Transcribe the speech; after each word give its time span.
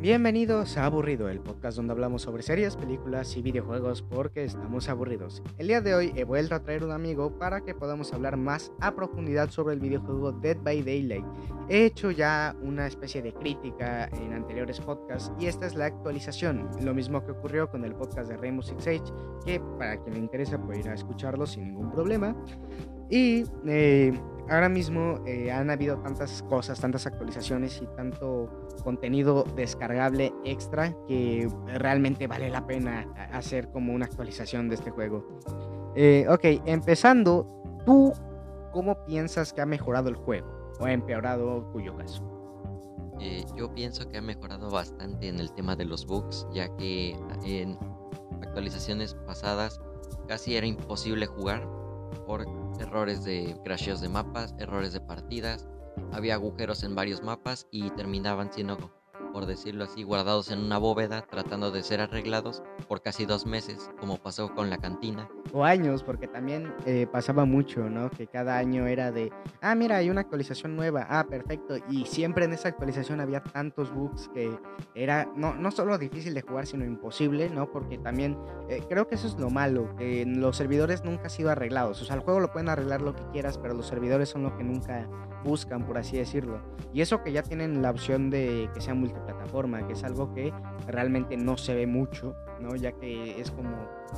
Bienvenidos 0.00 0.78
a 0.78 0.86
Aburrido, 0.86 1.28
el 1.28 1.40
podcast 1.40 1.76
donde 1.76 1.92
hablamos 1.92 2.22
sobre 2.22 2.42
series, 2.42 2.74
películas 2.74 3.36
y 3.36 3.42
videojuegos 3.42 4.00
porque 4.00 4.44
estamos 4.44 4.88
aburridos. 4.88 5.42
El 5.58 5.66
día 5.66 5.82
de 5.82 5.94
hoy 5.94 6.12
he 6.16 6.24
vuelto 6.24 6.54
a 6.54 6.62
traer 6.62 6.84
un 6.84 6.92
amigo 6.92 7.38
para 7.38 7.60
que 7.60 7.74
podamos 7.74 8.10
hablar 8.14 8.38
más 8.38 8.72
a 8.80 8.94
profundidad 8.94 9.50
sobre 9.50 9.74
el 9.74 9.80
videojuego 9.80 10.32
Dead 10.32 10.56
by 10.56 10.82
Daylight. 10.82 11.26
He 11.68 11.84
hecho 11.84 12.12
ya 12.12 12.56
una 12.62 12.86
especie 12.86 13.20
de 13.20 13.34
crítica 13.34 14.06
en 14.06 14.32
anteriores 14.32 14.80
podcasts 14.80 15.30
y 15.38 15.48
esta 15.48 15.66
es 15.66 15.74
la 15.74 15.84
actualización, 15.84 16.70
lo 16.80 16.94
mismo 16.94 17.22
que 17.22 17.32
ocurrió 17.32 17.70
con 17.70 17.84
el 17.84 17.94
podcast 17.94 18.30
de 18.30 18.38
Rainbow 18.38 18.62
Six 18.62 18.82
Siege, 18.82 19.12
que 19.44 19.60
para 19.78 19.98
quien 20.02 20.14
le 20.14 20.20
interesa 20.20 20.58
puede 20.58 20.80
ir 20.80 20.88
a 20.88 20.94
escucharlo 20.94 21.46
sin 21.46 21.64
ningún 21.64 21.90
problema. 21.90 22.34
Y 23.10 23.44
eh, 23.66 24.18
ahora 24.48 24.68
mismo 24.68 25.22
eh, 25.26 25.50
han 25.50 25.68
habido 25.68 25.98
tantas 25.98 26.42
cosas, 26.44 26.80
tantas 26.80 27.06
actualizaciones 27.06 27.82
y 27.82 27.86
tanto 27.96 28.69
contenido 28.82 29.44
descargable 29.56 30.32
extra 30.44 30.94
que 31.06 31.48
realmente 31.66 32.26
vale 32.26 32.50
la 32.50 32.66
pena 32.66 33.06
hacer 33.32 33.70
como 33.70 33.92
una 33.92 34.06
actualización 34.06 34.68
de 34.68 34.74
este 34.76 34.90
juego. 34.90 35.26
Eh, 35.94 36.26
ok, 36.28 36.62
empezando, 36.66 37.46
¿tú 37.84 38.12
cómo 38.72 39.04
piensas 39.04 39.52
que 39.52 39.60
ha 39.60 39.66
mejorado 39.66 40.08
el 40.08 40.16
juego? 40.16 40.48
¿O 40.78 40.84
ha 40.84 40.92
empeorado 40.92 41.70
cuyo 41.72 41.96
caso? 41.96 42.22
Eh, 43.20 43.44
yo 43.54 43.72
pienso 43.74 44.08
que 44.08 44.16
ha 44.16 44.22
mejorado 44.22 44.70
bastante 44.70 45.28
en 45.28 45.40
el 45.40 45.52
tema 45.52 45.76
de 45.76 45.84
los 45.84 46.06
bugs, 46.06 46.46
ya 46.52 46.74
que 46.76 47.14
en 47.44 47.78
actualizaciones 48.42 49.14
pasadas 49.26 49.78
casi 50.26 50.56
era 50.56 50.66
imposible 50.66 51.26
jugar 51.26 51.68
por 52.26 52.46
errores 52.80 53.24
de 53.24 53.56
crasheos 53.62 54.00
de 54.00 54.08
mapas, 54.08 54.54
errores 54.58 54.92
de 54.94 55.00
partidas, 55.00 55.68
había 56.12 56.34
agujeros 56.34 56.82
en 56.82 56.94
varios 56.94 57.22
mapas 57.22 57.66
y 57.70 57.90
terminaban 57.90 58.52
siendo 58.52 58.90
por 59.32 59.46
decirlo 59.46 59.84
así, 59.84 60.02
guardados 60.02 60.50
en 60.50 60.58
una 60.58 60.78
bóveda 60.78 61.22
tratando 61.22 61.70
de 61.70 61.82
ser 61.82 62.00
arreglados 62.00 62.62
por 62.88 63.02
casi 63.02 63.26
dos 63.26 63.46
meses, 63.46 63.90
como 63.98 64.18
pasó 64.18 64.54
con 64.54 64.70
la 64.70 64.78
cantina. 64.78 65.28
O 65.52 65.64
años, 65.64 66.02
porque 66.02 66.26
también 66.26 66.72
eh, 66.86 67.06
pasaba 67.10 67.44
mucho, 67.44 67.88
¿no? 67.88 68.10
Que 68.10 68.26
cada 68.26 68.58
año 68.58 68.86
era 68.86 69.12
de, 69.12 69.32
ah, 69.60 69.74
mira, 69.74 69.96
hay 69.96 70.10
una 70.10 70.20
actualización 70.22 70.76
nueva, 70.76 71.06
ah, 71.08 71.26
perfecto. 71.28 71.76
Y 71.88 72.06
siempre 72.06 72.44
en 72.44 72.52
esa 72.52 72.68
actualización 72.68 73.20
había 73.20 73.42
tantos 73.42 73.92
bugs 73.92 74.28
que 74.28 74.50
era 74.94 75.30
no, 75.36 75.54
no 75.54 75.70
solo 75.70 75.98
difícil 75.98 76.34
de 76.34 76.42
jugar, 76.42 76.66
sino 76.66 76.84
imposible, 76.84 77.50
¿no? 77.50 77.70
Porque 77.70 77.98
también 77.98 78.38
eh, 78.68 78.82
creo 78.88 79.06
que 79.06 79.14
eso 79.14 79.26
es 79.26 79.38
lo 79.38 79.50
malo, 79.50 79.94
que 79.96 80.24
los 80.26 80.56
servidores 80.56 81.04
nunca 81.04 81.24
han 81.24 81.30
sido 81.30 81.50
arreglados. 81.50 82.02
O 82.02 82.04
sea, 82.04 82.16
el 82.16 82.22
juego 82.22 82.40
lo 82.40 82.52
pueden 82.52 82.68
arreglar 82.68 83.02
lo 83.02 83.14
que 83.14 83.22
quieras, 83.32 83.58
pero 83.58 83.74
los 83.74 83.86
servidores 83.86 84.28
son 84.28 84.42
lo 84.42 84.56
que 84.56 84.64
nunca 84.64 85.08
buscan, 85.44 85.86
por 85.86 85.98
así 85.98 86.16
decirlo. 86.16 86.60
Y 86.92 87.00
eso 87.00 87.22
que 87.22 87.32
ya 87.32 87.42
tienen 87.42 87.82
la 87.82 87.90
opción 87.90 88.30
de 88.30 88.68
que 88.74 88.80
sea 88.80 88.94
multi 88.94 89.18
plataforma, 89.20 89.86
que 89.86 89.92
es 89.92 90.04
algo 90.04 90.32
que 90.34 90.52
realmente 90.86 91.36
no 91.36 91.56
se 91.56 91.74
ve 91.74 91.86
mucho, 91.86 92.34
¿no? 92.60 92.74
Ya 92.76 92.92
que 92.92 93.40
es 93.40 93.50
como 93.50 93.70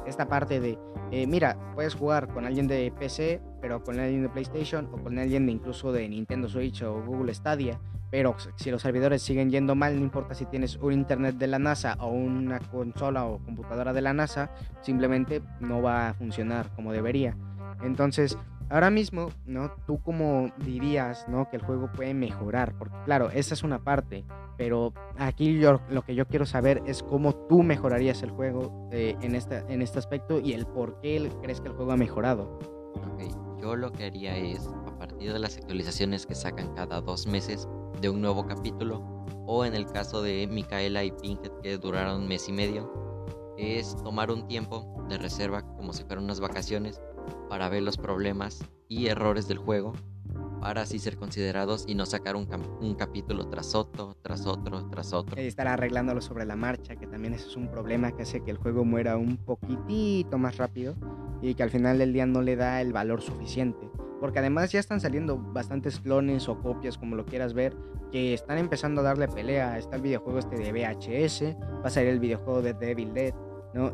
esta 0.06 0.26
parte 0.28 0.60
de, 0.60 0.78
eh, 1.10 1.26
mira, 1.26 1.56
puedes 1.74 1.94
jugar 1.94 2.28
con 2.28 2.44
alguien 2.44 2.66
de 2.66 2.92
PC, 2.98 3.40
pero 3.60 3.82
con 3.82 3.98
alguien 3.98 4.22
de 4.22 4.28
PlayStation 4.28 4.88
o 4.92 4.96
con 5.02 5.18
alguien 5.18 5.46
de 5.46 5.52
incluso 5.52 5.92
de 5.92 6.08
Nintendo 6.08 6.48
Switch 6.48 6.82
o 6.82 7.02
Google 7.02 7.34
Stadia. 7.34 7.80
Pero 8.10 8.36
si 8.56 8.70
los 8.70 8.82
servidores 8.82 9.22
siguen 9.22 9.50
yendo 9.50 9.74
mal, 9.74 9.96
no 9.96 10.02
importa 10.02 10.34
si 10.34 10.44
tienes 10.44 10.76
un 10.76 10.92
internet 10.92 11.36
de 11.36 11.46
la 11.46 11.58
NASA 11.58 11.96
o 11.98 12.08
una 12.08 12.58
consola 12.58 13.24
o 13.24 13.38
computadora 13.38 13.94
de 13.94 14.02
la 14.02 14.12
NASA, 14.12 14.50
simplemente 14.82 15.40
no 15.60 15.80
va 15.80 16.10
a 16.10 16.14
funcionar 16.14 16.70
como 16.74 16.92
debería. 16.92 17.36
Entonces, 17.82 18.36
Ahora 18.72 18.88
mismo, 18.88 19.28
¿no? 19.44 19.70
¿Tú 19.86 20.00
cómo 20.02 20.50
dirías, 20.64 21.28
¿no? 21.28 21.50
Que 21.50 21.58
el 21.58 21.62
juego 21.62 21.92
puede 21.92 22.14
mejorar? 22.14 22.74
Porque 22.78 22.96
claro, 23.04 23.28
esa 23.28 23.52
es 23.52 23.62
una 23.62 23.84
parte, 23.84 24.24
pero 24.56 24.94
aquí 25.18 25.58
yo, 25.58 25.78
lo 25.90 26.00
que 26.00 26.14
yo 26.14 26.26
quiero 26.26 26.46
saber 26.46 26.82
es 26.86 27.02
cómo 27.02 27.34
tú 27.34 27.62
mejorarías 27.62 28.22
el 28.22 28.30
juego 28.30 28.88
eh, 28.90 29.14
en, 29.20 29.34
este, 29.34 29.58
en 29.68 29.82
este 29.82 29.98
aspecto 29.98 30.40
y 30.40 30.54
el 30.54 30.64
por 30.64 30.98
qué 31.02 31.30
crees 31.42 31.60
que 31.60 31.68
el 31.68 31.74
juego 31.74 31.92
ha 31.92 31.98
mejorado. 31.98 32.58
Ok, 32.94 33.60
yo 33.60 33.76
lo 33.76 33.92
que 33.92 34.06
haría 34.06 34.38
es, 34.38 34.66
a 34.86 34.98
partir 34.98 35.34
de 35.34 35.38
las 35.38 35.58
actualizaciones 35.58 36.24
que 36.24 36.34
sacan 36.34 36.72
cada 36.74 37.02
dos 37.02 37.26
meses 37.26 37.68
de 38.00 38.08
un 38.08 38.22
nuevo 38.22 38.46
capítulo, 38.46 39.04
o 39.44 39.66
en 39.66 39.74
el 39.74 39.84
caso 39.84 40.22
de 40.22 40.46
Micaela 40.46 41.04
y 41.04 41.12
Pinhead 41.12 41.52
que 41.62 41.76
duraron 41.76 42.22
un 42.22 42.28
mes 42.28 42.48
y 42.48 42.52
medio, 42.52 42.90
es 43.58 43.94
tomar 44.02 44.30
un 44.30 44.48
tiempo 44.48 45.04
de 45.10 45.18
reserva 45.18 45.60
como 45.76 45.92
si 45.92 46.04
fueran 46.04 46.24
unas 46.24 46.40
vacaciones 46.40 47.02
para 47.48 47.68
ver 47.68 47.82
los 47.82 47.96
problemas 47.96 48.64
y 48.88 49.06
errores 49.06 49.48
del 49.48 49.58
juego 49.58 49.94
para 50.62 50.82
así 50.82 51.00
ser 51.00 51.16
considerados 51.16 51.84
y 51.88 51.96
no 51.96 52.06
sacar 52.06 52.36
un, 52.36 52.46
capítulo 52.94 53.48
tras 53.48 53.74
otro, 53.74 54.16
tras 54.22 54.46
otro, 54.46 54.88
tras 54.90 55.12
otro. 55.12 55.40
Y 55.42 55.46
estar 55.46 55.66
arreglándolo 55.66 56.20
sobre 56.20 56.46
la 56.46 56.54
marcha, 56.54 56.94
que 56.94 57.08
también 57.08 57.34
eso 57.34 57.48
es 57.48 57.56
un 57.56 57.68
problema 57.68 58.12
que 58.12 58.22
hace 58.22 58.44
que 58.44 58.52
el 58.52 58.58
juego 58.58 58.84
muera 58.84 59.16
un 59.16 59.38
poquitito 59.38 60.38
más 60.38 60.58
rápido 60.58 60.94
y 61.42 61.54
que 61.54 61.64
al 61.64 61.70
final 61.70 61.98
del 61.98 62.12
día 62.12 62.26
no 62.26 62.42
le 62.42 62.54
da 62.54 62.80
el 62.80 62.92
valor 62.92 63.22
suficiente. 63.22 63.90
Porque 64.20 64.38
además 64.38 64.70
ya 64.70 64.78
están 64.78 65.00
saliendo 65.00 65.36
bastantes 65.36 65.98
clones 65.98 66.48
o 66.48 66.56
copias, 66.60 66.96
como 66.96 67.16
lo 67.16 67.24
quieras 67.24 67.54
ver, 67.54 67.74
que 68.12 68.32
están 68.32 68.58
empezando 68.58 69.00
a 69.00 69.04
darle 69.04 69.26
pelea. 69.26 69.78
Está 69.78 69.96
el 69.96 70.02
videojuego 70.02 70.38
este 70.38 70.54
de 70.54 70.70
VHS, 70.70 71.56
va 71.82 71.88
a 71.88 71.90
salir 71.90 72.10
el 72.10 72.20
videojuego 72.20 72.62
de 72.62 72.72
Devil 72.74 73.12
Dead, 73.12 73.34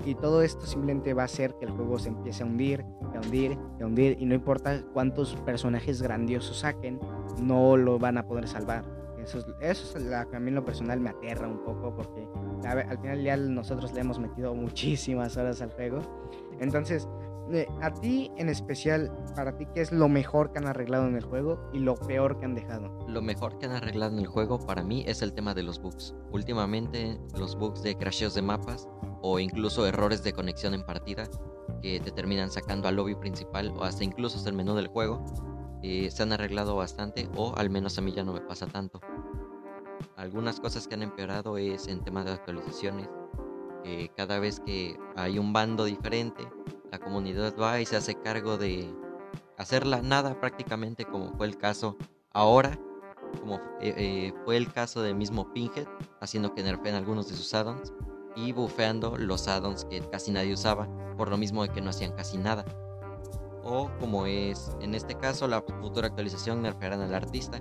y 0.05 0.15
todo 0.17 0.43
esto 0.43 0.67
simplemente 0.67 1.15
va 1.15 1.23
a 1.23 1.25
hacer 1.27 1.55
que 1.55 1.67
el 1.67 1.71
juego 1.71 1.99
se 1.99 2.09
empiece 2.09 2.43
a 2.43 2.47
hundir, 2.47 2.85
a 3.15 3.21
hundir, 3.25 3.57
a 3.81 3.87
hundir, 3.87 4.17
y 4.19 4.27
no 4.27 4.35
importa 4.35 4.83
cuántos 4.93 5.37
personajes 5.37 6.03
grandiosos 6.03 6.59
saquen, 6.59 6.99
no 7.41 7.77
lo 7.77 7.99
van 7.99 8.19
a 8.19 8.27
poder 8.27 8.49
salvar. 8.49 8.85
Eso 9.23 9.39
es, 9.39 9.47
eso 9.61 9.99
es 9.99 10.05
la 10.05 10.23
a 10.33 10.41
mí 10.41 10.49
en 10.49 10.55
lo 10.55 10.65
personal 10.65 11.01
me 11.01 11.11
aterra 11.11 11.47
un 11.47 11.63
poco 11.63 11.95
porque 11.95 12.27
al 12.65 12.99
final 12.99 13.23
ya 13.23 13.37
nosotros 13.37 13.93
le 13.93 14.01
hemos 14.01 14.19
metido 14.19 14.55
muchísimas 14.55 15.37
horas 15.37 15.61
al 15.61 15.71
juego. 15.71 16.01
Entonces, 16.61 17.09
a 17.81 17.93
ti 17.93 18.31
en 18.37 18.49
especial, 18.49 19.13
para 19.35 19.57
ti, 19.57 19.67
¿qué 19.75 19.81
es 19.81 19.93
lo 19.93 20.09
mejor 20.09 20.53
que 20.53 20.59
han 20.59 20.67
arreglado 20.67 21.07
en 21.07 21.17
el 21.17 21.25
juego 21.25 21.59
y 21.73 21.79
lo 21.79 21.95
peor 21.95 22.39
que 22.39 22.45
han 22.45 22.55
dejado? 22.55 23.07
Lo 23.09 23.23
mejor 23.23 23.59
que 23.59 23.67
han 23.67 23.73
arreglado 23.73 24.13
en 24.13 24.19
el 24.19 24.27
juego 24.27 24.59
para 24.59 24.83
mí 24.83 25.05
es 25.07 25.23
el 25.23 25.33
tema 25.33 25.55
de 25.55 25.63
los 25.63 25.81
bugs. 25.81 26.15
Últimamente 26.33 27.19
los 27.39 27.57
bugs 27.57 27.83
de 27.83 27.97
crasheos 27.97 28.35
de 28.35 28.43
mapas 28.43 28.89
o 29.23 29.39
incluso 29.39 29.87
errores 29.87 30.23
de 30.23 30.33
conexión 30.33 30.75
en 30.75 30.85
partida 30.85 31.29
que 31.83 32.01
te 32.01 32.11
terminan 32.11 32.51
sacando 32.51 32.89
al 32.89 32.97
lobby 32.97 33.15
principal 33.15 33.73
o 33.77 33.85
hasta 33.85 34.05
incluso 34.05 34.39
hasta 34.39 34.51
el 34.51 34.57
menú 34.57 34.75
del 34.75 34.89
juego 34.89 35.25
eh, 35.83 36.11
se 36.11 36.23
han 36.23 36.33
arreglado 36.33 36.77
bastante 36.77 37.29
o 37.37 37.55
al 37.57 37.71
menos 37.71 37.99
a 37.99 38.01
mí 38.01 38.13
ya 38.13 38.25
no 38.25 38.33
me 38.33 38.41
pasa 38.41 38.67
tanto. 38.67 39.01
Algunas 40.17 40.61
cosas 40.61 40.87
que 40.89 40.95
han 40.95 41.03
empeorado 41.03 41.59
es 41.59 41.87
en 41.89 42.03
temas 42.03 42.25
de 42.25 42.33
actualizaciones. 42.33 43.09
que 43.85 44.11
cada 44.17 44.41
vez 44.41 44.61
que 44.61 44.99
hay 45.15 45.39
un 45.39 45.53
bando 45.53 45.85
diferente, 45.85 46.43
la 46.91 46.99
comunidad 46.99 47.55
va 47.61 47.81
y 47.81 47.87
se 47.87 47.97
hace 47.97 48.15
cargo 48.15 48.57
de 48.57 48.93
hacerla 49.57 50.03
nada 50.03 50.41
prácticamente 50.41 51.05
como 51.05 51.33
fue 51.35 51.47
el 51.47 51.59
caso 51.59 51.97
ahora, 52.33 52.79
como 53.41 53.57
eh, 53.81 53.95
eh, 53.97 54.33
fue 54.45 54.57
el 54.57 54.73
caso 54.73 55.03
del 55.03 55.15
mismo 55.15 55.53
Pinhead, 55.53 55.87
haciendo 56.21 56.55
que 56.55 56.63
nerfeen 56.63 56.95
algunos 56.95 57.29
de 57.29 57.37
sus 57.37 57.53
addons 57.55 57.93
y 58.37 58.53
bufeando 58.53 59.17
los 59.17 59.49
addons 59.49 59.85
que 59.85 60.01
casi 60.01 60.31
nadie 60.31 60.55
usaba, 60.55 60.89
por 61.17 61.29
lo 61.29 61.37
mismo 61.37 61.63
de 61.63 61.71
que 61.71 61.81
no 61.81 61.91
hacían 61.91 62.13
casi 62.13 62.39
nada. 62.39 62.65
O 63.65 63.91
como 64.01 64.27
es 64.27 64.71
en 64.81 64.95
este 64.95 65.15
caso, 65.15 65.49
la 65.49 65.61
futura 65.61 66.09
actualización 66.09 66.63
nerfearán 66.63 67.01
al 67.01 67.15
artista, 67.15 67.61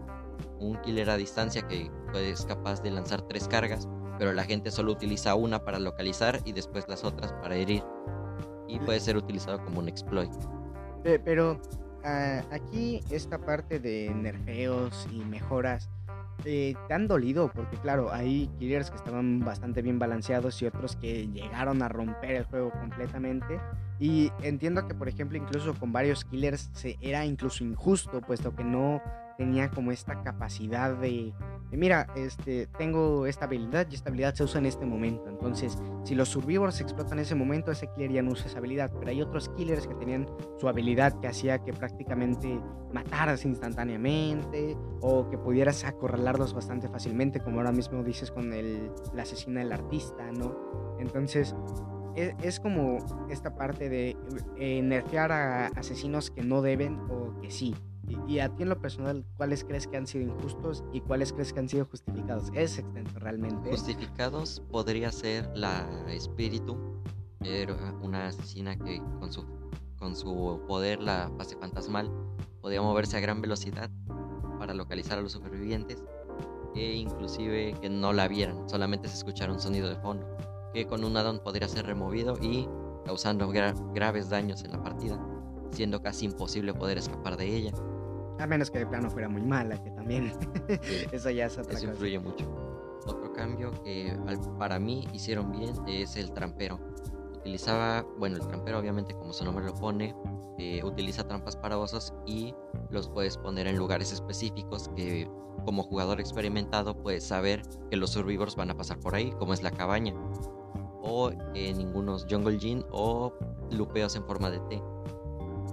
un 0.59 0.79
killer 0.81 1.09
a 1.09 1.17
distancia 1.17 1.67
que 1.67 1.91
es 2.13 2.45
capaz 2.45 2.81
de 2.81 2.91
lanzar 2.91 3.23
tres 3.23 3.47
cargas, 3.47 3.87
pero 4.17 4.33
la 4.33 4.43
gente 4.43 4.71
solo 4.71 4.91
utiliza 4.91 5.35
una 5.35 5.63
para 5.63 5.79
localizar 5.79 6.41
y 6.45 6.53
después 6.53 6.87
las 6.87 7.03
otras 7.03 7.33
para 7.33 7.55
herir. 7.55 7.83
Y 8.67 8.79
puede 8.79 8.99
ser 8.99 9.17
utilizado 9.17 9.63
como 9.63 9.79
un 9.79 9.87
exploit. 9.87 10.31
Pero 11.03 11.61
ah, 12.03 12.41
aquí 12.51 13.01
esta 13.09 13.37
parte 13.37 13.79
de 13.79 14.11
nerfeos 14.13 15.07
y 15.11 15.19
mejoras 15.23 15.89
eh, 16.45 16.75
te 16.87 16.93
han 16.93 17.07
dolido, 17.07 17.51
porque 17.53 17.77
claro, 17.77 18.11
hay 18.11 18.49
killers 18.59 18.91
que 18.91 18.97
estaban 18.97 19.39
bastante 19.39 19.81
bien 19.81 19.99
balanceados 19.99 20.61
y 20.61 20.65
otros 20.65 20.95
que 20.95 21.27
llegaron 21.27 21.81
a 21.81 21.89
romper 21.89 22.31
el 22.31 22.43
juego 22.45 22.71
completamente. 22.71 23.59
Y 23.99 24.31
entiendo 24.43 24.87
que, 24.87 24.93
por 24.93 25.07
ejemplo, 25.07 25.37
incluso 25.37 25.73
con 25.73 25.91
varios 25.91 26.23
killers 26.25 26.69
se, 26.73 26.97
era 27.01 27.25
incluso 27.25 27.63
injusto, 27.63 28.21
puesto 28.21 28.55
que 28.55 28.63
no 28.63 29.01
tenía 29.37 29.69
como 29.69 29.91
esta 29.91 30.21
capacidad 30.21 30.95
de, 30.95 31.33
mira, 31.71 32.07
este, 32.15 32.67
tengo 32.77 33.25
esta 33.25 33.45
habilidad 33.45 33.87
y 33.91 33.95
esta 33.95 34.09
habilidad 34.09 34.33
se 34.35 34.43
usa 34.43 34.59
en 34.59 34.67
este 34.67 34.85
momento. 34.85 35.27
Entonces, 35.29 35.77
si 36.03 36.15
los 36.15 36.29
survivors 36.29 36.79
explotan 36.79 37.19
ese 37.19 37.35
momento, 37.35 37.71
ese 37.71 37.87
killer 37.87 38.11
ya 38.11 38.21
no 38.21 38.31
usa 38.31 38.47
esa 38.47 38.59
habilidad. 38.59 38.91
Pero 38.97 39.11
hay 39.11 39.21
otros 39.21 39.49
killers 39.49 39.87
que 39.87 39.95
tenían 39.95 40.27
su 40.59 40.69
habilidad 40.69 41.19
que 41.19 41.27
hacía 41.27 41.59
que 41.59 41.73
prácticamente 41.73 42.59
mataras 42.93 43.43
instantáneamente 43.43 44.77
o 45.01 45.29
que 45.29 45.37
pudieras 45.37 45.83
acorralarlos 45.83 46.53
bastante 46.53 46.87
fácilmente, 46.87 47.39
como 47.41 47.57
ahora 47.57 47.71
mismo 47.71 48.03
dices 48.03 48.31
con 48.31 48.53
el, 48.53 48.89
la 49.13 49.23
asesina 49.23 49.59
del 49.59 49.73
artista, 49.73 50.31
¿no? 50.31 50.55
Entonces, 50.99 51.53
e, 52.15 52.33
es, 52.41 52.59
como 52.59 52.97
esta 53.29 53.55
parte 53.55 53.89
de 53.89 54.17
eh, 54.57 55.03
a 55.19 55.67
asesinos 55.75 56.31
que 56.31 56.41
no 56.43 56.61
deben 56.61 56.99
o 57.09 57.39
que 57.41 57.51
sí. 57.51 57.75
Y, 58.27 58.39
a 58.39 58.49
ti 58.49 58.63
en 58.63 58.69
lo 58.69 58.79
personal, 58.79 59.25
¿cuáles 59.35 59.63
crees 59.63 59.87
que 59.87 59.97
han 59.97 60.07
sido 60.07 60.23
injustos 60.23 60.83
y 60.93 61.01
cuáles 61.01 61.33
crees 61.33 61.51
que 61.51 61.59
han 61.59 61.67
sido 61.67 61.85
justificados? 61.85 62.49
Es 62.53 62.77
extenso 62.77 63.19
realmente. 63.19 63.69
Justificados 63.69 64.61
podría 64.71 65.11
ser 65.11 65.49
la 65.55 65.85
espíritu, 66.09 66.77
era 67.41 67.75
una 68.01 68.27
asesina 68.27 68.77
que 68.77 69.01
con 69.19 69.31
su, 69.31 69.45
con 69.97 70.15
su 70.15 70.61
poder, 70.67 71.01
la 71.01 71.29
fase 71.37 71.57
fantasmal, 71.57 72.09
podía 72.61 72.81
moverse 72.81 73.17
a 73.17 73.19
gran 73.19 73.41
velocidad 73.41 73.89
para 74.57 74.73
localizar 74.73 75.17
a 75.17 75.21
los 75.21 75.33
supervivientes 75.33 76.03
e 76.75 76.95
inclusive 76.95 77.75
que 77.81 77.89
no 77.89 78.13
la 78.13 78.27
vieran, 78.27 78.69
solamente 78.69 79.07
se 79.07 79.15
escuchara 79.15 79.51
un 79.51 79.59
sonido 79.59 79.89
de 79.89 79.95
fondo, 79.95 80.27
que 80.73 80.85
con 80.85 81.03
un 81.03 81.17
addon 81.17 81.39
podría 81.39 81.67
ser 81.67 81.85
removido 81.85 82.37
y 82.41 82.67
causando 83.05 83.49
graves 83.49 84.29
daños 84.29 84.63
en 84.63 84.71
la 84.71 84.83
partida, 84.83 85.19
siendo 85.71 86.01
casi 86.01 86.25
imposible 86.25 86.73
poder 86.73 86.97
escapar 86.97 87.37
de 87.37 87.55
ella. 87.55 87.71
A 88.39 88.47
menos 88.47 88.69
que 88.69 88.79
de 88.79 88.85
plano 88.85 89.09
fuera 89.09 89.29
muy 89.29 89.41
mala, 89.41 89.81
que 89.81 89.91
también 89.91 90.31
eso 91.11 91.29
ya 91.29 91.45
es 91.45 91.57
otra 91.57 91.73
Eso 91.73 91.87
influye 91.87 92.19
mucho. 92.19 92.45
Otro 93.05 93.31
cambio 93.33 93.71
que 93.83 94.17
para 94.59 94.79
mí 94.79 95.07
hicieron 95.13 95.51
bien 95.51 95.73
es 95.87 96.15
el 96.17 96.31
trampero. 96.31 96.79
Utilizaba, 97.35 98.05
bueno, 98.17 98.35
el 98.35 98.47
trampero 98.47 98.79
obviamente 98.79 99.13
como 99.13 99.31
su 99.31 99.45
nombre 99.45 99.65
lo 99.65 99.73
pone, 99.73 100.13
eh, 100.57 100.81
utiliza 100.83 101.27
trampas 101.27 101.55
para 101.55 101.77
osos 101.77 102.13
y 102.25 102.53
los 102.89 103.09
puedes 103.09 103.37
poner 103.37 103.67
en 103.67 103.77
lugares 103.77 104.11
específicos 104.11 104.89
que 104.95 105.29
como 105.65 105.83
jugador 105.83 106.19
experimentado 106.19 106.95
puedes 107.01 107.23
saber 107.23 107.61
que 107.89 107.97
los 107.97 108.11
survivors 108.11 108.55
van 108.55 108.71
a 108.71 108.77
pasar 108.77 108.99
por 108.99 109.15
ahí, 109.15 109.31
como 109.31 109.53
es 109.53 109.63
la 109.63 109.71
cabaña 109.71 110.13
o 111.07 111.31
en 111.53 111.77
ningunos 111.77 112.25
jungle 112.29 112.59
gin 112.59 112.85
o 112.91 113.33
lupeos 113.71 114.15
en 114.15 114.25
forma 114.25 114.49
de 114.49 114.59
T, 114.59 114.81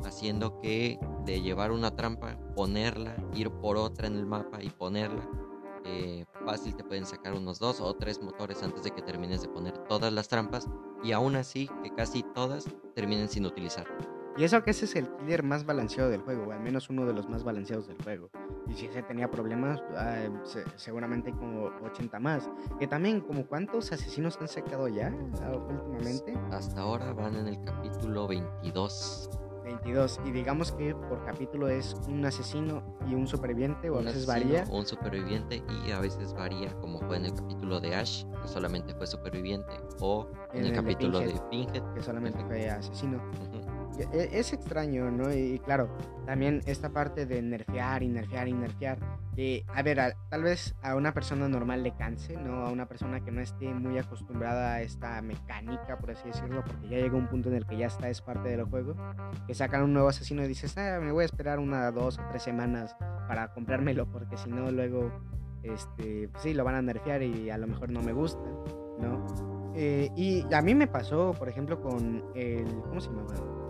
haciendo 0.06 0.60
que 0.60 0.98
de 1.24 1.40
llevar 1.40 1.72
una 1.72 1.94
trampa, 1.94 2.38
ponerla, 2.54 3.16
ir 3.34 3.50
por 3.50 3.76
otra 3.76 4.06
en 4.06 4.16
el 4.16 4.26
mapa 4.26 4.62
y 4.62 4.70
ponerla, 4.70 5.28
eh, 5.84 6.24
fácil 6.46 6.74
te 6.74 6.84
pueden 6.84 7.04
sacar 7.04 7.34
unos 7.34 7.58
dos 7.58 7.80
o 7.80 7.94
tres 7.94 8.22
motores 8.22 8.62
antes 8.62 8.82
de 8.84 8.90
que 8.90 9.02
termines 9.02 9.42
de 9.42 9.48
poner 9.48 9.76
todas 9.86 10.12
las 10.12 10.28
trampas 10.28 10.66
y 11.02 11.12
aún 11.12 11.36
así 11.36 11.68
que 11.82 11.90
casi 11.94 12.22
todas 12.34 12.64
terminen 12.94 13.28
sin 13.28 13.44
utilizar. 13.44 13.86
Y 14.36 14.42
eso 14.42 14.64
que 14.64 14.72
ese 14.72 14.86
es 14.86 14.96
el 14.96 15.08
killer 15.16 15.44
más 15.44 15.64
balanceado 15.64 16.10
del 16.10 16.22
juego, 16.22 16.48
o 16.48 16.52
al 16.52 16.60
menos 16.60 16.90
uno 16.90 17.06
de 17.06 17.12
los 17.12 17.28
más 17.28 17.44
balanceados 17.44 17.86
del 17.86 18.02
juego. 18.02 18.30
Y 18.66 18.74
si 18.74 18.86
ese 18.86 19.02
tenía 19.02 19.30
problemas, 19.30 19.80
seguramente 20.74 21.30
hay 21.30 21.36
como 21.36 21.70
80 21.84 22.18
más. 22.18 22.50
Que 22.80 22.88
también, 22.88 23.20
como 23.20 23.46
cuántos 23.46 23.92
asesinos 23.92 24.36
han 24.40 24.48
sacado 24.48 24.88
ya 24.88 25.14
ah, 25.42 25.52
últimamente. 25.52 26.36
Hasta 26.50 26.80
ahora 26.80 27.12
van 27.12 27.36
en 27.36 27.46
el 27.46 27.62
capítulo 27.62 28.26
22. 28.26 29.30
22. 29.64 30.20
Y 30.25 30.31
digamos 30.31 30.72
que 30.72 30.94
por 30.94 31.25
capítulo 31.25 31.69
es 31.69 31.96
un 32.08 32.25
asesino 32.25 32.82
y 33.08 33.14
un 33.14 33.26
superviviente, 33.26 33.90
o 33.90 33.99
a 33.99 34.02
veces 34.02 34.26
varía. 34.26 34.64
Un 34.70 34.87
superviviente 34.87 35.62
y 35.84 35.90
a 35.90 36.00
veces 36.00 36.34
varía, 36.34 36.72
como 36.81 37.00
fue 37.00 37.16
en 37.16 37.26
el 37.26 37.34
capítulo 37.34 37.81
de 37.81 37.94
Ash, 37.94 38.25
que 38.43 38.49
solamente 38.49 38.94
fue 38.94 39.06
superviviente, 39.06 39.72
o 40.00 40.28
en, 40.52 40.66
el, 40.66 40.72
capítulo 40.72 41.20
de 41.20 41.34
Pinhead, 41.50 41.82
que 41.94 42.02
solamente 42.02 42.44
fue 42.44 42.69
asesino. 42.69 43.20
Es 44.12 44.52
extraño, 44.52 45.11
¿no? 45.11 45.32
Y, 45.32 45.58
claro, 45.61 45.88
también 46.26 46.62
esta 46.67 46.91
parte 46.91 47.26
de 47.26 47.43
nerfear 47.43 48.02
y 48.02 48.08
nerfear 48.08 48.49
y 48.49 48.52
nerfear. 48.52 48.99
a 49.69 49.82
ver, 49.82 50.17
tal 50.31 50.43
vez 50.43 50.75
a 50.82 50.94
una 50.94 51.12
persona 51.12 51.49
normal 51.49 51.82
le 51.82 51.94
canse, 51.96 52.37
¿no? 52.37 52.67
A 52.67 52.70
una 52.70 52.87
persona 52.87 53.20
que 53.20 53.31
no 53.31 53.41
esté 53.41 53.73
muy 53.73 53.99
acostumbrada 53.99 54.75
a 54.75 54.82
esta 54.82 55.20
mecánica, 55.23 55.99
por 55.99 56.11
así 56.11 56.29
decirlo, 56.29 56.64
porque 56.64 56.88
ya 56.88 56.99
llega 56.99 57.17
un 57.17 57.29
punto 57.29 57.49
en 57.49 57.56
el 57.56 57.67
que 57.67 57.76
ya 57.76 57.87
está, 57.87 58.08
es 58.08 58.20
parte 58.20 58.49
del 58.49 58.64
juego. 58.64 58.94
Que 59.46 59.55
sacan 59.55 59.82
un 59.82 59.93
nuevo 59.93 60.08
asesino 60.08 60.44
y 60.44 60.49
dices, 60.49 60.76
ah, 60.79 60.99
me 61.00 61.12
voy 61.12 61.23
a 61.23 61.26
esperar 61.26 61.58
una, 61.58 61.91
dos 61.91 62.19
o 62.19 62.23
tres 62.31 62.43
semanas 62.43 62.96
para 63.29 63.52
comprármelo, 63.52 64.11
porque 64.11 64.37
si 64.37 64.50
no, 64.50 64.70
luego, 64.70 65.12
este, 65.62 66.29
pues 66.29 66.43
sí, 66.43 66.55
lo 66.55 66.64
van 66.64 66.75
a 66.75 66.82
nerfear 66.82 67.23
y 67.23 67.50
a 67.50 67.58
lo 67.58 67.67
mejor 67.67 67.91
no 67.91 68.02
me 68.02 68.12
gusta, 68.12 68.44
¿no? 68.99 69.26
Eh, 69.76 70.11
y 70.14 70.44
a 70.55 70.62
mí 70.62 70.75
me 70.75 70.87
pasó, 70.87 71.35
por 71.37 71.49
ejemplo, 71.49 71.81
con 71.81 72.25
el. 72.35 72.67
¿Cómo 72.88 73.00
se 73.00 73.11
llamaba? 73.11 73.63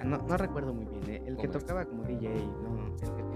Ah, 0.00 0.04
no, 0.04 0.16
no, 0.16 0.36
recuerdo 0.36 0.72
muy 0.72 0.86
bien, 0.86 1.10
¿eh? 1.10 1.22
el 1.26 1.36
que 1.36 1.48
tocaba 1.48 1.84
como 1.84 2.04
DJ, 2.04 2.30
¿no? 2.30 2.94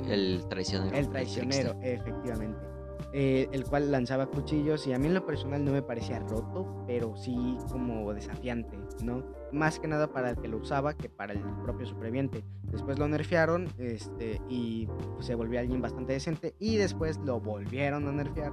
El, 0.09 0.47
traicionero. 0.49 0.97
El 0.97 1.09
traicionero, 1.11 1.75
efectivamente. 1.83 2.65
Eh, 3.13 3.49
el 3.53 3.65
cual 3.65 3.93
lanzaba 3.93 4.27
cuchillos 4.27 4.87
y 4.87 4.93
a 4.93 4.99
mí 4.99 5.07
en 5.07 5.15
lo 5.15 5.27
personal 5.27 5.65
no 5.65 5.73
me 5.73 5.83
parecía 5.83 6.19
roto, 6.21 6.85
pero 6.87 7.17
sí 7.17 7.59
como 7.71 8.13
desafiante, 8.13 8.77
¿no? 9.03 9.23
Más 9.53 9.79
que 9.79 9.87
nada 9.87 10.09
para 10.09 10.31
el 10.31 10.37
que 10.39 10.49
lo 10.49 10.57
usaba 10.57 10.95
que 10.95 11.09
para 11.09 11.35
el 11.35 11.41
propio 11.63 11.87
superviviente. 11.87 12.43
Después 12.63 12.99
lo 12.99 13.07
nerfearon 13.07 13.69
este, 13.79 14.41
y 14.49 14.89
se 15.21 15.35
volvió 15.35 15.61
alguien 15.61 15.81
bastante 15.81 16.15
decente 16.15 16.55
y 16.59 16.77
después 16.77 17.19
lo 17.19 17.41
volvieron 17.41 18.09
a 18.09 18.13
nerfear 18.13 18.53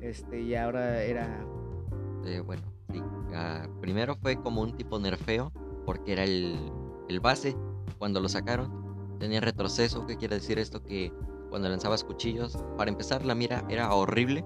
este, 0.00 0.40
y 0.40 0.56
ahora 0.56 1.02
era... 1.02 1.46
Eh, 2.24 2.40
bueno, 2.40 2.62
sí. 2.90 3.00
Ah, 3.34 3.68
primero 3.80 4.16
fue 4.16 4.36
como 4.36 4.62
un 4.62 4.76
tipo 4.76 4.98
nerfeo 4.98 5.52
porque 5.84 6.12
era 6.12 6.24
el, 6.24 6.72
el 7.08 7.20
base 7.20 7.56
cuando 7.98 8.20
lo 8.20 8.28
sacaron. 8.28 8.82
Tenía 9.18 9.40
retroceso, 9.40 10.06
¿qué 10.06 10.16
quiere 10.16 10.36
decir 10.36 10.58
esto? 10.58 10.82
Que 10.82 11.12
cuando 11.50 11.68
lanzabas 11.68 12.02
cuchillos, 12.02 12.58
para 12.76 12.90
empezar 12.90 13.24
la 13.24 13.34
mira 13.34 13.64
era 13.68 13.92
horrible, 13.94 14.44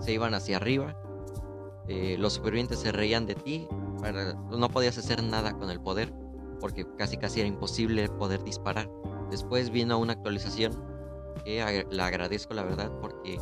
se 0.00 0.12
iban 0.12 0.34
hacia 0.34 0.56
arriba, 0.56 0.96
eh, 1.88 2.16
los 2.18 2.34
supervivientes 2.34 2.80
se 2.80 2.92
reían 2.92 3.26
de 3.26 3.34
ti, 3.34 3.68
no 4.50 4.68
podías 4.68 4.98
hacer 4.98 5.22
nada 5.22 5.56
con 5.56 5.70
el 5.70 5.80
poder, 5.80 6.12
porque 6.60 6.86
casi 6.96 7.16
casi 7.16 7.40
era 7.40 7.48
imposible 7.48 8.08
poder 8.08 8.42
disparar. 8.42 8.90
Después 9.30 9.70
vino 9.70 9.98
una 9.98 10.14
actualización 10.14 10.72
que 11.44 11.86
la 11.90 12.06
agradezco 12.06 12.54
la 12.54 12.62
verdad 12.62 12.90
porque 13.00 13.38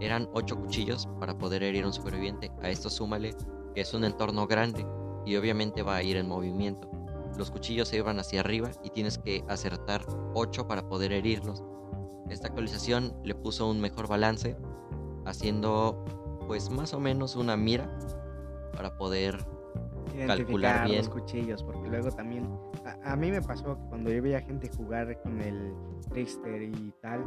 eran 0.00 0.28
8 0.32 0.56
cuchillos 0.56 1.08
para 1.18 1.36
poder 1.36 1.62
herir 1.62 1.84
a 1.84 1.88
un 1.88 1.92
superviviente. 1.92 2.50
A 2.62 2.70
esto 2.70 2.90
súmale 2.90 3.34
que 3.74 3.80
es 3.80 3.94
un 3.94 4.04
entorno 4.04 4.46
grande 4.46 4.86
y 5.24 5.36
obviamente 5.36 5.82
va 5.82 5.96
a 5.96 6.02
ir 6.02 6.16
en 6.16 6.28
movimiento. 6.28 6.90
Los 7.38 7.52
cuchillos 7.52 7.86
se 7.88 7.96
iban 7.96 8.18
hacia 8.18 8.40
arriba 8.40 8.72
y 8.82 8.90
tienes 8.90 9.16
que 9.16 9.44
acertar 9.46 10.04
8 10.34 10.66
para 10.66 10.88
poder 10.88 11.12
herirlos. 11.12 11.62
Esta 12.28 12.48
actualización 12.48 13.14
le 13.24 13.36
puso 13.36 13.68
un 13.70 13.80
mejor 13.80 14.08
balance, 14.08 14.56
haciendo 15.24 16.04
pues 16.48 16.68
más 16.68 16.92
o 16.94 17.00
menos 17.00 17.36
una 17.36 17.56
mira 17.56 17.96
para 18.74 18.98
poder 18.98 19.38
calcular 20.26 20.86
bien 20.86 20.98
los 20.98 21.08
cuchillos, 21.08 21.62
porque 21.62 21.88
luego 21.88 22.10
también 22.10 22.48
a, 23.04 23.16
mí 23.16 23.30
me 23.30 23.42
pasó 23.42 23.76
que 23.76 23.88
cuando 23.88 24.10
yo 24.10 24.22
veía 24.22 24.40
gente 24.40 24.70
jugar 24.76 25.20
con 25.22 25.40
el 25.40 25.72
Trickster 26.10 26.62
y 26.62 26.92
tal, 27.00 27.24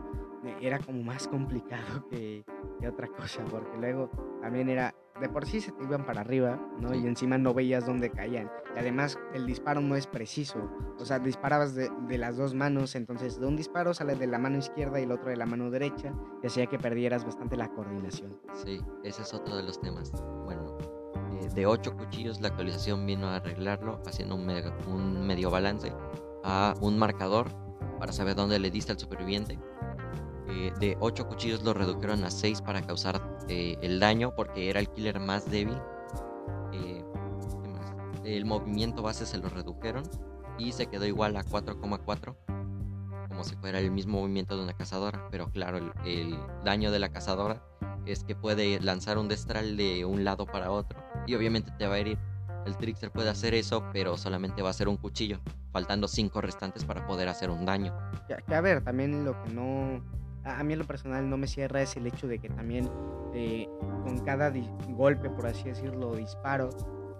era 0.61 0.79
como 0.79 1.03
más 1.03 1.27
complicado 1.27 2.07
que, 2.09 2.43
que 2.79 2.87
otra 2.87 3.07
cosa, 3.07 3.43
porque 3.49 3.77
luego 3.77 4.09
también 4.41 4.69
era 4.69 4.93
de 5.21 5.29
por 5.29 5.45
sí 5.45 5.61
se 5.61 5.71
te 5.71 5.83
iban 5.83 6.05
para 6.05 6.21
arriba, 6.21 6.59
¿no? 6.79 6.93
Y 6.95 7.05
encima 7.05 7.37
no 7.37 7.53
veías 7.53 7.85
dónde 7.85 8.09
caían. 8.09 8.49
Y 8.75 8.79
además 8.79 9.19
el 9.33 9.45
disparo 9.45 9.79
no 9.79 9.95
es 9.95 10.07
preciso. 10.07 10.59
O 10.99 11.05
sea, 11.05 11.19
disparabas 11.19 11.75
de, 11.75 11.91
las 12.17 12.37
dos 12.37 12.53
manos, 12.53 12.95
entonces 12.95 13.39
de 13.39 13.45
un 13.45 13.55
disparo 13.55 13.93
sale 13.93 14.15
de 14.15 14.27
la 14.27 14.39
mano 14.39 14.57
izquierda 14.57 14.99
y 14.99 15.03
el 15.03 15.11
otro 15.11 15.29
de 15.29 15.37
la 15.37 15.45
mano 15.45 15.69
derecha, 15.69 16.13
y 16.43 16.47
hacía 16.47 16.65
que 16.65 16.79
perdieras 16.79 17.23
bastante 17.23 17.55
la 17.55 17.69
coordinación. 17.69 18.39
Sí, 18.53 18.81
ese 19.03 19.21
es 19.21 19.33
otro 19.33 19.55
de 19.55 19.63
los 19.63 19.79
temas. 19.79 20.11
Bueno, 20.43 20.70
eh, 21.41 21.49
de 21.53 21.65
ocho 21.65 21.95
cuchillos 21.95 22.41
la 22.41 22.49
actualización 22.49 23.05
vino 23.05 23.27
a 23.27 23.37
arreglarlo, 23.37 24.01
haciendo 24.05 24.35
un, 24.35 25.25
medio 25.25 25.49
balance 25.49 25.91
a 26.43 26.73
un 26.81 26.97
marcador 26.97 27.47
para 27.99 28.11
saber 28.11 28.35
dónde 28.35 28.59
le 28.59 28.71
diste 28.71 28.91
al 28.91 28.99
superviviente. 28.99 29.59
Eh, 30.47 30.73
de 30.79 30.97
8 30.99 31.27
cuchillos 31.27 31.63
lo 31.63 31.73
redujeron 31.73 32.23
a 32.23 32.31
6 32.31 32.61
para 32.61 32.81
causar 32.81 33.21
eh, 33.47 33.77
el 33.81 33.99
daño 33.99 34.33
porque 34.35 34.69
era 34.69 34.79
el 34.79 34.89
killer 34.89 35.19
más 35.19 35.49
débil. 35.49 35.77
El 38.23 38.45
movimiento 38.45 39.01
base 39.01 39.25
se 39.25 39.39
lo 39.39 39.49
redujeron 39.49 40.03
y 40.57 40.71
se 40.71 40.85
quedó 40.85 41.05
igual 41.05 41.35
a 41.35 41.43
4,4 41.43 42.35
como 43.31 43.45
si 43.45 43.55
fuera 43.55 43.79
el 43.79 43.91
mismo 43.91 44.19
movimiento 44.19 44.57
de 44.57 44.63
una 44.63 44.73
cazadora. 44.73 45.27
Pero 45.31 45.49
claro, 45.51 45.93
el, 46.05 46.37
daño 46.65 46.91
de 46.91 46.99
la 46.99 47.13
cazadora 47.13 47.63
es 48.05 48.25
que 48.25 48.35
puede 48.35 48.81
lanzar 48.81 49.17
un 49.17 49.29
destral 49.29 49.77
de 49.77 50.03
un 50.03 50.25
lado 50.25 50.45
para 50.45 50.69
otro 50.69 51.01
y 51.25 51.35
obviamente 51.35 51.71
te 51.77 51.87
va 51.87 51.95
a 51.95 51.99
herir. 51.99 52.19
El 52.65 52.75
Trickster 52.75 53.09
puede 53.09 53.29
hacer 53.29 53.53
eso, 53.53 53.85
pero 53.93 54.17
solamente 54.17 54.61
va 54.61 54.69
a 54.69 54.73
ser 54.73 54.89
un 54.89 54.97
cuchillo, 54.97 55.39
faltando 55.71 56.07
5 56.07 56.41
restantes 56.41 56.83
para 56.83 57.07
poder 57.07 57.29
hacer 57.29 57.49
un 57.49 57.65
daño. 57.65 57.95
que 58.27 58.53
a 58.53 58.61
ver, 58.61 58.83
también 58.83 59.23
lo 59.23 59.41
que 59.41 59.49
no 59.53 60.03
a 60.43 60.63
mí 60.63 60.73
en 60.73 60.79
lo 60.79 60.85
personal 60.85 61.29
no 61.29 61.37
me 61.37 61.47
cierra 61.47 61.81
es 61.81 61.95
el 61.95 62.07
hecho 62.07 62.27
de 62.27 62.39
que 62.39 62.49
también 62.49 62.89
eh, 63.33 63.67
con 64.03 64.19
cada 64.19 64.51
golpe, 64.89 65.29
por 65.29 65.47
así 65.47 65.63
decirlo, 65.63 66.15
disparo, 66.15 66.69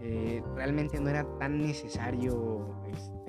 eh, 0.01 0.43
realmente 0.55 0.99
no 0.99 1.09
era 1.09 1.25
tan 1.37 1.61
necesario, 1.61 2.75
este, 2.91 3.20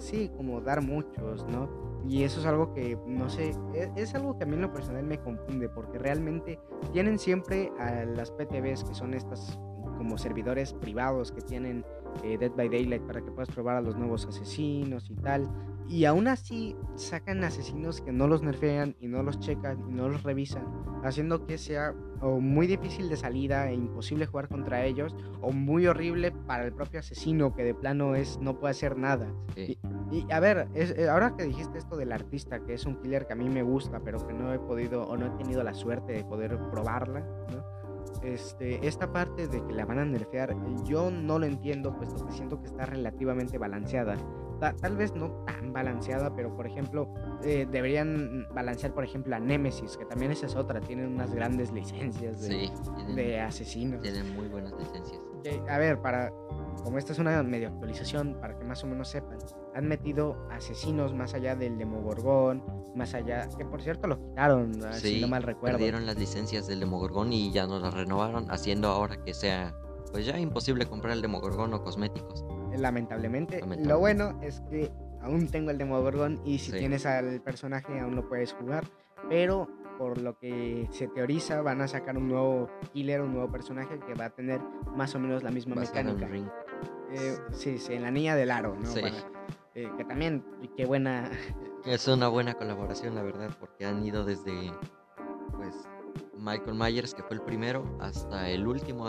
sí, 0.00 0.30
como 0.36 0.60
dar 0.60 0.82
muchos, 0.82 1.46
¿no? 1.48 1.68
Y 2.08 2.22
eso 2.22 2.40
es 2.40 2.46
algo 2.46 2.72
que, 2.72 2.98
no 3.06 3.28
sé, 3.28 3.50
es, 3.74 3.90
es, 3.94 4.14
algo 4.14 4.36
que 4.38 4.44
a 4.44 4.46
mí 4.46 4.54
en 4.54 4.62
lo 4.62 4.72
personal 4.72 5.04
me 5.04 5.18
confunde, 5.18 5.68
porque 5.68 5.98
realmente 5.98 6.58
tienen 6.92 7.18
siempre 7.18 7.70
a 7.78 8.04
las 8.04 8.30
PTBs, 8.30 8.84
que 8.84 8.94
son 8.94 9.14
estas 9.14 9.58
como 10.00 10.16
servidores 10.16 10.72
privados 10.72 11.30
que 11.30 11.42
tienen 11.42 11.84
eh, 12.24 12.38
Dead 12.38 12.52
by 12.52 12.70
Daylight 12.70 13.02
para 13.02 13.20
que 13.20 13.30
puedas 13.30 13.50
probar 13.50 13.76
a 13.76 13.80
los 13.82 13.96
nuevos 13.96 14.24
asesinos 14.24 15.10
y 15.10 15.14
tal. 15.16 15.46
Y 15.90 16.04
aún 16.04 16.28
así 16.28 16.76
sacan 16.94 17.42
asesinos 17.42 18.00
que 18.00 18.12
no 18.12 18.28
los 18.28 18.42
nerfean 18.42 18.94
y 19.00 19.08
no 19.08 19.24
los 19.24 19.40
checan 19.40 19.84
y 19.88 19.92
no 19.92 20.08
los 20.08 20.22
revisan, 20.22 20.64
haciendo 21.02 21.46
que 21.46 21.58
sea 21.58 21.94
o 22.20 22.38
muy 22.38 22.68
difícil 22.68 23.08
de 23.08 23.16
salida 23.16 23.68
e 23.68 23.74
imposible 23.74 24.26
jugar 24.26 24.46
contra 24.46 24.84
ellos, 24.84 25.16
o 25.40 25.50
muy 25.50 25.88
horrible 25.88 26.30
para 26.30 26.64
el 26.64 26.72
propio 26.72 27.00
asesino 27.00 27.56
que 27.56 27.64
de 27.64 27.74
plano 27.74 28.14
es 28.14 28.38
no 28.40 28.60
puede 28.60 28.70
hacer 28.70 28.96
nada. 28.96 29.34
Y, 29.56 29.78
a 30.30 30.38
ver, 30.38 30.68
es, 30.74 30.92
eh, 30.96 31.08
ahora 31.08 31.34
que 31.36 31.42
dijiste 31.42 31.78
esto 31.78 31.96
del 31.96 32.12
artista, 32.12 32.60
que 32.60 32.74
es 32.74 32.86
un 32.86 33.00
killer 33.02 33.26
que 33.26 33.32
a 33.32 33.36
mí 33.36 33.48
me 33.48 33.64
gusta, 33.64 33.98
pero 33.98 34.24
que 34.24 34.32
no 34.32 34.52
he 34.52 34.60
podido 34.60 35.02
o 35.02 35.16
no 35.16 35.26
he 35.26 35.30
tenido 35.42 35.64
la 35.64 35.74
suerte 35.74 36.12
de 36.12 36.24
poder 36.24 36.56
probarla, 36.70 37.20
¿no? 37.20 37.80
Este, 38.22 38.86
esta 38.86 39.12
parte 39.12 39.48
de 39.48 39.64
que 39.64 39.72
la 39.72 39.86
van 39.86 39.98
a 39.98 40.04
nerfear, 40.04 40.54
yo 40.84 41.10
no 41.10 41.38
lo 41.38 41.46
entiendo, 41.46 41.96
puesto 41.96 42.26
que 42.26 42.32
siento 42.32 42.60
que 42.60 42.66
está 42.66 42.86
relativamente 42.86 43.58
balanceada 43.58 44.16
tal 44.60 44.96
vez 44.96 45.14
no 45.14 45.30
tan 45.46 45.72
balanceada, 45.72 46.34
pero 46.34 46.54
por 46.54 46.66
ejemplo, 46.66 47.12
eh, 47.42 47.66
deberían 47.70 48.46
balancear, 48.54 48.92
por 48.92 49.04
ejemplo, 49.04 49.34
a 49.34 49.40
Nemesis, 49.40 49.96
que 49.96 50.04
también 50.04 50.30
esa 50.32 50.46
es 50.46 50.56
otra, 50.56 50.80
tienen 50.80 51.06
unas 51.14 51.34
grandes 51.34 51.72
licencias 51.72 52.40
de, 52.42 52.70
de 53.14 53.40
asesinos. 53.40 54.02
Tienen 54.02 54.34
muy 54.34 54.48
buenas 54.48 54.72
licencias. 54.78 55.20
a 55.68 55.78
ver, 55.78 56.00
para, 56.00 56.30
como 56.84 56.98
esta 56.98 57.12
es 57.12 57.18
una 57.18 57.42
medio 57.42 57.68
actualización, 57.68 58.36
para 58.40 58.58
que 58.58 58.64
más 58.64 58.84
o 58.84 58.86
menos 58.86 59.08
sepan, 59.08 59.38
han 59.74 59.88
metido 59.88 60.36
asesinos 60.50 61.14
más 61.14 61.34
allá 61.34 61.56
del 61.56 61.78
Demogorgón, 61.78 62.62
más 62.94 63.14
allá, 63.14 63.48
que 63.56 63.64
por 63.64 63.80
cierto 63.80 64.08
lo 64.08 64.20
quitaron, 64.20 64.72
ah, 64.84 64.92
si 64.92 65.20
no 65.20 65.28
mal 65.28 65.42
recuerdo. 65.42 65.78
Perdieron 65.78 66.04
las 66.06 66.18
licencias 66.18 66.66
del 66.66 66.80
Demogorgón 66.80 67.32
y 67.32 67.50
ya 67.50 67.66
no 67.66 67.78
las 67.78 67.94
renovaron, 67.94 68.50
haciendo 68.50 68.88
ahora 68.88 69.22
que 69.24 69.32
sea, 69.32 69.74
pues 70.12 70.26
ya 70.26 70.38
imposible 70.38 70.86
comprar 70.86 71.14
el 71.14 71.22
Demogorgón 71.22 71.72
o 71.72 71.82
cosméticos 71.82 72.44
lamentablemente. 72.78 73.62
Lo 73.84 73.98
bueno 73.98 74.38
es 74.42 74.60
que 74.70 74.90
aún 75.22 75.48
tengo 75.48 75.70
el 75.70 75.78
Demogorgon 75.78 76.40
y 76.44 76.58
si 76.58 76.72
tienes 76.72 77.06
al 77.06 77.40
personaje 77.40 77.98
aún 78.00 78.16
lo 78.16 78.28
puedes 78.28 78.52
jugar, 78.52 78.84
pero 79.28 79.68
por 79.98 80.18
lo 80.18 80.38
que 80.38 80.88
se 80.92 81.08
teoriza 81.08 81.60
van 81.60 81.82
a 81.82 81.88
sacar 81.88 82.16
un 82.16 82.28
nuevo 82.28 82.70
killer, 82.92 83.20
un 83.20 83.34
nuevo 83.34 83.52
personaje 83.52 83.98
que 84.06 84.14
va 84.14 84.26
a 84.26 84.30
tener 84.30 84.60
más 84.96 85.14
o 85.14 85.18
menos 85.18 85.42
la 85.42 85.50
misma 85.50 85.74
mecánica. 85.74 86.26
Eh, 87.12 87.36
sí, 87.52 87.78
sí, 87.78 87.94
en 87.94 88.02
la 88.02 88.10
niña 88.10 88.34
del 88.34 88.50
aro, 88.50 88.76
¿no? 88.76 88.88
Eh, 89.74 89.88
que 89.96 90.04
también, 90.04 90.44
qué 90.76 90.86
buena... 90.86 91.30
Es 91.84 92.08
una 92.08 92.28
buena 92.28 92.54
colaboración, 92.54 93.14
la 93.14 93.22
verdad, 93.22 93.50
porque 93.60 93.86
han 93.86 94.04
ido 94.04 94.24
desde, 94.24 94.72
pues, 95.56 95.74
Michael 96.36 96.76
Myers, 96.76 97.14
que 97.14 97.22
fue 97.22 97.36
el 97.36 97.42
primero, 97.42 97.84
hasta 98.00 98.48
el 98.48 98.66
último, 98.66 99.04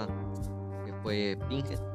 que 0.86 0.94
fue 1.02 1.38
Pinhead 1.50 1.91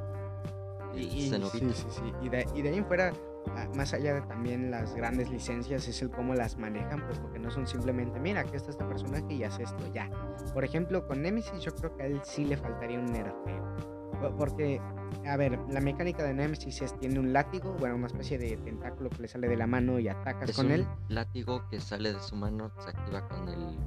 y, 0.97 1.31
sí, 1.31 1.73
sí, 1.73 1.87
sí. 1.91 2.13
Y 2.23 2.29
de, 2.29 2.47
y 2.55 2.63
de 2.63 2.71
ahí 2.71 2.79
en 2.79 2.87
fuera, 2.87 3.13
ah, 3.51 3.69
más 3.75 3.93
allá 3.93 4.15
de 4.15 4.23
también 4.23 4.71
las 4.71 4.95
grandes 4.95 5.31
licencias, 5.31 5.87
es 5.89 6.03
el 6.03 6.11
cómo 6.11 6.35
las 6.35 6.57
manejan, 6.57 7.05
pues 7.07 7.19
porque 7.19 7.39
no 7.39 7.51
son 7.51 7.67
simplemente, 7.67 8.19
mira, 8.19 8.41
aquí 8.41 8.57
está 8.57 8.71
este 8.71 8.85
personaje 8.85 9.33
y 9.33 9.45
hace 9.45 9.65
esto, 9.65 9.93
ya. 9.93 10.11
Por 10.53 10.65
ejemplo, 10.65 11.07
con 11.07 11.23
Nemesis 11.23 11.61
yo 11.61 11.75
creo 11.75 11.97
que 11.97 12.03
a 12.03 12.07
él 12.07 12.21
sí 12.25 12.45
le 12.45 12.57
faltaría 12.57 12.99
un 12.99 13.07
nerfeo. 13.07 13.97
Porque, 14.39 14.81
a 15.27 15.37
ver, 15.37 15.59
la 15.69 15.81
mecánica 15.81 16.23
de 16.23 16.33
Nemesis 16.33 16.81
es, 16.81 16.99
tiene 16.99 17.21
un 17.21 17.35
látigo, 17.35 17.75
bueno, 17.79 17.97
una 17.97 18.07
especie 18.07 18.39
de 18.39 18.57
tentáculo 18.57 19.11
que 19.11 19.23
le 19.23 19.29
sale 19.29 19.47
de 19.47 19.57
la 19.57 19.67
mano 19.67 19.99
y 19.99 20.09
atacas 20.09 20.53
con 20.53 20.71
él. 20.71 20.87
látigo 21.09 21.69
que 21.69 21.81
sale 21.81 22.15
de 22.15 22.21
su 22.21 22.35
mano, 22.35 22.71
se 22.79 22.91
activa 22.91 23.29
con 23.29 23.49
el, 23.49 23.79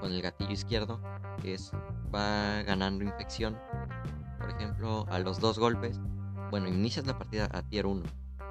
con 0.00 0.12
el 0.12 0.22
gatillo 0.22 0.52
izquierdo, 0.52 1.00
que 1.42 1.54
es, 1.54 1.72
va 2.14 2.62
ganando 2.62 3.04
infección. 3.04 3.58
Por 4.38 4.50
ejemplo, 4.50 5.06
a 5.10 5.18
los 5.18 5.40
dos 5.40 5.58
golpes 5.58 6.00
bueno, 6.58 6.74
inicias 6.74 7.06
la 7.06 7.18
partida 7.18 7.50
a 7.52 7.60
tier 7.60 7.84
1, 7.84 8.02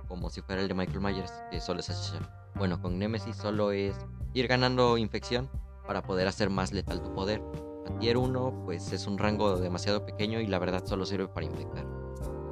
como 0.07 0.29
si 0.29 0.39
fuera 0.41 0.61
el 0.61 0.67
de 0.67 0.75
Michael 0.75 1.01
Myers, 1.01 1.33
que 1.49 1.59
solo 1.59 1.79
es 1.79 1.89
así. 1.89 2.15
Bueno, 2.53 2.79
con 2.79 2.99
Nemesis 2.99 3.35
solo 3.35 3.71
es 3.71 3.95
ir 4.35 4.47
ganando 4.47 4.99
infección 4.99 5.49
para 5.87 6.03
poder 6.03 6.27
hacer 6.27 6.51
más 6.51 6.71
letal 6.71 7.01
tu 7.01 7.11
poder. 7.15 7.41
A 7.89 7.97
tier 7.97 8.17
1, 8.17 8.61
pues 8.63 8.93
es 8.93 9.07
un 9.07 9.17
rango 9.17 9.57
demasiado 9.57 10.05
pequeño 10.05 10.39
y 10.39 10.45
la 10.45 10.59
verdad 10.59 10.85
solo 10.85 11.03
sirve 11.07 11.27
para 11.27 11.47
infectar. 11.47 11.83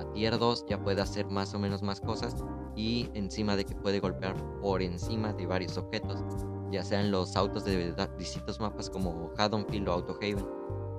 A 0.01 0.11
tier 0.11 0.39
2 0.39 0.65
ya 0.67 0.81
puede 0.81 1.03
hacer 1.03 1.27
más 1.27 1.53
o 1.53 1.59
menos 1.59 1.83
más 1.83 2.01
cosas 2.01 2.35
y 2.75 3.11
encima 3.13 3.55
de 3.55 3.65
que 3.65 3.75
puede 3.75 3.99
golpear 3.99 4.35
por 4.59 4.81
encima 4.81 5.33
de 5.33 5.45
varios 5.45 5.77
objetos, 5.77 6.23
ya 6.71 6.83
sean 6.83 7.11
los 7.11 7.35
autos 7.35 7.63
de 7.63 7.93
distintos 8.17 8.59
mapas 8.59 8.89
como 8.89 9.31
Haddonfield 9.37 9.87
o 9.87 9.91
Autohaven, 9.91 10.47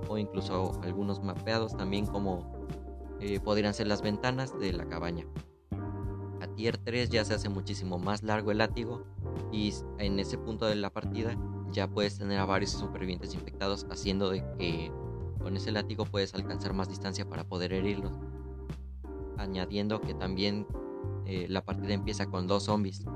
o 0.08 0.16
incluso 0.16 0.80
algunos 0.84 1.20
mapeados 1.20 1.76
también 1.76 2.06
como 2.06 2.53
eh, 3.26 3.40
podrían 3.40 3.72
ser 3.72 3.86
las 3.86 4.02
ventanas 4.02 4.58
de 4.58 4.74
la 4.74 4.86
cabaña. 4.86 5.24
A 6.42 6.46
tier 6.56 6.76
3 6.76 7.08
ya 7.08 7.24
se 7.24 7.32
hace 7.32 7.48
muchísimo 7.48 7.98
más 7.98 8.22
largo 8.22 8.50
el 8.50 8.58
látigo 8.58 9.06
y 9.50 9.72
en 9.96 10.18
ese 10.18 10.36
punto 10.36 10.66
de 10.66 10.74
la 10.74 10.90
partida 10.90 11.34
ya 11.72 11.88
puedes 11.88 12.18
tener 12.18 12.38
a 12.38 12.44
varios 12.44 12.72
supervivientes 12.72 13.32
infectados 13.32 13.86
haciendo 13.90 14.28
de 14.28 14.44
que 14.58 14.92
con 15.40 15.56
ese 15.56 15.72
látigo 15.72 16.04
puedes 16.04 16.34
alcanzar 16.34 16.74
más 16.74 16.90
distancia 16.90 17.26
para 17.26 17.44
poder 17.44 17.72
herirlos. 17.72 18.12
Añadiendo 19.38 20.02
que 20.02 20.12
también 20.12 20.66
eh, 21.24 21.46
la 21.48 21.64
partida 21.64 21.94
empieza 21.94 22.26
con 22.26 22.46
dos 22.46 22.64
zombies. 22.64 23.06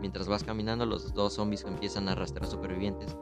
Mientras 0.00 0.26
vas 0.26 0.42
caminando 0.42 0.86
los 0.86 1.14
dos 1.14 1.34
zombies 1.34 1.64
empiezan 1.64 2.08
a 2.08 2.12
arrastrar 2.12 2.48
supervivientes. 2.48 3.16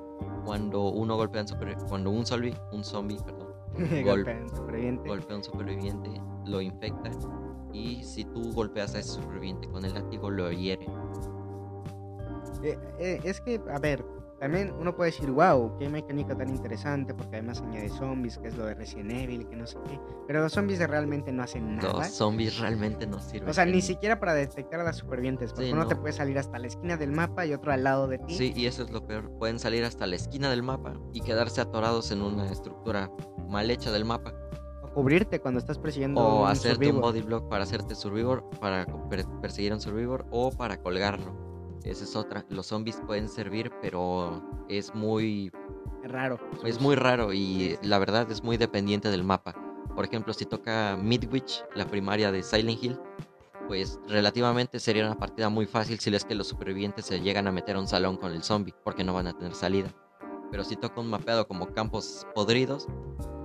Cuando 0.46 0.88
uno 0.88 1.16
golpea 1.16 1.44
cuando 1.86 2.08
un 2.08 2.24
zombie, 2.24 2.56
un 2.72 2.82
zombie, 2.82 3.18
perdón, 3.22 3.48
golpea 4.04 4.38
a 4.38 4.42
un 4.42 4.48
superviviente. 4.48 5.06
Golpea 5.06 5.36
un 5.36 5.44
superviviente, 5.44 6.20
lo 6.46 6.60
infecta 6.60 7.10
y 7.72 8.02
si 8.02 8.24
tú 8.24 8.52
golpeas 8.52 8.94
a 8.94 9.00
ese 9.00 9.10
superviviente 9.10 9.68
con 9.68 9.84
el 9.84 9.94
látigo 9.94 10.30
lo 10.30 10.50
hiere. 10.50 10.86
Eh, 12.62 12.78
eh, 12.98 13.20
es 13.24 13.40
que, 13.40 13.60
a 13.70 13.78
ver, 13.78 14.04
también 14.40 14.72
uno 14.78 14.96
puede 14.96 15.10
decir, 15.10 15.30
wow, 15.30 15.76
qué 15.78 15.88
mecánica 15.90 16.34
tan 16.34 16.48
interesante, 16.48 17.12
porque 17.12 17.36
además 17.36 17.60
añade 17.60 17.90
zombies, 17.90 18.38
que 18.38 18.48
es 18.48 18.56
lo 18.56 18.64
de 18.64 18.74
Resident 18.74 19.12
Evil, 19.12 19.46
que 19.46 19.54
no 19.54 19.66
sé 19.66 19.76
qué. 19.86 20.00
Pero 20.26 20.40
los 20.40 20.52
zombies 20.52 20.78
realmente 20.78 21.30
no 21.30 21.42
hacen 21.42 21.76
nada. 21.76 21.92
Los 21.92 22.06
zombies 22.08 22.58
realmente 22.58 23.06
no 23.06 23.18
sirven. 23.18 23.50
O 23.50 23.52
sea, 23.52 23.66
ni 23.66 23.82
siquiera 23.82 24.18
para 24.18 24.32
detectar 24.32 24.80
a 24.80 24.84
las 24.84 24.96
supervivientes, 24.96 25.52
porque 25.52 25.72
uno 25.72 25.86
te 25.86 25.94
puede 25.94 26.14
salir 26.14 26.38
hasta 26.38 26.58
la 26.58 26.68
esquina 26.68 26.96
del 26.96 27.12
mapa 27.12 27.44
y 27.44 27.52
otro 27.52 27.70
al 27.70 27.84
lado 27.84 28.08
de 28.08 28.16
ti. 28.16 28.34
Sí, 28.34 28.52
y 28.56 28.64
eso 28.64 28.82
es 28.82 28.90
lo 28.90 29.06
peor. 29.06 29.30
Pueden 29.38 29.58
salir 29.58 29.84
hasta 29.84 30.06
la 30.06 30.16
esquina 30.16 30.48
del 30.48 30.62
mapa 30.62 30.94
y 31.12 31.20
quedarse 31.20 31.60
atorados 31.60 32.10
en 32.10 32.22
una 32.22 32.50
estructura 32.50 33.10
mal 33.46 33.70
hecha 33.70 33.92
del 33.92 34.06
mapa. 34.06 34.32
Cubrirte 34.94 35.40
cuando 35.40 35.60
estás 35.60 35.78
persiguiendo 35.78 36.20
O 36.20 36.46
hacerte 36.46 36.90
un 36.90 37.00
body 37.00 37.22
block 37.22 37.48
para 37.48 37.62
hacerte 37.62 37.94
survivor, 37.94 38.44
para 38.60 38.86
perseguir 39.40 39.72
a 39.72 39.76
un 39.76 39.80
survivor 39.80 40.26
o 40.30 40.50
para 40.50 40.80
colgarlo. 40.82 41.32
Esa 41.84 42.04
es 42.04 42.16
otra. 42.16 42.44
Los 42.48 42.66
zombies 42.66 43.00
pueden 43.06 43.28
servir, 43.28 43.70
pero 43.80 44.42
es 44.68 44.94
muy 44.94 45.50
raro. 46.02 46.38
Es 46.64 46.80
muy 46.80 46.96
raro 46.96 47.32
y 47.32 47.78
la 47.82 47.98
verdad 47.98 48.30
es 48.30 48.42
muy 48.42 48.56
dependiente 48.56 49.10
del 49.10 49.24
mapa. 49.24 49.54
Por 49.94 50.04
ejemplo, 50.04 50.32
si 50.32 50.44
toca 50.44 50.96
Midwich, 51.00 51.64
la 51.74 51.86
primaria 51.86 52.32
de 52.32 52.42
Silent 52.42 52.82
Hill, 52.82 52.98
pues 53.68 54.00
relativamente 54.08 54.80
sería 54.80 55.06
una 55.06 55.16
partida 55.16 55.48
muy 55.48 55.66
fácil 55.66 56.00
si 56.00 56.14
es 56.14 56.24
que 56.24 56.34
los 56.34 56.48
supervivientes 56.48 57.06
se 57.06 57.20
llegan 57.20 57.46
a 57.46 57.52
meter 57.52 57.76
a 57.76 57.80
un 57.80 57.88
salón 57.88 58.16
con 58.16 58.32
el 58.32 58.42
zombie, 58.42 58.74
porque 58.84 59.04
no 59.04 59.14
van 59.14 59.28
a 59.28 59.32
tener 59.38 59.54
salida. 59.54 59.94
Pero 60.50 60.64
si 60.64 60.76
toca 60.76 61.00
un 61.00 61.08
mapeado 61.08 61.46
como 61.46 61.72
campos 61.72 62.26
podridos, 62.34 62.86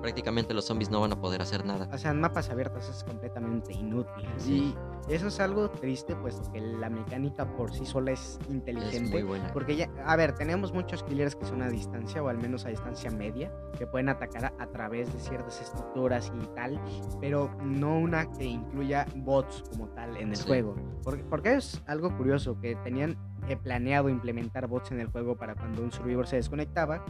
prácticamente 0.05 0.53
los 0.53 0.65
zombies 0.65 0.91
no 0.91 1.01
van 1.01 1.13
a 1.13 1.19
poder 1.19 1.41
hacer 1.41 1.65
nada. 1.65 1.89
O 1.91 1.97
sea, 1.97 2.12
en 2.12 2.21
mapas 2.21 2.51
abiertos 2.51 2.88
es 2.89 3.03
completamente 3.03 3.74
inútil. 3.74 4.27
Y 4.47 4.75
eso 5.09 5.29
es 5.29 5.39
algo 5.39 5.71
triste, 5.71 6.15
pues 6.15 6.39
que 6.53 6.62
la 6.62 6.91
mecánica 6.91 7.45
por 7.55 7.74
sí 7.74 7.88
sola 7.88 8.12
es 8.12 8.38
inteligente. 8.47 8.97
Es 8.97 9.12
muy 9.12 9.24
buena. 9.24 9.51
Porque 9.51 9.75
ya, 9.75 9.89
a 10.05 10.15
ver, 10.15 10.35
tenemos 10.35 10.74
muchos 10.74 11.01
killers 11.01 11.35
que 11.35 11.45
son 11.45 11.63
a 11.63 11.69
distancia 11.69 12.21
o 12.21 12.29
al 12.29 12.38
menos 12.38 12.65
a 12.65 12.69
distancia 12.69 13.09
media, 13.09 13.51
que 13.79 13.88
pueden 13.88 14.09
atacar 14.09 14.53
a, 14.59 14.67
través 14.67 15.12
de 15.12 15.19
ciertas 15.19 15.59
estructuras 15.59 16.31
y 16.39 16.45
tal, 16.55 16.79
pero 17.19 17.50
no 17.63 17.97
una 17.97 18.31
que 18.31 18.45
incluya 18.45 19.07
bots 19.15 19.63
como 19.71 19.88
tal 19.89 20.17
en 20.17 20.33
el 20.33 20.43
juego. 20.43 20.75
Porque, 21.03 21.24
porque 21.24 21.55
es 21.55 21.81
algo 21.88 22.15
curioso, 22.15 22.59
que 22.59 22.75
tenían 22.83 23.17
planeado 23.56 24.10
implementar 24.10 24.68
bots 24.68 24.92
en 24.92 25.00
el 25.00 25.08
juego 25.08 25.38
para 25.38 25.56
cuando 25.56 25.82
un 25.82 25.92
survivor 25.92 26.28
se 26.28 26.38
desconectaba. 26.38 27.06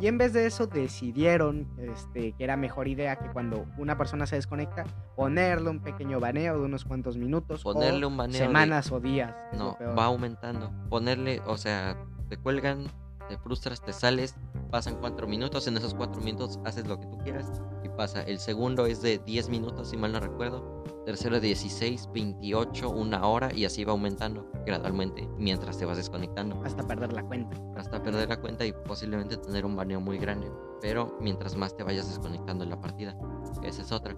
Y 0.00 0.06
en 0.06 0.18
vez 0.18 0.32
de 0.32 0.46
eso 0.46 0.66
decidieron 0.66 1.66
este, 1.78 2.32
que 2.32 2.44
era 2.44 2.56
mejor 2.56 2.86
idea 2.86 3.16
que 3.16 3.28
cuando 3.32 3.66
una 3.76 3.96
persona 3.98 4.26
se 4.26 4.36
desconecta, 4.36 4.84
ponerle 5.16 5.70
un 5.70 5.80
pequeño 5.80 6.20
baneo 6.20 6.58
de 6.58 6.64
unos 6.64 6.84
cuantos 6.84 7.16
minutos. 7.16 7.62
Ponerle 7.62 8.06
un 8.06 8.16
baneo. 8.16 8.38
Semanas 8.38 8.92
o 8.92 9.00
días. 9.00 9.34
No, 9.52 9.76
va 9.98 10.04
aumentando. 10.04 10.70
Ponerle, 10.88 11.42
o 11.46 11.56
sea, 11.56 11.96
te 12.28 12.36
cuelgan, 12.36 12.84
te 13.28 13.36
frustras, 13.38 13.82
te 13.82 13.92
sales, 13.92 14.36
pasan 14.70 14.96
cuatro 15.00 15.26
minutos, 15.26 15.66
en 15.66 15.76
esos 15.76 15.94
cuatro 15.94 16.20
minutos 16.20 16.60
haces 16.64 16.86
lo 16.86 17.00
que 17.00 17.06
tú 17.06 17.18
quieras 17.18 17.60
pasa. 18.00 18.22
El 18.22 18.38
segundo 18.38 18.86
es 18.86 19.02
de 19.02 19.18
10 19.18 19.50
minutos, 19.50 19.90
si 19.90 19.98
mal 19.98 20.12
no 20.12 20.20
recuerdo 20.20 20.82
tercero 21.04 21.38
16, 21.38 22.08
28, 22.14 22.88
una 22.88 23.26
hora 23.26 23.52
y 23.54 23.66
así 23.66 23.84
va 23.84 23.92
aumentando 23.92 24.50
gradualmente 24.64 25.28
mientras 25.36 25.76
te 25.76 25.84
vas 25.84 25.98
desconectando. 25.98 26.62
Hasta 26.64 26.86
perder 26.86 27.12
la 27.12 27.22
cuenta. 27.22 27.58
Hasta 27.76 28.02
perder 28.02 28.30
la 28.30 28.40
cuenta 28.40 28.64
y 28.64 28.72
posiblemente 28.72 29.36
tener 29.36 29.66
un 29.66 29.76
baneo 29.76 30.00
muy 30.00 30.16
grande. 30.16 30.50
Pero 30.80 31.18
mientras 31.20 31.56
más 31.56 31.76
te 31.76 31.82
vayas 31.82 32.08
desconectando 32.08 32.64
en 32.64 32.70
la 32.70 32.80
partida. 32.80 33.18
Esa 33.62 33.82
es 33.82 33.92
otra. 33.92 34.16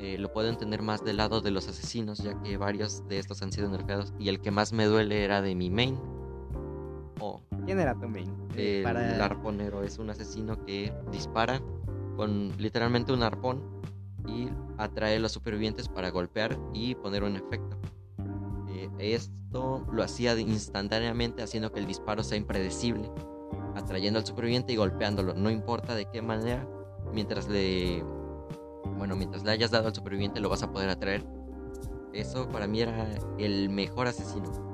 eh, 0.00 0.18
lo 0.18 0.32
puedo 0.32 0.48
entender 0.48 0.82
más 0.82 1.04
del 1.04 1.18
lado 1.18 1.40
de 1.40 1.52
los 1.52 1.68
asesinos, 1.68 2.18
ya 2.18 2.40
que 2.42 2.56
varios 2.56 3.06
de 3.06 3.20
estos 3.20 3.42
han 3.42 3.52
sido 3.52 3.68
nerfeados. 3.68 4.12
Y 4.18 4.28
el 4.28 4.40
que 4.40 4.50
más 4.50 4.72
me 4.72 4.86
duele 4.86 5.22
era 5.22 5.40
de 5.40 5.54
mi 5.54 5.70
main. 5.70 5.96
Oh, 7.20 7.40
¿Quién 7.64 7.78
era 7.78 7.94
tu 7.94 8.08
main? 8.08 8.34
El 8.56 8.82
Para... 8.82 9.24
arponero 9.24 9.84
es 9.84 9.98
un 9.98 10.10
asesino 10.10 10.64
que 10.64 10.92
dispara 11.12 11.60
con 12.18 12.52
literalmente 12.58 13.12
un 13.12 13.22
arpón 13.22 13.62
y 14.26 14.48
atrae 14.76 15.16
a 15.16 15.20
los 15.20 15.30
supervivientes 15.30 15.88
para 15.88 16.10
golpear 16.10 16.58
y 16.74 16.96
poner 16.96 17.22
un 17.22 17.36
efecto. 17.36 17.78
Eh, 18.68 18.90
esto 18.98 19.86
lo 19.92 20.02
hacía 20.02 20.36
instantáneamente 20.36 21.44
haciendo 21.44 21.70
que 21.70 21.78
el 21.78 21.86
disparo 21.86 22.24
sea 22.24 22.36
impredecible, 22.36 23.08
atrayendo 23.76 24.18
al 24.18 24.26
superviviente 24.26 24.72
y 24.72 24.76
golpeándolo, 24.76 25.34
no 25.34 25.48
importa 25.48 25.94
de 25.94 26.06
qué 26.10 26.20
manera, 26.20 26.68
mientras 27.14 27.48
le 27.48 28.02
bueno, 28.96 29.14
mientras 29.14 29.44
le 29.44 29.52
hayas 29.52 29.70
dado 29.70 29.86
al 29.86 29.94
superviviente 29.94 30.40
lo 30.40 30.48
vas 30.48 30.64
a 30.64 30.72
poder 30.72 30.90
atraer. 30.90 31.24
Eso 32.12 32.48
para 32.48 32.66
mí 32.66 32.80
era 32.80 33.16
el 33.38 33.68
mejor 33.68 34.08
asesino. 34.08 34.67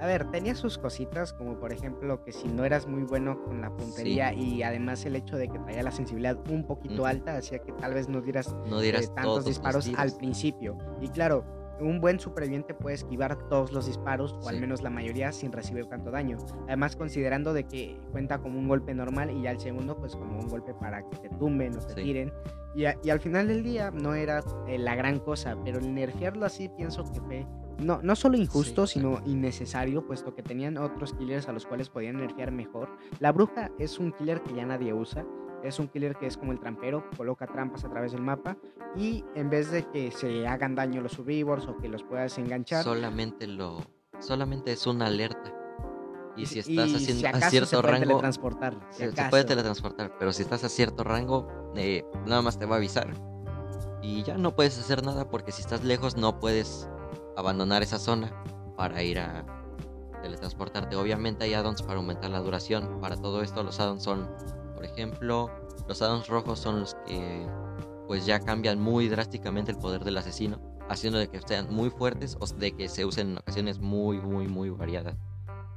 A 0.00 0.06
ver, 0.06 0.30
tenía 0.30 0.54
sus 0.54 0.78
cositas, 0.78 1.34
como 1.34 1.58
por 1.58 1.72
ejemplo 1.72 2.24
que 2.24 2.32
si 2.32 2.48
no 2.48 2.64
eras 2.64 2.86
muy 2.86 3.02
bueno 3.02 3.42
con 3.44 3.60
la 3.60 3.70
puntería 3.76 4.32
y 4.32 4.62
además 4.62 5.04
el 5.04 5.14
hecho 5.14 5.36
de 5.36 5.48
que 5.48 5.58
traía 5.58 5.82
la 5.82 5.90
sensibilidad 5.90 6.38
un 6.48 6.64
poquito 6.64 7.04
alta 7.04 7.36
hacía 7.36 7.58
que 7.58 7.72
tal 7.72 7.92
vez 7.92 8.08
no 8.08 8.22
dieras, 8.22 8.54
no 8.66 8.80
dieras 8.80 9.04
eh, 9.04 9.12
tantos 9.14 9.44
disparos 9.44 9.90
al 9.96 10.12
principio. 10.12 10.78
Y 11.02 11.08
claro, 11.08 11.44
un 11.80 12.00
buen 12.00 12.18
superviviente 12.18 12.74
puede 12.74 12.94
esquivar 12.94 13.36
todos 13.48 13.72
los 13.72 13.86
disparos, 13.86 14.36
o 14.42 14.48
al 14.48 14.60
menos 14.60 14.82
la 14.82 14.90
mayoría, 14.90 15.32
sin 15.32 15.52
recibir 15.52 15.86
tanto 15.86 16.10
daño. 16.10 16.38
Además, 16.66 16.96
considerando 16.96 17.52
de 17.52 17.64
que 17.64 17.98
cuenta 18.12 18.38
como 18.38 18.58
un 18.58 18.68
golpe 18.68 18.94
normal 18.94 19.30
y 19.30 19.42
ya 19.42 19.50
el 19.50 19.60
segundo, 19.60 19.96
pues 19.96 20.14
como 20.14 20.38
un 20.38 20.48
golpe 20.48 20.74
para 20.74 21.08
que 21.08 21.16
te 21.16 21.28
tumben 21.30 21.76
o 21.76 21.80
te 21.80 21.94
tiren. 21.94 22.32
Y, 22.74 22.84
al 22.86 23.20
final 23.20 23.48
del 23.48 23.62
día 23.62 23.90
no 23.90 24.14
era 24.14 24.42
eh, 24.68 24.78
la 24.78 24.94
gran 24.94 25.18
cosa, 25.18 25.56
pero 25.64 25.78
el 25.78 25.92
nerfearlo 25.92 26.46
así 26.46 26.68
pienso 26.68 27.04
que 27.04 27.20
fue 27.20 27.46
no, 27.80 28.00
no 28.02 28.16
solo 28.16 28.36
injusto, 28.36 28.86
sino 28.86 29.20
innecesario, 29.26 30.06
puesto 30.06 30.34
que 30.34 30.42
tenían 30.42 30.76
otros 30.78 31.14
killers 31.14 31.48
a 31.48 31.52
los 31.52 31.66
cuales 31.66 31.88
podían 31.88 32.16
nerfear 32.16 32.52
mejor. 32.52 32.88
La 33.18 33.32
bruja 33.32 33.70
es 33.78 33.98
un 33.98 34.12
killer 34.12 34.42
que 34.42 34.54
ya 34.54 34.66
nadie 34.66 34.92
usa, 34.92 35.24
es 35.62 35.78
un 35.78 35.88
killer 35.88 36.16
que 36.16 36.26
es 36.26 36.36
como 36.36 36.52
el 36.52 36.60
trampero, 36.60 37.04
coloca 37.16 37.46
trampas 37.46 37.84
a 37.84 37.90
través 37.90 38.12
del 38.12 38.22
mapa 38.22 38.56
y 38.96 39.24
en 39.34 39.50
vez 39.50 39.70
de 39.70 39.84
que 39.90 40.10
se 40.10 40.46
hagan 40.46 40.74
daño 40.74 41.00
los 41.00 41.12
survivors 41.12 41.66
o 41.66 41.76
que 41.76 41.88
los 41.88 42.02
puedas 42.02 42.38
enganchar, 42.38 42.84
solamente 42.84 43.46
lo 43.46 43.80
solamente 44.20 44.72
es 44.72 44.86
una 44.86 45.06
alerta. 45.06 45.54
Y 46.36 46.46
si 46.46 46.60
estás 46.60 46.94
haciendo 46.94 47.28
a 47.28 47.50
cierto 47.50 47.68
se 47.68 47.76
puede 47.76 47.92
rango, 47.92 48.06
teletransportar, 48.06 48.80
se, 48.90 49.12
puede 49.28 49.44
teletransportar, 49.44 50.16
pero 50.18 50.32
si 50.32 50.42
estás 50.42 50.64
a 50.64 50.68
cierto 50.68 51.04
rango, 51.04 51.48
eh, 51.76 52.04
nada 52.26 52.40
más 52.40 52.58
te 52.58 52.66
va 52.66 52.76
a 52.76 52.78
avisar. 52.78 53.12
Y 54.00 54.22
ya 54.22 54.38
no 54.38 54.54
puedes 54.54 54.78
hacer 54.78 55.04
nada 55.04 55.28
porque 55.28 55.52
si 55.52 55.60
estás 55.60 55.84
lejos 55.84 56.16
no 56.16 56.38
puedes 56.38 56.88
abandonar 57.40 57.82
esa 57.82 57.98
zona 57.98 58.32
para 58.76 59.02
ir 59.02 59.18
a 59.18 59.44
teletransportarte. 60.22 60.96
Obviamente 60.96 61.44
hay 61.44 61.54
addons 61.54 61.82
para 61.82 61.96
aumentar 61.96 62.30
la 62.30 62.40
duración. 62.40 63.00
Para 63.00 63.16
todo 63.16 63.42
esto 63.42 63.62
los 63.62 63.80
addons 63.80 64.02
son 64.02 64.28
por 64.80 64.86
ejemplo, 64.86 65.50
los 65.88 66.00
addons 66.00 66.26
rojos 66.26 66.58
son 66.58 66.80
los 66.80 66.94
que 67.06 67.46
pues 68.06 68.24
ya 68.24 68.40
cambian 68.40 68.80
muy 68.80 69.10
drásticamente 69.10 69.70
el 69.70 69.76
poder 69.76 70.04
del 70.04 70.16
asesino, 70.16 70.58
haciendo 70.88 71.18
de 71.18 71.28
que 71.28 71.38
sean 71.42 71.70
muy 71.70 71.90
fuertes 71.90 72.38
o 72.40 72.46
de 72.46 72.72
que 72.72 72.88
se 72.88 73.04
usen 73.04 73.32
en 73.32 73.36
ocasiones 73.36 73.78
muy, 73.78 74.22
muy, 74.22 74.48
muy 74.48 74.70
variadas. 74.70 75.16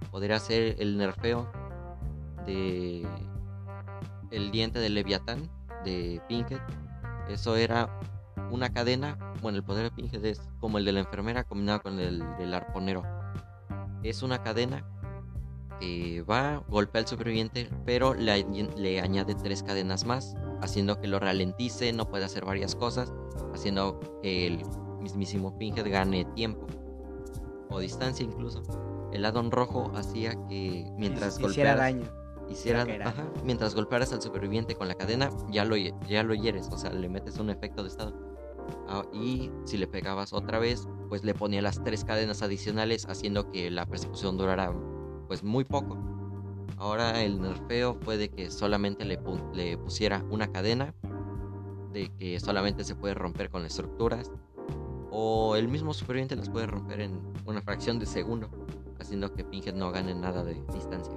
Podría 0.10 0.40
ser 0.40 0.78
el 0.80 0.98
nerfeo 0.98 1.52
de 2.46 3.06
el 4.32 4.52
diente 4.52 4.80
del 4.80 4.94
Leviatán 4.94 5.52
de 5.84 6.22
Pinkett. 6.30 6.62
Eso 7.28 7.58
era 7.58 8.00
una 8.52 8.72
cadena. 8.72 9.18
Bueno, 9.42 9.58
el 9.58 9.64
poder 9.64 9.84
de 9.84 9.92
Pinkett 9.92 10.24
es 10.26 10.42
como 10.60 10.78
el 10.78 10.86
de 10.86 10.94
la 10.94 11.00
enfermera 11.02 11.44
combinado 11.44 11.82
con 11.82 12.00
el 12.00 12.24
del 12.38 12.54
arponero. 12.54 13.04
Es 14.04 14.24
una 14.24 14.44
cadena 14.44 14.86
va, 16.30 16.64
golpea 16.68 17.02
al 17.02 17.08
superviviente, 17.08 17.70
pero 17.86 18.14
le, 18.14 18.46
le, 18.78 19.02
añade 19.02 19.36
tres 19.36 19.64
cadenas 19.64 20.06
más, 20.06 20.36
haciendo 20.62 21.00
que 21.00 21.08
lo 21.08 21.20
ralentice, 21.20 21.92
no 21.94 22.10
puede 22.10 22.26
hacer 22.26 22.46
varias 22.46 22.76
cosas, 22.76 23.12
haciendo 23.54 24.00
que 24.22 24.48
el 24.48 24.64
mismísimo 25.02 25.58
Pinhead 25.58 25.90
gane 25.90 26.26
tiempo 26.36 26.68
o 27.70 27.80
distancia 27.80 28.24
incluso. 28.24 28.64
El 29.12 29.26
addon 29.26 29.52
rojo 29.52 29.92
hacía 29.96 30.32
que 30.48 30.86
mientras 30.98 31.40
hiciera 31.40 31.76
daño. 31.76 32.23
Hiciera, 32.54 32.86
mientras 33.44 33.74
golpearas 33.74 34.14
al 34.14 34.22
superviviente 34.22 34.76
con 34.76 34.88
la 34.88 34.94
cadena, 34.94 35.32
ya 35.50 35.66
lo, 35.66 35.76
ya 35.76 36.22
lo 36.22 36.36
hieres, 36.36 36.70
o 36.72 36.78
sea, 36.78 36.92
le 36.92 37.10
metes 37.10 37.40
un 37.40 37.50
efecto 37.50 37.82
de 37.82 37.90
estado. 37.90 38.14
Ah, 38.88 39.04
y 39.12 39.50
si 39.66 39.78
le 39.78 39.88
pegabas 39.88 40.34
otra 40.34 40.60
vez, 40.60 40.88
pues 41.10 41.24
le 41.24 41.34
ponía 41.34 41.64
las 41.64 41.84
tres 41.84 42.06
cadenas 42.06 42.44
adicionales, 42.44 43.08
haciendo 43.10 43.50
que 43.50 43.72
la 43.72 43.88
persecución 43.88 44.38
durara 44.38 44.72
pues 45.28 45.44
muy 45.44 45.64
poco. 45.64 45.98
Ahora 46.78 47.24
el 47.24 47.42
nerfeo 47.42 47.96
fue 47.96 48.18
de 48.18 48.30
que 48.30 48.52
solamente 48.52 49.04
le, 49.04 49.20
le 49.54 49.78
pusiera 49.80 50.24
una 50.30 50.52
cadena, 50.52 50.94
de 51.92 52.12
que 52.20 52.40
solamente 52.40 52.84
se 52.84 52.94
puede 52.94 53.16
romper 53.16 53.50
con 53.50 53.66
estructuras, 53.66 54.32
o 55.10 55.56
el 55.56 55.68
mismo 55.68 55.92
superviviente 55.92 56.36
las 56.36 56.52
puede 56.52 56.68
romper 56.68 57.02
en 57.02 57.20
una 57.48 57.64
fracción 57.64 57.98
de 57.98 58.06
segundo, 58.06 58.52
haciendo 59.00 59.34
que 59.34 59.44
Pinhead 59.44 59.74
no 59.74 59.92
gane 59.92 60.14
nada 60.14 60.44
de 60.44 60.64
distancia. 60.72 61.16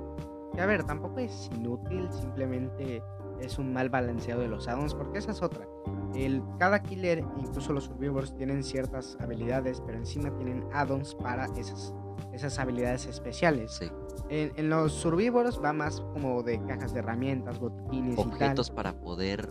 A 0.59 0.67
ver, 0.67 0.85
tampoco 0.85 1.21
es 1.21 1.51
inútil, 1.55 2.09
simplemente 2.11 3.03
es 3.41 3.59
un 3.59 3.73
mal 3.73 3.91
balanceado 3.91 4.41
de 4.41 4.49
los 4.49 4.69
addons, 4.69 4.95
porque 4.95 5.19
esa 5.19 5.33
es 5.33 5.43
otra. 5.43 5.67
El, 6.15 6.43
cada 6.59 6.83
killer, 6.83 7.23
incluso 7.37 7.73
los 7.73 7.85
survivors, 7.85 8.35
tienen 8.35 8.63
ciertas 8.65 9.19
habilidades, 9.21 9.83
pero 9.85 9.99
encima 9.99 10.35
tienen 10.37 10.65
addons 10.73 11.15
para 11.15 11.45
esas 11.57 11.95
esas 12.33 12.59
habilidades 12.59 13.07
especiales. 13.07 13.81
En, 14.29 14.71
los 14.71 14.93
survivors 14.93 15.61
va 15.63 15.73
más 15.73 16.01
como 16.13 16.43
de 16.43 16.63
cajas 16.65 16.93
de 16.93 17.01
herramientas, 17.01 17.59
botiquines 17.59 18.19
Objetos 18.19 18.71
para 18.71 18.93
poder 19.01 19.49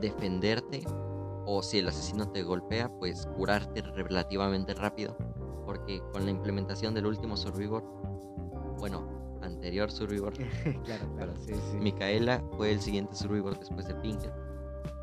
defenderte 0.00 0.84
o 1.46 1.62
si 1.62 1.78
el 1.78 1.88
asesino 1.88 2.28
te 2.30 2.42
golpea, 2.42 2.90
pues 2.98 3.26
curarte 3.36 3.82
relativamente 3.82 4.74
rápido. 4.74 5.16
Porque 5.64 6.00
con 6.12 6.24
la 6.24 6.30
implementación 6.30 6.94
del 6.94 7.06
último 7.06 7.36
survivor, 7.36 7.82
bueno, 8.78 9.08
anterior 9.42 9.90
survivor, 9.90 10.32
claro, 10.84 11.14
claro, 11.16 11.34
sí, 11.38 11.52
sí. 11.54 11.76
Micaela 11.78 12.42
fue 12.56 12.72
el 12.72 12.80
siguiente 12.80 13.14
survivor 13.14 13.58
después 13.58 13.86
de 13.88 13.94
Pinkett. 13.96 14.32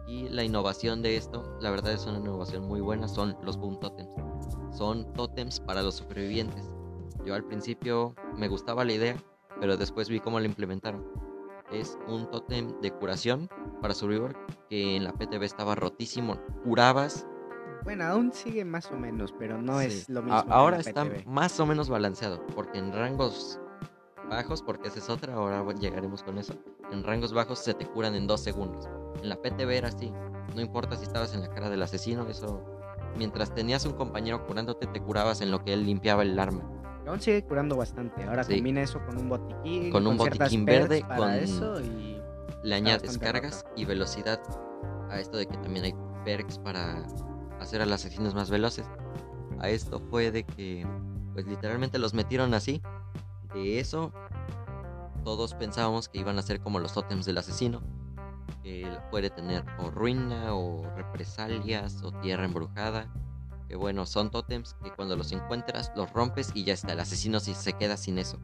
Y 0.08 0.30
la 0.30 0.44
innovación 0.44 1.02
de 1.02 1.16
esto, 1.16 1.58
la 1.62 1.72
verdad 1.72 1.94
es 1.94 2.06
una 2.06 2.20
innovación 2.20 2.68
muy 2.68 2.82
buena, 2.82 3.08
son 3.08 3.38
los 3.42 3.58
boom 3.58 3.80
totems. 3.80 4.14
Son 4.72 5.12
totems 5.14 5.60
para 5.60 5.82
los 5.82 5.96
supervivientes. 5.96 6.74
Yo 7.26 7.36
al 7.36 7.46
principio 7.46 8.16
me 8.36 8.48
gustaba 8.48 8.84
la 8.84 8.94
idea, 8.94 9.16
pero 9.60 9.78
después 9.78 10.10
vi 10.10 10.20
cómo 10.20 10.40
la 10.40 10.46
implementaron. 10.46 11.06
Es 11.72 11.98
un 12.08 12.30
tótem 12.30 12.80
de 12.82 12.92
curación 12.92 13.50
para 13.82 13.94
Survivor 13.94 14.36
que 14.70 14.96
en 14.96 15.04
la 15.04 15.14
PTB 15.14 15.44
estaba 15.44 15.74
rotísimo. 15.76 16.38
Curabas. 16.64 17.26
Bueno, 17.84 18.06
aún 18.06 18.32
sigue 18.32 18.64
más 18.66 18.92
o 18.92 18.98
menos, 18.98 19.34
pero 19.38 19.62
no 19.62 19.82
es 19.82 20.08
lo 20.10 20.22
mismo. 20.22 20.44
ahora 20.50 20.78
está 20.78 21.06
más 21.26 21.60
o 21.60 21.66
menos 21.66 21.90
balanceado, 21.90 22.46
porque 22.56 22.78
en 22.78 22.94
rangos 22.94 23.60
bajos, 24.34 24.62
porque 24.62 24.88
esa 24.88 25.00
es 25.00 25.10
otra, 25.10 25.34
ahora 25.36 25.64
llegaremos 25.74 26.24
con 26.24 26.38
eso. 26.38 26.56
En 26.92 27.04
rangos 27.04 27.34
bajos 27.34 27.60
se 27.60 27.74
te 27.74 27.86
curan 27.86 28.16
en 28.16 28.28
dos 28.28 28.42
segundos. 28.42 28.88
En 29.22 29.30
la 29.30 29.36
PTB 29.36 29.70
era 29.70 29.88
así. 29.90 30.12
No 30.56 30.62
importa 30.62 30.96
si 30.96 31.04
estabas 31.04 31.34
en 31.34 31.42
la 31.42 31.50
cara 31.50 31.70
del 31.70 31.82
asesino, 31.82 32.28
eso. 32.28 32.64
Mientras 33.18 33.54
tenías 33.54 33.86
un 33.86 33.94
compañero 33.94 34.46
curándote, 34.46 34.88
te 34.88 35.00
curabas 35.02 35.42
en 35.42 35.52
lo 35.52 35.64
que 35.64 35.74
él 35.74 35.86
limpiaba 35.86 36.24
el 36.24 36.38
arma. 36.38 36.64
Aún 37.08 37.20
sigue 37.20 37.44
curando 37.44 37.76
bastante. 37.76 38.24
Ahora 38.24 38.44
combina 38.44 38.82
eso 38.82 39.00
con 39.06 39.18
un 39.18 39.30
botiquín. 39.30 39.92
Con 39.92 40.08
un 40.08 40.18
botiquín 40.18 40.66
verde, 40.66 41.04
con 41.18 41.32
eso 41.32 41.82
y 41.82 42.22
le 42.64 42.76
añades 42.76 43.18
cargas 43.18 43.66
y 43.76 43.86
velocidad 43.86 44.40
a 45.10 45.20
esto 45.20 45.38
de 45.38 45.46
que 45.46 45.58
también 45.58 45.86
hay 45.86 45.96
perks 46.24 46.58
para 46.60 47.04
hacer 47.60 47.82
a 47.82 47.86
los 47.86 47.96
asesinos 47.96 48.34
más 48.34 48.50
veloces. 48.50 48.86
A 49.60 49.70
esto 49.70 50.00
fue 50.10 50.32
de 50.32 50.44
que, 50.44 50.88
pues 51.34 51.46
literalmente 51.46 52.00
los 52.00 52.14
metieron 52.14 52.54
así. 52.54 52.82
De 53.54 53.80
eso, 53.80 54.12
todos 55.24 55.54
pensábamos 55.56 56.10
que 56.10 56.20
iban 56.20 56.38
a 56.38 56.42
ser 56.42 56.60
como 56.60 56.80
los 56.80 56.94
tótems 56.94 57.26
del 57.26 57.38
asesino. 57.38 57.82
Que 58.62 58.88
puede 59.12 59.30
tener 59.30 59.66
o 59.80 59.90
ruina, 59.90 60.54
o 60.54 60.84
represalias, 60.96 62.02
o 62.04 62.12
tierra 62.12 62.46
embrujada 62.46 63.12
bueno, 63.76 64.06
son 64.06 64.32
tótems 64.32 64.76
que 64.84 64.92
cuando 64.92 65.16
los 65.16 65.32
encuentras 65.32 65.92
los 65.96 66.12
rompes 66.14 66.52
y 66.54 66.64
ya 66.64 66.74
está, 66.74 66.94
el 66.94 67.00
asesino 67.00 67.40
se 67.40 67.74
queda 67.74 67.98
sin 67.98 68.18
eso. 68.18 68.40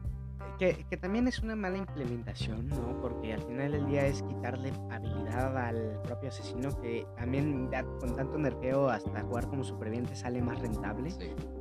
Que, 0.57 0.85
también 0.99 1.25
es 1.29 1.39
una 1.39 1.55
mala 1.55 1.77
implementación, 1.77 2.67
¿no? 2.67 2.99
Porque 2.99 3.31
al 3.33 3.41
final 3.43 3.71
del 3.71 3.85
día 3.85 4.05
es 4.05 4.21
quitarle 4.23 4.73
habilidad 4.91 5.57
al 5.57 6.01
propio 6.03 6.27
asesino, 6.27 6.69
que 6.81 7.07
también 7.15 7.69
con 8.01 8.13
tanto 8.17 8.37
nerfeo 8.37 8.89
hasta 8.89 9.21
jugar 9.21 9.47
como 9.47 9.63
superviviente 9.63 10.17
sale 10.17 10.41
más 10.41 10.59
rentable. 10.59 11.15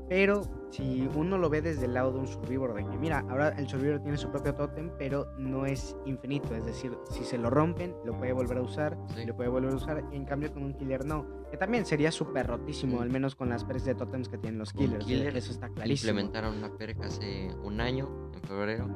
Pero 0.09 0.42
si 0.71 1.09
uno 1.14 1.37
lo 1.38 1.51
ve 1.51 1.61
desde 1.61 1.85
el 1.87 1.94
lado 1.94 2.12
de 2.12 2.18
un 2.21 2.27
Survivor, 2.27 2.73
de 2.75 2.85
que 2.88 2.97
mira, 2.97 3.25
ahora 3.29 3.49
el 3.51 3.68
Survivor 3.68 4.01
tiene 4.01 4.16
su 4.16 4.31
propio 4.31 4.55
tótem, 4.55 4.90
pero 4.99 5.27
no 5.38 5.66
es 5.66 5.94
infinito. 6.07 6.55
Es 6.55 6.64
decir, 6.64 6.97
si 7.11 7.25
se 7.25 7.37
lo 7.38 7.51
rompen, 7.51 7.94
lo 8.05 8.16
puede 8.16 8.33
volver 8.33 8.59
a 8.59 8.62
usar, 8.62 8.99
Sí. 9.14 9.25
lo 9.27 9.37
puede 9.37 9.51
volver 9.51 9.73
a 9.73 9.77
usar. 9.77 10.05
Y 10.12 10.16
en 10.16 10.25
cambio, 10.25 10.53
con 10.53 10.62
un 10.62 10.75
killer 10.75 11.05
no. 11.05 11.27
Que 11.51 11.57
también 11.57 11.85
sería 11.87 12.11
súper 12.11 12.47
rotísimo, 12.47 12.99
Mm. 12.99 13.03
al 13.03 13.11
menos 13.11 13.35
con 13.35 13.49
las 13.51 13.64
perks 13.64 13.85
de 13.85 13.94
tótems 13.94 14.29
que 14.29 14.38
tienen 14.38 14.59
los 14.59 14.73
killers. 14.73 15.05
¿eh? 15.05 15.09
killer 15.09 15.37
Eso 15.37 15.53
está 15.53 15.68
clarísimo. 15.68 16.11
Implementaron 16.11 16.57
una 16.57 16.71
perk 16.77 17.03
hace 17.05 17.51
un 17.62 17.81
año, 17.81 18.31
en 18.35 18.42
febrero, 18.42 18.87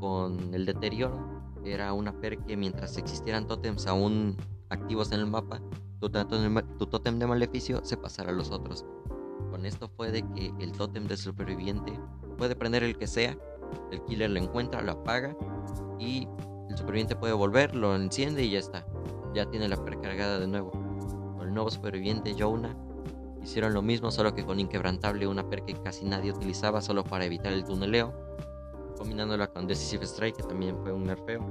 con 0.00 0.54
el 0.54 0.66
deterioro. 0.66 1.40
Era 1.64 1.92
una 1.92 2.12
perk 2.20 2.46
que 2.46 2.56
mientras 2.56 2.96
existieran 2.96 3.46
tótems 3.46 3.86
aún 3.86 4.36
activos 4.70 5.10
en 5.12 5.20
el 5.20 5.26
mapa, 5.26 5.60
tu 6.00 6.08
tótem, 6.10 6.54
tu 6.78 6.86
tótem 6.86 7.18
de 7.18 7.26
maleficio 7.26 7.84
se 7.84 7.96
pasara 7.96 8.30
a 8.30 8.32
los 8.32 8.50
otros. 8.50 8.86
Con 9.50 9.66
esto 9.66 9.88
fue 9.88 10.10
de 10.10 10.22
que 10.34 10.52
el 10.60 10.72
tótem 10.72 11.06
del 11.06 11.18
superviviente 11.18 11.92
puede 12.38 12.56
prender 12.56 12.82
el 12.82 12.96
que 12.96 13.06
sea, 13.06 13.36
el 13.90 14.02
killer 14.04 14.30
lo 14.30 14.38
encuentra, 14.38 14.82
lo 14.82 14.92
apaga 14.92 15.36
y 15.98 16.28
el 16.68 16.76
superviviente 16.76 17.16
puede 17.16 17.32
volver, 17.32 17.74
lo 17.74 17.94
enciende 17.94 18.44
y 18.44 18.50
ya 18.50 18.60
está. 18.60 18.86
Ya 19.34 19.46
tiene 19.46 19.68
la 19.68 19.76
perk 19.84 20.00
cargada 20.00 20.38
de 20.38 20.46
nuevo. 20.46 20.70
Con 20.70 21.48
el 21.48 21.54
nuevo 21.54 21.70
superviviente 21.70 22.34
Jonah 22.38 22.76
hicieron 23.42 23.74
lo 23.74 23.82
mismo, 23.82 24.10
solo 24.10 24.34
que 24.34 24.44
con 24.44 24.60
Inquebrantable, 24.60 25.26
una 25.26 25.48
perk 25.48 25.66
que 25.66 25.74
casi 25.74 26.04
nadie 26.04 26.32
utilizaba 26.32 26.80
solo 26.80 27.04
para 27.04 27.24
evitar 27.24 27.52
el 27.52 27.64
tuneleo, 27.64 28.12
combinándola 28.96 29.48
con 29.48 29.66
Decisive 29.66 30.04
Strike, 30.04 30.36
que 30.36 30.42
también 30.42 30.76
fue 30.82 30.92
un 30.92 31.04
nerfeo. 31.04 31.44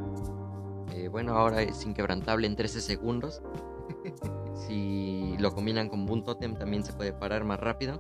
Eh, 0.94 1.08
bueno, 1.10 1.36
ahora 1.36 1.62
es 1.62 1.86
Inquebrantable 1.86 2.48
en 2.48 2.56
13 2.56 2.82
segundos. 2.82 3.42
si 4.70 5.36
lo 5.40 5.52
combinan 5.52 5.90
con 5.90 6.06
Boon 6.06 6.24
Totem, 6.24 6.56
también 6.56 6.84
se 6.84 6.94
puede 6.94 7.12
parar 7.12 7.44
más 7.44 7.60
rápido. 7.60 8.00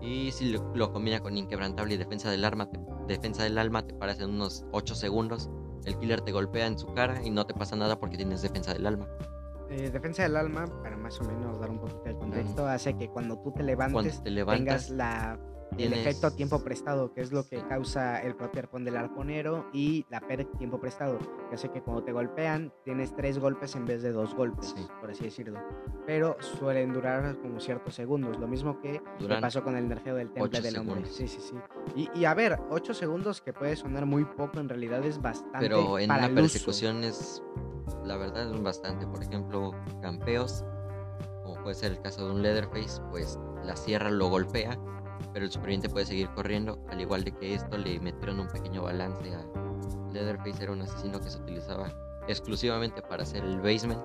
Y 0.00 0.30
si 0.32 0.50
lo, 0.50 0.72
lo 0.74 0.92
combina 0.92 1.20
con 1.20 1.36
Inquebrantable 1.36 1.94
y 1.94 1.96
Defensa 1.98 2.30
del, 2.30 2.44
arma, 2.44 2.70
te- 2.70 2.80
defensa 3.06 3.42
del 3.42 3.58
Alma, 3.58 3.86
te 3.86 3.92
paras 3.94 4.18
en 4.20 4.30
unos 4.30 4.64
8 4.72 4.94
segundos. 4.94 5.50
El 5.84 5.98
killer 5.98 6.20
te 6.22 6.32
golpea 6.32 6.66
en 6.66 6.78
su 6.78 6.86
cara 6.94 7.22
y 7.22 7.30
no 7.30 7.44
te 7.46 7.52
pasa 7.52 7.76
nada 7.76 7.98
porque 8.00 8.16
tienes 8.16 8.40
Defensa 8.40 8.72
del 8.72 8.86
Alma. 8.86 9.06
Eh, 9.70 9.90
defensa 9.90 10.22
del 10.22 10.34
alma, 10.36 10.64
para 10.82 10.96
más 10.96 11.20
o 11.20 11.24
menos 11.24 11.60
dar 11.60 11.68
un 11.68 11.78
poquito 11.78 12.02
de 12.04 12.16
contexto, 12.16 12.66
hace 12.66 12.94
que 12.96 13.10
cuando 13.10 13.38
tú 13.42 13.52
te 13.52 13.62
levantes, 13.62 14.22
tengas 14.22 14.88
levantas, 14.88 14.90
el 15.76 15.92
efecto 15.92 16.30
tiempo 16.32 16.60
prestado, 16.60 17.12
que 17.12 17.20
es 17.20 17.30
lo 17.32 17.46
que 17.46 17.62
causa 17.68 18.20
el 18.22 18.34
propio 18.34 18.60
arpón 18.62 18.84
del 18.84 18.96
arponero, 18.96 19.66
y 19.72 20.06
la 20.10 20.20
perk 20.20 20.56
tiempo 20.56 20.80
prestado, 20.80 21.18
que 21.48 21.54
hace 21.54 21.68
que 21.70 21.82
cuando 21.82 22.02
te 22.02 22.12
golpean 22.12 22.72
tienes 22.84 23.14
tres 23.14 23.38
golpes 23.38 23.76
en 23.76 23.84
vez 23.84 24.02
de 24.02 24.12
dos 24.12 24.34
golpes, 24.34 24.74
Sí. 24.76 24.86
por 25.00 25.10
así 25.10 25.24
decirlo. 25.24 25.60
Pero 26.06 26.36
suelen 26.40 26.92
durar 26.92 27.36
como 27.38 27.60
ciertos 27.60 27.94
segundos, 27.94 28.38
lo 28.38 28.48
mismo 28.48 28.80
que 28.80 29.02
duran 29.20 29.40
pasó 29.42 29.62
con 29.62 29.76
el 29.76 29.88
nerfeo 29.88 30.14
del 30.14 30.30
temple 30.32 30.60
del 30.60 30.78
hombre. 30.78 30.94
segundos. 31.06 31.14
Sí, 31.16 31.28
sí, 31.28 31.40
sí. 31.40 31.54
Y, 31.94 32.18
y 32.18 32.24
a 32.24 32.34
ver, 32.34 32.58
8 32.70 32.94
segundos 32.94 33.40
que 33.42 33.52
puede 33.52 33.76
sonar 33.76 34.06
muy 34.06 34.24
poco, 34.24 34.58
en 34.60 34.68
realidad 34.68 35.04
es 35.04 35.20
bastante. 35.20 35.58
Pero 35.60 35.98
en 35.98 36.08
para 36.08 36.26
una 36.26 36.34
persecución 36.34 37.04
es, 37.04 37.42
la 38.04 38.16
verdad, 38.16 38.50
es 38.54 38.62
bastante. 38.62 39.06
Por 39.06 39.22
ejemplo, 39.22 39.72
campeos, 40.00 40.64
como 41.44 41.62
puede 41.62 41.74
ser 41.74 41.92
el 41.92 42.00
caso 42.00 42.26
de 42.26 42.34
un 42.34 42.42
Leatherface, 42.42 43.00
pues 43.10 43.38
la 43.64 43.76
sierra 43.76 44.10
lo 44.10 44.28
golpea, 44.28 44.78
pero 45.38 45.46
el 45.46 45.52
superviviente 45.52 45.88
puede 45.88 46.04
seguir 46.04 46.28
corriendo. 46.30 46.84
Al 46.90 47.00
igual 47.00 47.22
de 47.22 47.30
que 47.30 47.54
esto 47.54 47.78
le 47.78 48.00
metieron 48.00 48.40
un 48.40 48.48
pequeño 48.48 48.82
balance 48.82 49.22
a 49.32 49.46
Leatherface, 50.12 50.60
era 50.60 50.72
un 50.72 50.82
asesino 50.82 51.20
que 51.20 51.30
se 51.30 51.38
utilizaba 51.38 51.92
exclusivamente 52.26 53.02
para 53.02 53.22
hacer 53.22 53.44
el 53.44 53.60
basement. 53.60 54.02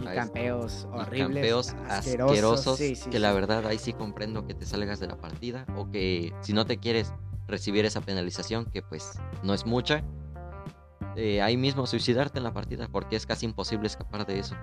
Y 0.00 0.04
campeos 0.04 0.86
y 0.92 0.94
horribles. 0.94 1.36
campeos 1.36 1.74
asquerosos. 1.88 2.30
asquerosos, 2.30 2.76
sí, 2.76 2.96
sí, 2.96 3.04
que 3.08 3.16
sí. 3.16 3.18
la 3.18 3.32
verdad 3.32 3.66
ahí 3.66 3.78
sí 3.78 3.94
comprendo 3.94 4.46
que 4.46 4.52
te 4.52 4.66
salgas 4.66 5.00
de 5.00 5.06
la 5.06 5.16
partida 5.16 5.64
o 5.74 5.90
que 5.90 6.34
si 6.42 6.52
no 6.52 6.66
te 6.66 6.76
quieres 6.76 7.14
recibir 7.46 7.86
esa 7.86 8.02
penalización, 8.02 8.66
que 8.66 8.82
pues 8.82 9.18
no 9.42 9.54
es 9.54 9.64
mucha, 9.64 10.04
eh, 11.16 11.42
ahí 11.42 11.56
mismo 11.56 11.86
suicidarte 11.86 12.38
en 12.38 12.44
la 12.44 12.52
partida 12.52 12.88
porque 12.90 13.16
es 13.16 13.26
casi 13.26 13.46
imposible 13.46 13.86
escapar 13.86 14.26
de 14.26 14.38
eso 14.38 14.54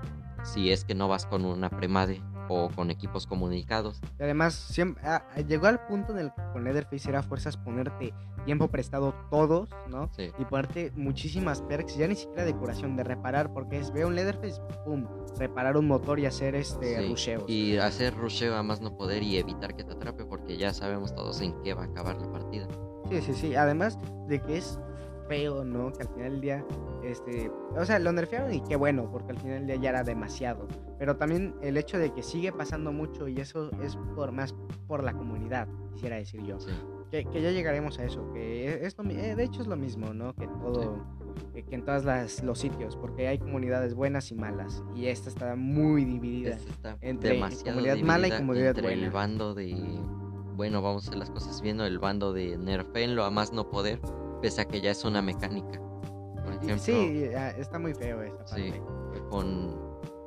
si 0.43 0.71
es 0.71 0.83
que 0.83 0.95
no 0.95 1.07
vas 1.07 1.25
con 1.25 1.45
una 1.45 1.69
premade 1.69 2.21
o 2.49 2.69
con 2.69 2.91
equipos 2.91 3.27
comunicados. 3.27 4.01
Y 4.19 4.23
además, 4.23 4.53
siempre, 4.53 5.03
ah, 5.05 5.23
llegó 5.47 5.67
al 5.67 5.85
punto 5.85 6.11
en 6.13 6.19
el 6.19 6.33
que 6.33 6.41
con 6.51 6.63
Leatherface 6.63 7.09
era 7.09 7.23
fuerzas 7.23 7.55
ponerte 7.57 8.13
tiempo 8.45 8.67
prestado 8.67 9.13
todos, 9.29 9.69
¿no? 9.87 10.09
Sí. 10.15 10.31
Y 10.37 10.45
ponerte 10.45 10.91
muchísimas 10.95 11.61
perks, 11.61 11.95
ya 11.95 12.07
ni 12.07 12.15
siquiera 12.15 12.43
de 12.43 12.53
curación, 12.53 12.97
de 12.97 13.03
reparar, 13.03 13.53
porque 13.53 13.79
es, 13.79 13.91
veo 13.91 14.07
un 14.07 14.15
Leatherface, 14.15 14.59
pum, 14.83 15.07
reparar 15.37 15.77
un 15.77 15.87
motor 15.87 16.19
y 16.19 16.25
hacer 16.25 16.55
este 16.55 16.99
Sí, 17.01 17.07
rusheos. 17.07 17.43
Y 17.47 17.77
hacer 17.77 18.15
rusheo 18.15 18.55
a 18.55 18.63
más 18.63 18.81
no 18.81 18.97
poder 18.97 19.23
y 19.23 19.37
evitar 19.37 19.75
que 19.75 19.83
te 19.83 19.93
atrape 19.93 20.25
porque 20.25 20.57
ya 20.57 20.73
sabemos 20.73 21.15
todos 21.15 21.39
en 21.41 21.53
qué 21.61 21.73
va 21.73 21.83
a 21.83 21.85
acabar 21.85 22.17
la 22.17 22.29
partida. 22.31 22.67
Sí, 23.09 23.21
sí, 23.21 23.33
sí. 23.33 23.55
Además 23.55 23.97
de 24.27 24.41
que 24.41 24.57
es 24.57 24.79
feo, 25.31 25.63
¿no? 25.63 25.93
Que 25.93 26.03
al 26.03 26.09
final 26.09 26.31
del 26.33 26.41
día, 26.41 26.65
este, 27.03 27.49
o 27.73 27.85
sea, 27.85 27.99
lo 27.99 28.11
nerfearon 28.11 28.53
y 28.53 28.59
qué 28.59 28.75
bueno, 28.75 29.09
porque 29.09 29.31
al 29.31 29.37
final 29.37 29.59
del 29.59 29.67
día 29.67 29.75
ya 29.77 29.89
era 29.91 30.03
demasiado. 30.03 30.67
Pero 30.99 31.15
también 31.15 31.55
el 31.61 31.77
hecho 31.77 31.97
de 31.97 32.13
que 32.13 32.21
sigue 32.21 32.51
pasando 32.51 32.91
mucho 32.91 33.29
y 33.29 33.39
eso 33.39 33.71
es 33.81 33.95
por 34.13 34.33
más 34.33 34.53
por 34.87 35.05
la 35.05 35.13
comunidad, 35.13 35.69
quisiera 35.93 36.17
decir 36.17 36.43
yo. 36.43 36.59
Sí. 36.59 36.71
Que, 37.11 37.23
que 37.23 37.41
ya 37.41 37.51
llegaremos 37.51 37.97
a 37.99 38.03
eso, 38.03 38.29
que 38.33 38.67
es, 38.67 38.81
es 38.81 38.97
lo 38.97 39.09
eh, 39.09 39.35
de 39.35 39.43
hecho 39.43 39.61
es 39.61 39.67
lo 39.67 39.77
mismo, 39.77 40.13
¿no? 40.13 40.35
Que 40.35 40.47
todo, 40.47 41.05
que, 41.53 41.63
que 41.63 41.75
en 41.75 41.85
todos 41.85 42.43
los 42.43 42.59
sitios, 42.59 42.97
porque 42.97 43.29
hay 43.29 43.37
comunidades 43.37 43.93
buenas 43.93 44.31
y 44.31 44.35
malas, 44.35 44.83
y 44.95 45.05
esta 45.07 45.29
está 45.29 45.55
muy 45.55 46.03
dividida. 46.03 46.55
Esta 46.55 46.71
está 46.71 46.97
entre 46.99 47.39
comunidad 47.39 47.97
mala 47.99 48.27
y 48.27 48.31
comunidad 48.31 48.77
entre 48.77 48.93
el 48.93 48.99
buena. 48.99 49.13
bando 49.13 49.53
de 49.53 49.75
bueno 50.57 50.81
vamos 50.81 51.05
a 51.05 51.07
hacer 51.07 51.19
las 51.19 51.31
cosas 51.31 51.61
bien 51.61 51.79
o 51.79 51.85
el 51.85 51.99
bando 51.99 52.33
de 52.33 52.57
nerfenlo 52.57 53.23
a 53.23 53.31
más 53.31 53.53
no 53.53 53.69
poder 53.69 53.99
pese 54.41 54.61
a 54.61 54.65
que 54.65 54.81
ya 54.81 54.91
es 54.91 55.03
una 55.05 55.21
mecánica 55.21 55.79
por 56.43 56.53
Y 56.53 56.57
ejemplo 56.57 56.77
sí, 56.79 57.25
ah, 57.37 57.49
está 57.51 57.77
muy 57.79 57.93
feo 57.93 58.21
esta 58.23 58.47
sí, 58.47 58.71
parte. 58.71 58.81
fue 59.11 59.29
con 59.29 59.77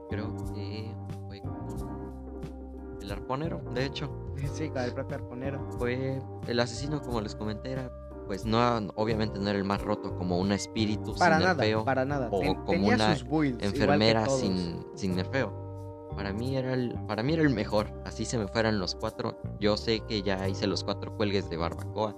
creo 0.09 0.35
que 0.55 0.94
fue 1.27 1.40
con 1.40 2.98
el 3.03 3.12
arponero 3.12 3.61
de 3.74 3.85
hecho 3.87 4.11
Sí, 4.55 4.68
con 4.70 4.83
el 4.83 4.92
propio 4.92 5.16
arponero. 5.16 5.66
fue 5.79 6.20
el 6.46 6.61
asesino 6.61 7.00
como 7.00 7.20
les 7.20 7.35
comenté 7.35 7.72
era 7.72 7.90
pues 8.27 8.46
no 8.46 8.59
obviamente 8.94 9.38
no 9.38 9.50
era 9.50 9.59
el 9.59 9.64
más 9.64 9.83
roto 9.83 10.16
como 10.16 10.38
un 10.38 10.50
espíritu 10.53 11.14
Para 11.14 11.37
sin 11.37 11.44
nada, 11.44 11.55
nerfeo 11.62 11.85
para 11.85 12.05
nada. 12.07 12.29
o 12.31 12.40
Ten- 12.40 12.55
como 12.64 12.88
una 12.88 13.14
builds, 13.29 13.62
enfermera 13.62 14.27
sin, 14.31 14.83
sin 14.94 15.14
nerfeo. 15.14 16.09
Para 16.16 16.33
mí 16.33 16.57
era 16.57 16.72
el, 16.72 16.94
para 17.07 17.22
mí 17.22 17.35
era 17.35 17.42
el 17.42 17.50
mejor. 17.50 17.92
Así 18.07 18.24
se 18.24 18.38
me 18.38 18.46
fueran 18.48 18.79
los 18.79 18.94
cuatro. 18.94 19.37
Yo 19.61 19.77
sé 19.77 20.00
que 20.09 20.22
ya 20.22 20.48
hice 20.48 20.66
los 20.66 20.85
cuatro 20.85 21.14
cuelgues 21.18 21.50
de 21.50 21.59
barbacoa. 21.59 22.16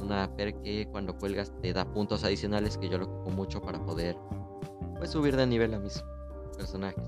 Una 0.00 0.34
per 0.36 0.54
que 0.62 0.86
cuando 0.90 1.16
cuelgas 1.16 1.52
te 1.60 1.72
da 1.72 1.84
puntos 1.84 2.24
adicionales 2.24 2.78
que 2.78 2.88
yo 2.88 2.98
lo 2.98 3.06
ocupo 3.06 3.30
mucho 3.30 3.60
para 3.60 3.84
poder 3.84 4.16
pues 4.96 5.10
subir 5.10 5.36
de 5.36 5.46
nivel 5.46 5.74
a 5.74 5.78
mis 5.78 6.02
personajes. 6.56 7.02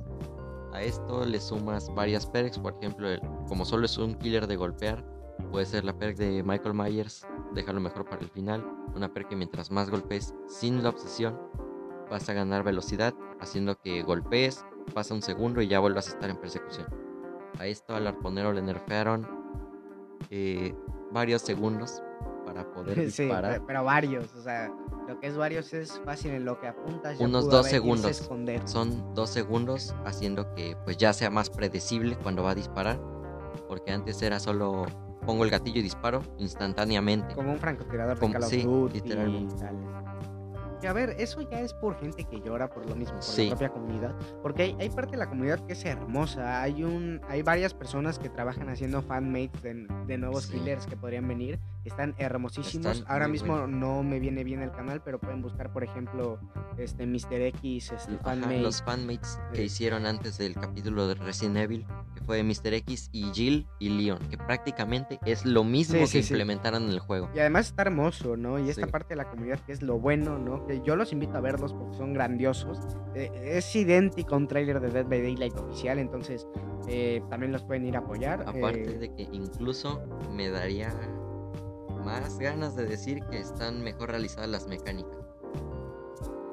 A 0.73 0.83
esto 0.83 1.25
le 1.27 1.39
sumas 1.41 1.95
varias 1.95 2.27
perks, 2.27 2.59
por 2.59 2.75
ejemplo, 2.75 3.09
como 3.47 3.65
solo 3.65 3.85
es 3.85 3.99
un 3.99 4.15
killer 4.15 4.47
de 4.47 4.57
golpear, 4.57 5.05
puede 5.51 5.67
ser 5.67 5.85
la 5.85 5.93
perk 5.93 6.17
de 6.17 6.43
Michael 6.43 6.75
Myers, 6.75 7.27
déjalo 7.55 7.81
mejor 7.81 8.07
para 8.07 8.23
el 8.23 8.31
final. 8.31 8.65
Una 8.95 9.13
perk 9.13 9.29
que 9.29 9.37
mientras 9.37 9.71
más 9.71 9.91
golpes 9.91 10.35
sin 10.47 10.83
la 10.83 10.89
obsesión, 10.89 11.39
vas 12.11 12.29
a 12.29 12.33
ganar 12.33 12.63
velocidad, 12.63 13.15
haciendo 13.41 13.79
que 13.79 14.03
golpees, 14.03 14.65
pasa 14.95 15.15
un 15.15 15.23
segundo 15.23 15.61
y 15.61 15.69
ya 15.69 15.81
vuelvas 15.81 16.09
a 16.09 16.13
estar 16.13 16.31
en 16.31 16.39
persecución. 16.39 16.87
A 17.59 17.67
esto 17.67 17.95
al 17.95 18.07
arponero 18.07 18.53
le 18.53 18.63
nerfearon 18.63 19.29
eh, 20.31 20.75
varios 21.13 21.43
segundos 21.43 22.03
para 22.53 22.73
poder 22.73 22.95
Sí, 23.11 23.23
disparar. 23.25 23.59
pe- 23.61 23.65
pero 23.67 23.85
varios, 23.85 24.35
o 24.35 24.43
sea, 24.43 24.71
lo 25.09 25.19
que 25.21 25.27
es 25.29 25.37
varios 25.37 25.73
es 25.73 26.01
fácil 26.05 26.33
en 26.33 26.45
lo 26.45 26.61
que 26.61 26.69
apuntas. 26.69 27.19
ya 27.19 27.25
Unos 27.27 27.49
dos 27.49 27.67
segundos. 27.67 28.31
Son 28.65 29.15
dos 29.15 29.31
segundos 29.31 29.95
haciendo 30.05 30.55
que 30.55 30.77
pues 30.85 30.97
ya 30.97 31.13
sea 31.13 31.31
más 31.31 31.51
predecible 31.51 32.17
cuando 32.23 32.43
va 32.43 32.51
a 32.51 32.55
disparar. 32.55 32.99
Porque 33.69 33.93
antes 33.93 34.21
era 34.23 34.39
solo 34.41 34.87
pongo 35.27 35.45
el 35.45 35.51
gatillo 35.51 35.79
y 35.79 35.83
disparo 35.83 36.21
instantáneamente. 36.39 37.35
Como 37.35 37.53
un 37.53 37.59
francotirador 37.59 38.19
de 38.19 38.33
Call 38.33 38.43
of 38.43 38.49
sí, 38.49 38.67
literalmente. 38.93 39.55
Que 40.83 40.89
a 40.89 40.93
ver, 40.93 41.15
eso 41.19 41.41
ya 41.49 41.61
es 41.61 41.73
por 41.73 41.97
gente 42.01 42.25
que 42.25 42.41
llora 42.41 42.69
por 42.69 42.85
lo 42.89 42.97
mismo, 42.97 43.15
por 43.15 43.23
Sí. 43.23 43.45
la 43.45 43.51
propia 43.51 43.69
comunidad. 43.71 44.15
Porque 44.43 44.65
hay, 44.65 44.77
hay 44.81 44.91
parte 44.91 45.13
de 45.13 45.19
la 45.19 45.29
comunidad 45.29 45.65
que 45.65 45.75
es 45.75 45.85
hermosa. 45.85 46.61
Hay 46.61 46.83
un, 46.83 47.21
hay 47.29 47.43
varias 47.43 47.73
personas 47.73 48.19
que 48.19 48.29
trabajan 48.29 48.69
haciendo 48.69 49.01
fanmates 49.01 49.63
de, 49.63 49.87
de 50.09 50.19
nuevos 50.19 50.47
Sí. 50.47 50.59
killers 50.59 50.87
que 50.87 50.97
podrían 50.97 51.29
venir. 51.29 51.61
Están 51.85 52.15
hermosísimos. 52.19 52.99
Están 52.99 53.13
Ahora 53.13 53.29
mismo 53.29 53.67
no 53.69 54.03
me 54.03 54.19
viene 54.19 54.43
bien 54.43 54.61
el 54.61 54.73
canal, 54.73 55.01
pero 55.05 55.21
pueden 55.21 55.41
buscar, 55.41 55.73
por 55.73 55.85
ejemplo, 55.85 56.41
este 56.77 57.07
Mr. 57.07 57.35
X, 57.41 57.93
este 57.93 58.15
Ajá, 58.15 58.23
fanmate. 58.25 58.61
los 58.61 58.83
fanmates 58.83 59.39
que 59.53 59.63
Eh. 59.63 59.65
hicieron 59.67 60.05
antes 60.05 60.37
del 60.37 60.55
capítulo 60.55 61.07
de 61.07 61.15
Resident 61.15 61.59
Evil, 61.59 61.87
fue 62.27 62.43
Mr. 62.43 62.75
X 62.75 63.09
y 63.13 63.25
Jill 63.33 63.67
y 63.79 63.89
Leon, 63.91 64.19
que 64.31 64.37
prácticamente 64.39 65.19
es 65.25 65.45
lo 65.45 65.65
mismo 65.65 66.07
Sí, 66.07 66.13
que 66.19 66.23
sí, 66.23 66.33
implementaron 66.35 66.85
en 66.85 66.91
el 66.91 67.01
juego. 67.01 67.29
Y 67.35 67.39
además 67.41 67.67
está 67.67 67.83
hermoso, 67.83 68.37
¿no? 68.37 68.59
Y 68.59 68.71
esta 68.71 68.87
parte 68.87 69.11
de 69.11 69.17
la 69.17 69.31
comunidad 69.31 69.59
que 69.61 69.73
es 69.73 69.83
lo 69.83 69.99
bueno, 69.99 70.39
¿no? 70.39 70.67
Que 70.67 70.81
yo 70.83 70.97
los 70.97 71.13
invito 71.13 71.37
a 71.37 71.41
verlos 71.41 71.73
porque 71.75 71.97
son 71.97 72.13
grandiosos. 72.15 72.79
Eh, 73.15 73.31
es 73.57 73.75
idéntico 73.77 74.35
a 74.35 74.39
un 74.39 74.49
tráiler 74.49 74.81
de 74.81 74.89
Dead 74.91 75.07
by 75.07 75.23
Daylight 75.23 75.57
oficial, 75.57 75.99
entonces 75.99 76.47
eh, 76.89 77.23
también 77.31 77.53
los 77.53 77.63
pueden 77.65 77.87
ir 77.87 77.97
a 77.97 78.01
apoyar. 78.01 78.43
Aparte 78.43 78.83
eh, 78.95 78.99
de 78.99 79.15
que 79.15 79.23
incluso 79.33 80.01
me 80.31 80.51
daría 80.51 80.93
más 82.05 82.39
ganas 82.39 82.75
de 82.75 82.85
decir 82.87 83.21
que 83.31 83.39
están 83.39 83.83
mejor 83.83 84.11
realizadas 84.11 84.49
las 84.49 84.67
mecánicas. 84.67 85.19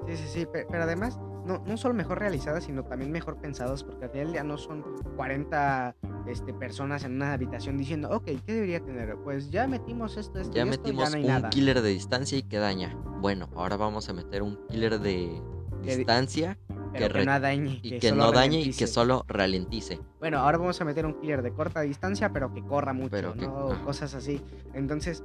Sí, 0.08 0.16
sí, 0.18 0.28
sí, 0.28 0.46
pe- 0.46 0.66
pero, 0.70 0.84
además 0.84 1.20
no, 1.50 1.64
no 1.66 1.78
solo 1.78 1.94
mejor 1.96 2.20
realizadas, 2.20 2.64
sino 2.66 2.84
también 2.84 3.12
mejor 3.12 3.38
pensadas, 3.38 3.84
porque 3.84 4.06
al 4.06 4.12
final 4.12 4.32
ya 4.34 4.44
no 4.44 4.58
son 4.58 4.84
40 5.16 5.96
este, 6.28 6.54
personas 6.54 7.04
en 7.04 7.14
una 7.16 7.34
habitación 7.34 7.78
diciendo, 7.78 8.10
ok, 8.12 8.26
¿qué 8.46 8.54
debería 8.54 8.80
tener? 8.80 9.16
Pues 9.24 9.50
ya 9.50 9.68
metimos 9.68 10.16
esto, 10.18 10.40
esto 10.40 10.54
Ya 10.54 10.66
y 10.66 10.70
esto, 10.70 10.82
metimos 10.84 11.10
no 11.10 11.18
hay 11.18 11.24
un 11.24 11.28
nada. 11.28 11.50
killer 11.50 11.82
de 11.82 11.90
distancia 11.90 12.38
y 12.38 12.44
que 12.44 12.58
daña. 12.58 12.96
Bueno, 13.20 13.50
ahora 13.56 13.78
vamos 13.78 14.08
a 14.10 14.14
meter 14.14 14.44
un 14.44 14.58
killer 14.68 15.00
de 15.00 15.42
distancia 15.84 16.58
que 16.94 17.10
no 17.26 17.40
dañe. 17.40 17.80
y 17.84 18.00
que 18.00 18.10
solo 18.10 18.24
no 18.26 18.32
dañe 18.32 18.58
y 18.58 18.60
ralentice. 18.62 18.80
que 18.80 18.88
solo 18.88 19.26
ralentice. 19.28 20.00
Bueno, 20.20 20.40
ahora 20.40 20.58
vamos 20.58 20.80
a 20.82 20.86
meter 20.86 21.06
un 21.06 21.20
killer 21.20 21.42
de 21.42 21.52
corta 21.52 21.82
distancia, 21.82 22.32
pero 22.32 22.54
que 22.54 22.64
corra 22.64 22.94
mucho, 22.94 23.10
Pero 23.12 23.34
que- 23.34 23.46
¿no? 23.48 23.84
Cosas 23.86 24.14
así. 24.16 24.42
Entonces, 24.74 25.24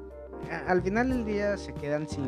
al 0.51 0.83
final 0.83 1.09
del 1.09 1.25
día 1.25 1.57
se 1.57 1.73
quedan 1.75 2.09
sin, 2.09 2.27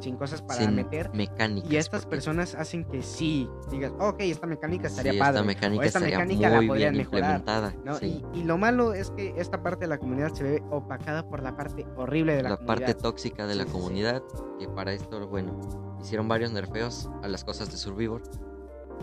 sin 0.00 0.16
cosas 0.16 0.42
para 0.42 0.60
sin 0.60 0.74
meter. 0.74 1.10
mecánicas. 1.14 1.70
Y 1.70 1.76
estas 1.76 2.02
porque 2.02 2.16
personas 2.16 2.54
hacen 2.54 2.84
que 2.84 3.02
sí, 3.02 3.48
digas, 3.70 3.92
ok, 3.98 4.16
esta 4.20 4.46
mecánica 4.46 4.88
estaría 4.88 5.12
sí, 5.12 5.18
padre. 5.18 5.38
esta 5.38 5.46
mecánica 5.46 5.82
o 5.82 5.84
esta 5.84 6.00
mecánica 6.00 6.48
la 6.50 6.66
podrían 6.66 6.94
bien 6.94 7.06
mejorar. 7.10 7.74
¿no? 7.84 7.94
sí. 7.96 8.24
Y, 8.34 8.40
y 8.40 8.44
lo 8.44 8.58
malo 8.58 8.92
es 8.94 9.10
que 9.10 9.34
esta 9.36 9.62
parte 9.62 9.80
de 9.84 9.88
la 9.88 9.98
comunidad 9.98 10.32
se 10.32 10.44
ve 10.44 10.62
opacada 10.70 11.28
por 11.28 11.42
la 11.42 11.56
parte 11.56 11.86
horrible 11.96 12.36
de 12.36 12.42
la, 12.42 12.50
la, 12.50 12.56
parte 12.56 12.84
comunidad. 12.84 12.96
tóxica 13.02 13.46
de 13.46 13.52
Sí, 13.54 13.58
la 13.58 13.64
comunidad, 13.66 14.22
que 14.58 14.68
para 14.68 14.92
esto, 14.92 15.26
bueno, 15.28 15.60
hicieron 16.00 16.28
varios 16.28 16.52
nerfeos 16.52 17.08
a 17.22 17.28
las 17.28 17.44
cosas 17.44 17.70
de 17.70 17.76
Survivor. 17.76 18.22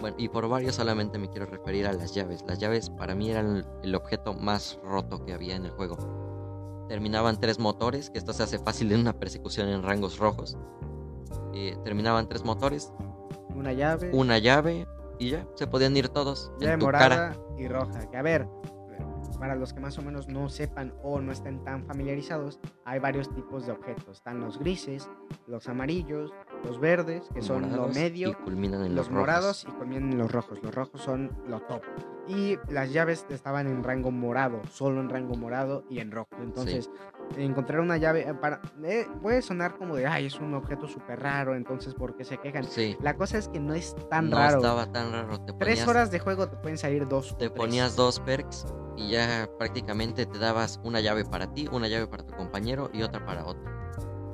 Bueno, 0.01 0.17
y 0.19 0.27
por 0.27 0.47
varios 0.49 0.75
solamente 0.75 1.17
me 1.17 1.29
quiero 1.29 1.45
referir 1.45 1.87
a 1.87 1.93
las 1.93 2.13
llaves. 2.13 2.43
Las 2.47 2.59
llaves 2.59 2.89
para 2.89 3.15
mí 3.15 3.31
eran 3.31 3.65
el 3.81 3.95
objeto 3.95 4.33
más 4.33 4.77
roto 4.83 5.23
que 5.25 5.33
había 5.33 5.55
en 5.55 5.65
el 5.65 5.71
juego. 5.71 5.97
Terminaban 6.87 7.39
tres 7.39 7.59
motores, 7.59 8.09
que 8.09 8.17
esto 8.17 8.33
se 8.33 8.43
hace 8.43 8.59
fácil 8.59 8.91
en 8.91 9.01
una 9.01 9.13
persecución 9.13 9.69
en 9.69 9.81
rangos 9.83 10.19
rojos. 10.19 10.57
Eh, 11.53 11.77
terminaban 11.83 12.27
tres 12.27 12.43
motores, 12.43 12.91
Una 13.55 13.73
llave, 13.73 14.11
una 14.13 14.37
llave 14.37 14.85
y 15.17 15.31
ya, 15.31 15.47
se 15.55 15.67
podían 15.67 15.95
ir 15.95 16.09
todos 16.09 16.51
llave 16.59 16.73
en 16.73 16.79
tu 16.79 16.85
morada 16.85 17.15
cara. 17.15 17.37
y 17.57 17.67
roja. 17.67 18.09
Que 18.09 18.17
a 18.17 18.21
ver, 18.21 18.47
para 19.39 19.55
los 19.55 19.73
que 19.73 19.79
más 19.79 19.97
o 19.97 20.01
menos 20.01 20.27
no 20.27 20.49
sepan 20.49 20.93
o 21.03 21.19
no 21.21 21.31
estén 21.31 21.63
tan 21.63 21.85
familiarizados, 21.85 22.59
hay 22.83 22.99
varios 22.99 23.29
tipos 23.33 23.65
de 23.65 23.71
objetos. 23.71 24.17
Están 24.17 24.39
los 24.39 24.59
grises, 24.59 25.09
los 25.47 25.67
amarillos, 25.67 26.33
los 26.63 26.79
verdes, 26.79 27.23
que 27.33 27.41
son 27.41 27.75
lo 27.75 27.87
medio, 27.87 28.29
y 28.29 28.33
culminan 28.33 28.85
en 28.85 28.95
los 28.95 29.07
los, 29.07 29.15
morados 29.15 29.65
y 29.67 29.71
también 29.79 30.11
en 30.11 30.17
los 30.17 30.31
rojos. 30.31 30.61
Los 30.63 30.73
rojos 30.73 31.01
son 31.01 31.31
lo 31.47 31.61
top. 31.61 31.81
Y 32.27 32.57
las 32.69 32.91
llaves 32.91 33.25
estaban 33.29 33.67
en 33.67 33.83
rango 33.83 34.09
morado, 34.09 34.59
solo 34.71 34.99
en 34.99 35.09
rango 35.09 35.35
morado 35.35 35.83
y 35.89 35.99
en 35.99 36.11
rojo. 36.11 36.29
Entonces, 36.41 36.89
encontrar 37.37 37.81
una 37.81 37.97
llave 37.97 38.21
eh, 38.27 38.33
para 38.33 38.61
eh, 38.83 39.05
puede 39.21 39.41
sonar 39.43 39.77
como 39.77 39.95
de, 39.95 40.07
ay, 40.07 40.25
es 40.25 40.39
un 40.39 40.53
objeto 40.55 40.87
súper 40.87 41.19
raro, 41.19 41.55
entonces 41.55 41.93
¿por 41.93 42.15
qué 42.15 42.23
se 42.25 42.37
quejan? 42.39 42.63
Sí, 42.63 42.97
La 43.01 43.15
cosa 43.15 43.37
es 43.37 43.47
que 43.47 43.59
no 43.59 43.73
es 43.75 43.95
tan 44.09 44.29
no 44.31 44.37
raro. 44.37 44.57
estaba 44.57 44.91
tan 44.91 45.11
raro. 45.11 45.39
Te 45.41 45.53
Tres 45.53 45.87
horas 45.87 46.09
de 46.11 46.19
juego 46.19 46.47
te 46.49 46.55
pueden 46.57 46.77
salir 46.77 47.07
dos. 47.07 47.37
te 47.37 47.49
ponías 47.49 47.95
dos 47.95 48.19
perks 48.21 48.65
y 48.97 49.11
ya 49.11 49.47
prácticamente 49.59 50.25
te 50.25 50.39
dabas 50.39 50.79
una 50.83 51.01
llave 51.01 51.25
para 51.25 51.53
ti, 51.53 51.67
una 51.71 51.87
llave 51.87 52.07
para 52.07 52.25
tu 52.25 52.33
compañero 52.35 52.89
y 52.93 53.03
otra 53.03 53.23
para 53.25 53.45
otro. 53.45 53.63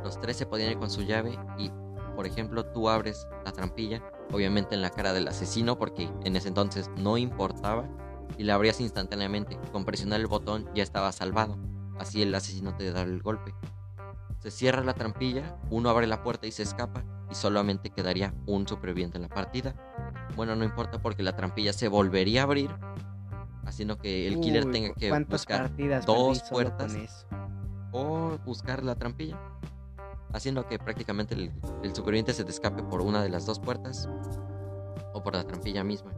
Los 0.04 0.20
tres 0.20 0.38
se 0.38 0.46
podían 0.46 0.72
ir 0.72 0.78
con 0.80 0.90
su 0.90 1.02
llave 1.04 1.38
y, 1.58 1.72
por 2.16 2.26
ejemplo, 2.26 2.66
tú 2.66 2.90
abres 2.90 3.28
la 3.46 3.52
trampilla, 3.52 4.02
obviamente 4.32 4.76
en 4.76 4.82
la 4.82 4.90
cara 4.90 5.14
del 5.14 5.28
asesino 5.28 5.78
porque 5.78 6.10
en 6.24 6.36
ese 6.36 6.48
entonces 6.48 6.90
no 6.98 7.18
importaba 7.18 7.88
y 8.38 8.44
la 8.44 8.56
abrías 8.56 8.80
instantáneamente. 8.82 9.58
Con 9.72 9.86
presionar 9.86 10.20
el 10.20 10.28
botón 10.28 10.68
ya 10.74 10.84
estaba 10.84 11.12
salvado, 11.12 11.58
así 12.00 12.22
el 12.22 12.34
asesino 12.34 12.76
te 12.76 12.92
da 12.92 13.02
el 13.02 13.22
golpe. 13.22 13.54
Se 14.40 14.50
cierra 14.52 14.84
la 14.84 14.94
trampilla, 14.94 15.56
uno 15.70 15.90
abre 15.90 16.08
la 16.08 16.24
puerta 16.24 16.48
y 16.48 16.52
se 16.52 16.64
escapa 16.64 17.04
y 17.30 17.36
solamente 17.36 17.92
quedaría 17.92 18.34
un 18.48 18.68
superviviente 18.68 19.18
en 19.18 19.24
la 19.24 19.30
partida. 19.30 19.76
Bueno, 20.36 20.56
no 20.56 20.64
importa 20.64 21.00
porque 21.02 21.22
la 21.24 21.36
trampilla 21.36 21.74
se 21.74 21.88
volvería 21.88 22.42
a 22.42 22.44
abrir, 22.46 22.72
haciendo 23.66 23.98
que 24.00 24.28
el 24.28 24.40
killer 24.40 24.66
Uy, 24.66 24.72
tenga 24.72 24.90
¿cu- 24.90 24.96
que 25.00 25.10
¿cuántas 25.10 25.42
buscar 25.42 25.72
dos 26.06 26.44
puertas? 26.50 27.26
o 27.92 28.38
buscar 28.46 28.84
la 28.84 28.96
trampilla, 28.96 29.38
haciendo 30.34 30.68
que 30.68 30.80
prácticamente 30.80 31.34
el, 31.36 31.52
el 31.84 31.96
superviviente 31.96 32.34
se 32.34 32.44
te 32.44 32.52
escape 32.52 32.84
por 32.84 33.02
una 33.02 33.22
de 33.22 33.30
las 33.30 33.46
dos 33.46 33.60
puertas 33.60 34.08
o 35.14 35.24
por 35.24 35.34
la 35.36 35.44
trampilla 35.44 35.84
misma. 35.84 36.12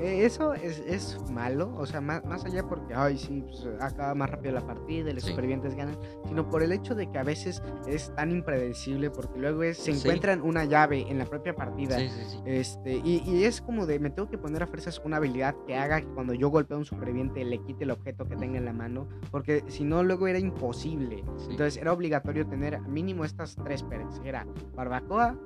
Eh, 0.00 0.24
Eso 0.24 0.54
es, 0.54 0.80
es 0.80 1.18
malo, 1.30 1.72
o 1.76 1.86
sea, 1.86 2.00
más, 2.00 2.24
más 2.24 2.44
allá 2.44 2.66
porque, 2.66 2.94
ay, 2.94 3.16
sí, 3.18 3.42
pues, 3.46 3.66
acaba 3.80 4.14
más 4.14 4.28
rápido 4.30 4.52
la 4.54 4.66
partida 4.66 5.10
y 5.10 5.14
los 5.14 5.22
Sí. 5.24 5.30
supervivientes 5.30 5.74
ganan, 5.74 5.96
sino 6.26 6.48
por 6.50 6.62
el 6.62 6.72
hecho 6.72 6.94
de 6.94 7.10
que 7.10 7.18
a 7.18 7.22
veces 7.22 7.62
es 7.86 8.12
tan 8.14 8.30
impredecible 8.32 9.10
porque 9.10 9.38
luego 9.38 9.62
es, 9.62 9.78
se 9.78 9.92
Sí. 9.92 9.98
encuentran 10.00 10.42
una 10.42 10.64
llave 10.64 11.06
en 11.08 11.18
la 11.18 11.24
propia 11.26 11.54
partida. 11.54 11.98
Sí. 11.98 12.08
Este, 12.44 12.96
y, 13.04 13.22
y 13.24 13.44
es 13.44 13.60
como 13.60 13.86
de, 13.86 13.98
me 13.98 14.10
tengo 14.10 14.28
que 14.28 14.38
poner 14.38 14.62
a 14.62 14.66
fuerzas 14.66 15.00
una 15.04 15.18
habilidad 15.18 15.54
que 15.66 15.76
haga 15.76 16.00
que 16.00 16.08
cuando 16.08 16.34
yo 16.34 16.48
golpeo 16.50 16.76
a 16.76 16.80
un 16.80 16.84
superviviente 16.84 17.44
le 17.44 17.58
quite 17.62 17.84
el 17.84 17.90
objeto 17.92 18.26
que 18.26 18.36
tenga 18.36 18.58
en 18.58 18.64
la 18.64 18.72
mano, 18.72 19.06
porque 19.30 19.62
si 19.68 19.84
no, 19.84 20.02
luego 20.02 20.26
era 20.26 20.38
imposible. 20.38 21.24
Entonces 21.50 21.76
era 21.76 21.92
obligatorio 21.92 22.46
tener 22.46 22.80
mínimo 22.82 23.24
estas 23.24 23.56
tres 23.56 23.82
perks. 23.82 24.20
Era 24.24 24.46
barbacoa, 24.74 25.36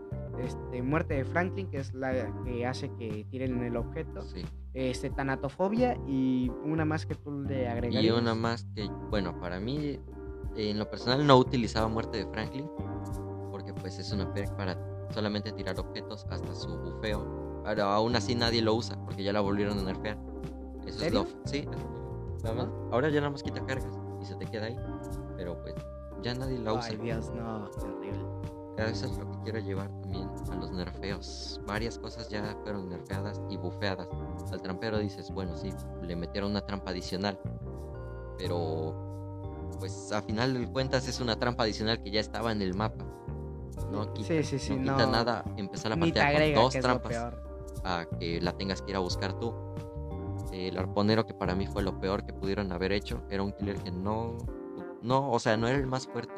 este, 0.42 0.82
muerte 0.82 1.14
de 1.14 1.24
Franklin, 1.24 1.68
que 1.70 1.78
es 1.78 1.94
la 1.94 2.12
que 2.44 2.66
hace 2.66 2.90
que 2.94 3.26
tiren 3.30 3.62
el 3.62 3.76
objeto, 3.76 4.22
Sí. 4.22 4.44
este, 4.74 5.10
tanatofobia 5.10 5.96
y 6.06 6.50
una 6.64 6.84
más 6.84 7.06
que 7.06 7.14
tú 7.14 7.30
le 7.42 7.68
agregarías. 7.68 8.04
Y 8.04 8.10
una 8.10 8.34
más 8.34 8.66
que, 8.74 8.88
bueno, 9.10 9.38
para 9.40 9.60
mí, 9.60 9.98
en 10.56 10.78
lo 10.78 10.88
personal 10.90 11.26
no 11.26 11.36
utilizaba 11.36 11.88
muerte 11.88 12.18
de 12.18 12.26
Franklin, 12.30 12.68
porque 13.50 13.72
pues 13.74 13.98
es 13.98 14.12
una 14.12 14.32
perk 14.32 14.54
para 14.56 14.76
solamente 15.10 15.52
tirar 15.52 15.78
objetos 15.78 16.26
hasta 16.30 16.54
su 16.54 16.68
bufeo. 16.78 17.62
Pero 17.64 17.84
aún 17.84 18.16
así 18.16 18.34
nadie 18.34 18.62
lo 18.62 18.74
usa, 18.74 18.98
porque 19.04 19.22
ya 19.22 19.32
la 19.32 19.40
volvieron 19.40 19.78
a 19.78 19.82
nerfear. 19.82 20.18
Eso 20.86 21.04
es 21.04 21.12
lo... 21.12 21.26
¿Serio? 21.44 21.68
Sí, 21.68 21.68
nada 22.44 22.54
más. 22.54 22.68
Ahora 22.92 23.08
ya 23.10 23.20
nada 23.20 23.30
más 23.30 23.42
quita 23.42 23.64
cargas 23.66 23.92
y 24.20 24.24
se 24.24 24.34
te 24.36 24.46
queda 24.46 24.66
ahí. 24.66 24.76
Pero 25.36 25.60
pues 25.62 25.74
ya 26.22 26.34
nadie 26.34 26.58
la 26.58 26.72
usa. 26.72 26.90
Ay, 26.90 26.96
Dios, 26.96 27.30
no, 27.34 27.70
qué 27.78 27.86
horrible. 27.86 28.24
Eso 28.86 29.06
es 29.06 29.18
lo 29.18 29.30
que 29.30 29.38
quiero 29.44 29.58
llevar 29.58 29.88
también 30.00 30.28
a 30.50 30.54
los 30.54 30.70
nerfeos. 30.70 31.60
Varias 31.66 31.98
cosas 31.98 32.28
ya 32.28 32.56
fueron 32.62 32.88
nerfeadas 32.88 33.40
y 33.50 33.56
bufeadas. 33.56 34.08
Al 34.52 34.62
trampero 34.62 34.98
dices, 34.98 35.30
bueno, 35.32 35.56
sí, 35.56 35.72
le 36.02 36.14
metieron 36.14 36.52
una 36.52 36.60
trampa 36.60 36.90
adicional. 36.90 37.38
Pero, 38.38 38.94
pues 39.80 40.12
a 40.12 40.22
final 40.22 40.54
de 40.54 40.70
cuentas 40.70 41.08
es 41.08 41.20
una 41.20 41.36
trampa 41.36 41.64
adicional 41.64 42.02
que 42.02 42.10
ya 42.10 42.20
estaba 42.20 42.52
en 42.52 42.62
el 42.62 42.74
mapa. 42.74 43.04
No 43.90 44.12
quita, 44.12 44.28
Sí, 44.28 44.42
sí, 44.44 44.58
sí, 44.58 44.76
no 44.76 44.82
quita 44.82 45.06
no. 45.06 45.12
nada 45.12 45.44
empezar 45.56 45.92
te 45.92 45.98
partida 45.98 46.32
con 46.32 46.54
dos 46.54 46.74
trampas 46.74 47.16
a 47.84 48.06
que 48.18 48.40
la 48.40 48.52
tengas 48.56 48.82
que 48.82 48.90
ir 48.90 48.96
a 48.96 49.00
buscar 49.00 49.38
tú. 49.38 49.54
El 50.52 50.78
arponero, 50.78 51.26
que 51.26 51.34
para 51.34 51.54
mí 51.54 51.66
fue 51.66 51.82
lo 51.82 51.98
peor 52.00 52.24
que 52.24 52.32
pudieron 52.32 52.72
haber 52.72 52.92
hecho, 52.92 53.22
era 53.30 53.42
un 53.42 53.52
killer 53.52 53.76
que 53.78 53.90
no. 53.90 54.36
No, 55.02 55.30
o 55.30 55.38
sea, 55.38 55.56
no 55.56 55.68
era 55.68 55.78
el 55.78 55.86
más 55.86 56.06
fuerte. 56.06 56.34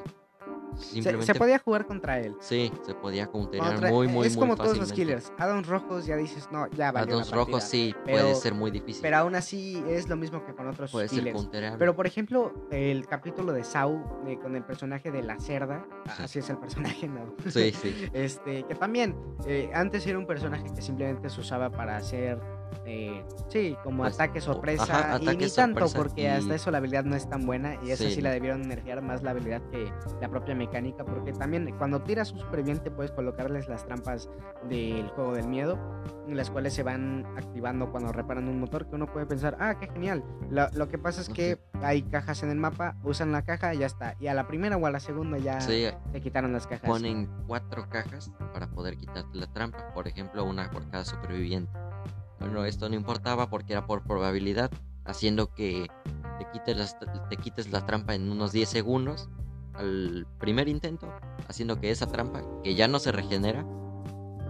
Se, 0.76 0.84
Simplemente 0.94 1.26
se 1.32 1.34
podía 1.38 1.58
jugar 1.58 1.86
contra 1.86 2.18
él. 2.20 2.36
Sí, 2.40 2.72
se 2.84 2.94
podía 2.94 3.26
counterear 3.26 3.72
Contra- 3.72 3.90
muy, 3.90 4.08
muy, 4.08 4.26
es 4.26 4.36
muy 4.36 4.40
como 4.42 4.56
todos 4.56 4.78
los 4.78 4.92
killers. 4.92 5.32
Addons 5.38 5.66
rojos 5.66 6.06
ya 6.06 6.16
dices, 6.16 6.48
no, 6.50 6.68
ya 6.70 6.92
valió 6.92 7.14
Addons 7.14 7.30
rojos 7.30 7.64
sí, 7.64 7.94
Pero- 8.04 8.18
puede 8.22 8.34
ser 8.36 8.54
muy 8.54 8.70
difícil. 8.70 9.02
Pero 9.02 9.16
aún 9.18 9.34
así 9.34 9.82
es 9.88 10.08
lo 10.08 10.16
mismo 10.16 10.44
que 10.44 10.54
con 10.54 10.68
otros 10.68 10.90
puede 10.92 11.08
ser 11.08 11.18
killers. 11.20 11.36
countereable. 11.36 11.78
Pero 11.78 11.94
por 11.96 12.06
ejemplo, 12.06 12.52
el 12.70 13.06
capítulo 13.06 13.52
de 13.52 13.64
Sau 13.64 14.22
eh, 14.26 14.38
con 14.40 14.56
el 14.56 14.64
personaje 14.64 15.10
de 15.10 15.22
la 15.22 15.38
cerda, 15.38 15.86
Sí. 16.16 16.22
así 16.24 16.38
es 16.40 16.50
el 16.50 16.58
personaje, 16.58 17.08
¿no? 17.08 17.34
Sí, 17.50 17.72
sí. 17.72 18.08
Este, 18.12 18.62
que 18.64 18.74
también 18.74 19.16
eh, 19.46 19.70
antes 19.74 20.06
era 20.06 20.18
un 20.18 20.26
personaje 20.26 20.64
que 20.74 20.82
simplemente 20.82 21.28
se 21.30 21.40
usaba 21.40 21.70
para 21.70 21.96
hacer, 21.96 22.40
eh, 22.90 23.24
sí, 23.48 23.76
como 23.84 24.02
Pues, 24.02 24.14
ataque 24.14 24.40
sorpresa. 24.40 24.82
ajá, 24.82 25.18
y 25.22 25.36
ni 25.36 25.48
tanto, 25.50 25.86
porque 25.94 26.22
y- 26.22 26.26
hasta 26.26 26.54
eso 26.54 26.70
la 26.70 26.78
habilidad 26.78 27.04
no 27.04 27.14
es 27.16 27.28
tan 27.28 27.46
buena. 27.46 27.76
Y 27.84 27.90
esa 27.92 28.04
sí, 28.04 28.10
Sí, 28.16 28.20
la 28.20 28.30
debieron 28.30 28.62
nerfear 28.62 29.00
más 29.02 29.22
la 29.22 29.30
habilidad 29.30 29.62
que 29.70 29.92
la 30.20 30.28
propia 30.28 30.54
mecánica. 30.54 31.04
Porque 31.04 31.32
también 31.32 31.72
cuando 31.78 32.02
tiras 32.02 32.32
un 32.32 32.40
superviviente 32.40 32.90
puedes 32.90 33.12
colocarles 33.12 33.68
las 33.68 33.86
trampas 33.86 34.28
del 34.68 35.08
juego 35.10 35.34
del 35.34 35.46
miedo, 35.46 35.78
las 36.28 36.50
cuales 36.50 36.74
se 36.74 36.82
van 36.82 37.24
activando 37.36 37.90
cuando 37.90 38.12
reparan 38.12 38.48
un 38.48 38.58
motor. 38.60 38.88
Que 38.88 38.96
uno 38.96 39.06
puede 39.12 39.26
pensar, 39.26 39.56
ah, 39.60 39.76
qué 39.78 39.86
genial. 39.88 40.24
Lo, 40.50 40.68
lo 40.72 40.88
que 40.88 40.98
pasa 40.98 41.20
es 41.20 41.28
que 41.28 41.58
hay 41.82 42.02
cajas 42.02 42.42
en 42.42 42.50
el 42.50 42.58
mapa, 42.58 42.96
usan 43.04 43.30
la 43.32 43.42
caja 43.42 43.72
y 43.74 43.78
ya 43.78 43.86
está. 43.86 44.16
Y 44.18 44.26
a 44.26 44.34
la 44.34 44.46
primera 44.46 44.76
o 44.76 44.86
a 44.86 44.90
la 44.90 45.00
segunda 45.00 45.38
ya 45.38 45.60
Sí, 45.60 45.86
se 46.12 46.20
quitaron 46.20 46.52
las 46.52 46.66
cajas. 46.66 46.88
ponen 46.88 47.28
cuatro 47.46 47.88
cajas 47.88 48.32
para 48.52 48.66
poder 48.68 48.96
quitarte 48.96 49.38
la 49.38 49.46
trampa. 49.52 49.92
Por 49.94 50.08
ejemplo, 50.08 50.44
una 50.44 50.70
por 50.70 50.88
cada 50.90 51.04
superviviente. 51.04 51.70
Bueno, 52.40 52.64
esto 52.64 52.88
no 52.88 52.94
importaba 52.94 53.48
porque 53.50 53.72
era 53.74 53.86
por 53.86 54.02
probabilidad. 54.02 54.70
haciendo 55.06 55.52
que 55.52 55.88
te 56.38 56.46
quites, 56.52 56.76
las- 56.76 56.96
te 57.28 57.36
quites 57.38 57.72
la 57.72 57.84
trampa 57.84 58.14
en 58.14 58.30
unos 58.30 58.52
10 58.52 58.68
segundos 58.68 59.28
al 59.74 60.26
primer 60.38 60.68
intento, 60.68 61.08
haciendo 61.48 61.80
que 61.80 61.90
esa 61.90 62.06
trampa, 62.06 62.42
que 62.62 62.74
ya 62.76 62.86
no 62.86 62.98
se 63.00 63.10
regenera, 63.10 63.64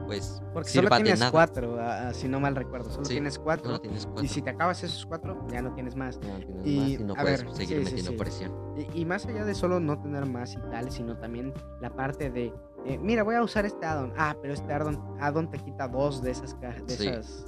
pues 0.06 0.42
Porque 0.52 0.68
solo 0.70 0.90
tienes 0.90 1.20
nada. 1.20 1.30
cuatro, 1.30 1.78
ah, 1.80 2.12
si 2.12 2.26
no 2.28 2.40
mal 2.40 2.56
recuerdo. 2.56 2.90
Solo 2.90 3.04
Sí, 3.06 3.14
tienes 3.14 3.38
cuatro. 3.38 3.66
Solo 3.66 3.80
tienes 3.80 4.04
cuatro. 4.06 4.24
Y 4.24 4.28
si 4.28 4.42
te 4.42 4.50
acabas 4.50 4.82
esos 4.82 5.06
cuatro, 5.06 5.46
ya 5.50 5.62
no 5.62 5.72
tienes 5.72 5.94
más. 5.94 6.18
No 6.18 6.36
tienes 6.44 6.66
y, 6.66 6.76
más 6.78 6.88
y 7.00 7.04
no 7.04 7.14
a 7.14 7.22
puedes 7.22 7.44
ver, 7.44 7.54
seguir 7.54 7.68
sí, 7.68 7.84
sí, 7.84 7.84
metiendo 7.84 8.10
sí. 8.10 8.16
presión. 8.16 8.52
Y, 8.94 9.00
y 9.02 9.04
más 9.06 9.24
allá 9.26 9.44
de 9.44 9.54
solo 9.54 9.78
no 9.78 9.98
tener 10.02 10.26
más 10.26 10.52
y 10.54 10.58
tal, 10.70 10.90
sino 10.90 11.16
también 11.16 11.54
la 11.80 11.90
parte 11.94 12.28
de, 12.28 12.52
eh, 12.86 12.98
mira, 12.98 13.22
voy 13.22 13.36
a 13.36 13.42
usar 13.42 13.64
este 13.66 13.86
addon. 13.86 14.12
Ah, 14.18 14.36
pero 14.42 14.52
este 14.52 14.72
addon, 14.72 15.00
addon 15.20 15.48
te 15.48 15.58
quita 15.58 15.86
dos 15.86 16.20
de 16.22 16.32
esas, 16.32 16.54
ca- 16.56 16.74
de 16.86 16.92
esas 16.94 17.44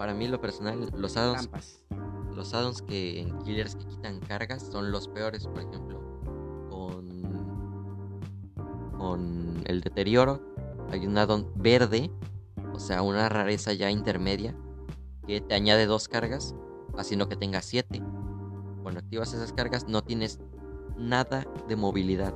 Para 0.00 0.14
mí, 0.14 0.28
lo 0.28 0.40
personal, 0.40 0.88
los 0.96 1.18
addons, 1.18 1.42
trampas. 1.42 1.84
los 2.34 2.54
addons 2.54 2.80
que 2.80 3.20
en 3.20 3.38
killers 3.40 3.76
que 3.76 3.84
quitan 3.84 4.18
cargas 4.20 4.62
son 4.62 4.90
los 4.92 5.08
peores, 5.08 5.46
por 5.46 5.58
ejemplo, 5.58 6.00
con, 6.70 7.04
con 8.96 9.62
el 9.66 9.82
deterioro. 9.82 10.40
Hay 10.90 11.06
un 11.06 11.18
addon 11.18 11.52
verde, 11.54 12.10
o 12.72 12.78
sea, 12.78 13.02
una 13.02 13.28
rareza 13.28 13.74
ya 13.74 13.90
intermedia, 13.90 14.56
que 15.26 15.42
te 15.42 15.54
añade 15.54 15.84
dos 15.84 16.08
cargas, 16.08 16.54
haciendo 16.96 17.28
que 17.28 17.36
tengas 17.36 17.66
siete. 17.66 18.02
Cuando 18.82 19.00
activas 19.00 19.34
esas 19.34 19.52
cargas, 19.52 19.86
no 19.86 20.02
tienes 20.02 20.40
nada 20.96 21.44
de 21.68 21.76
movilidad, 21.76 22.34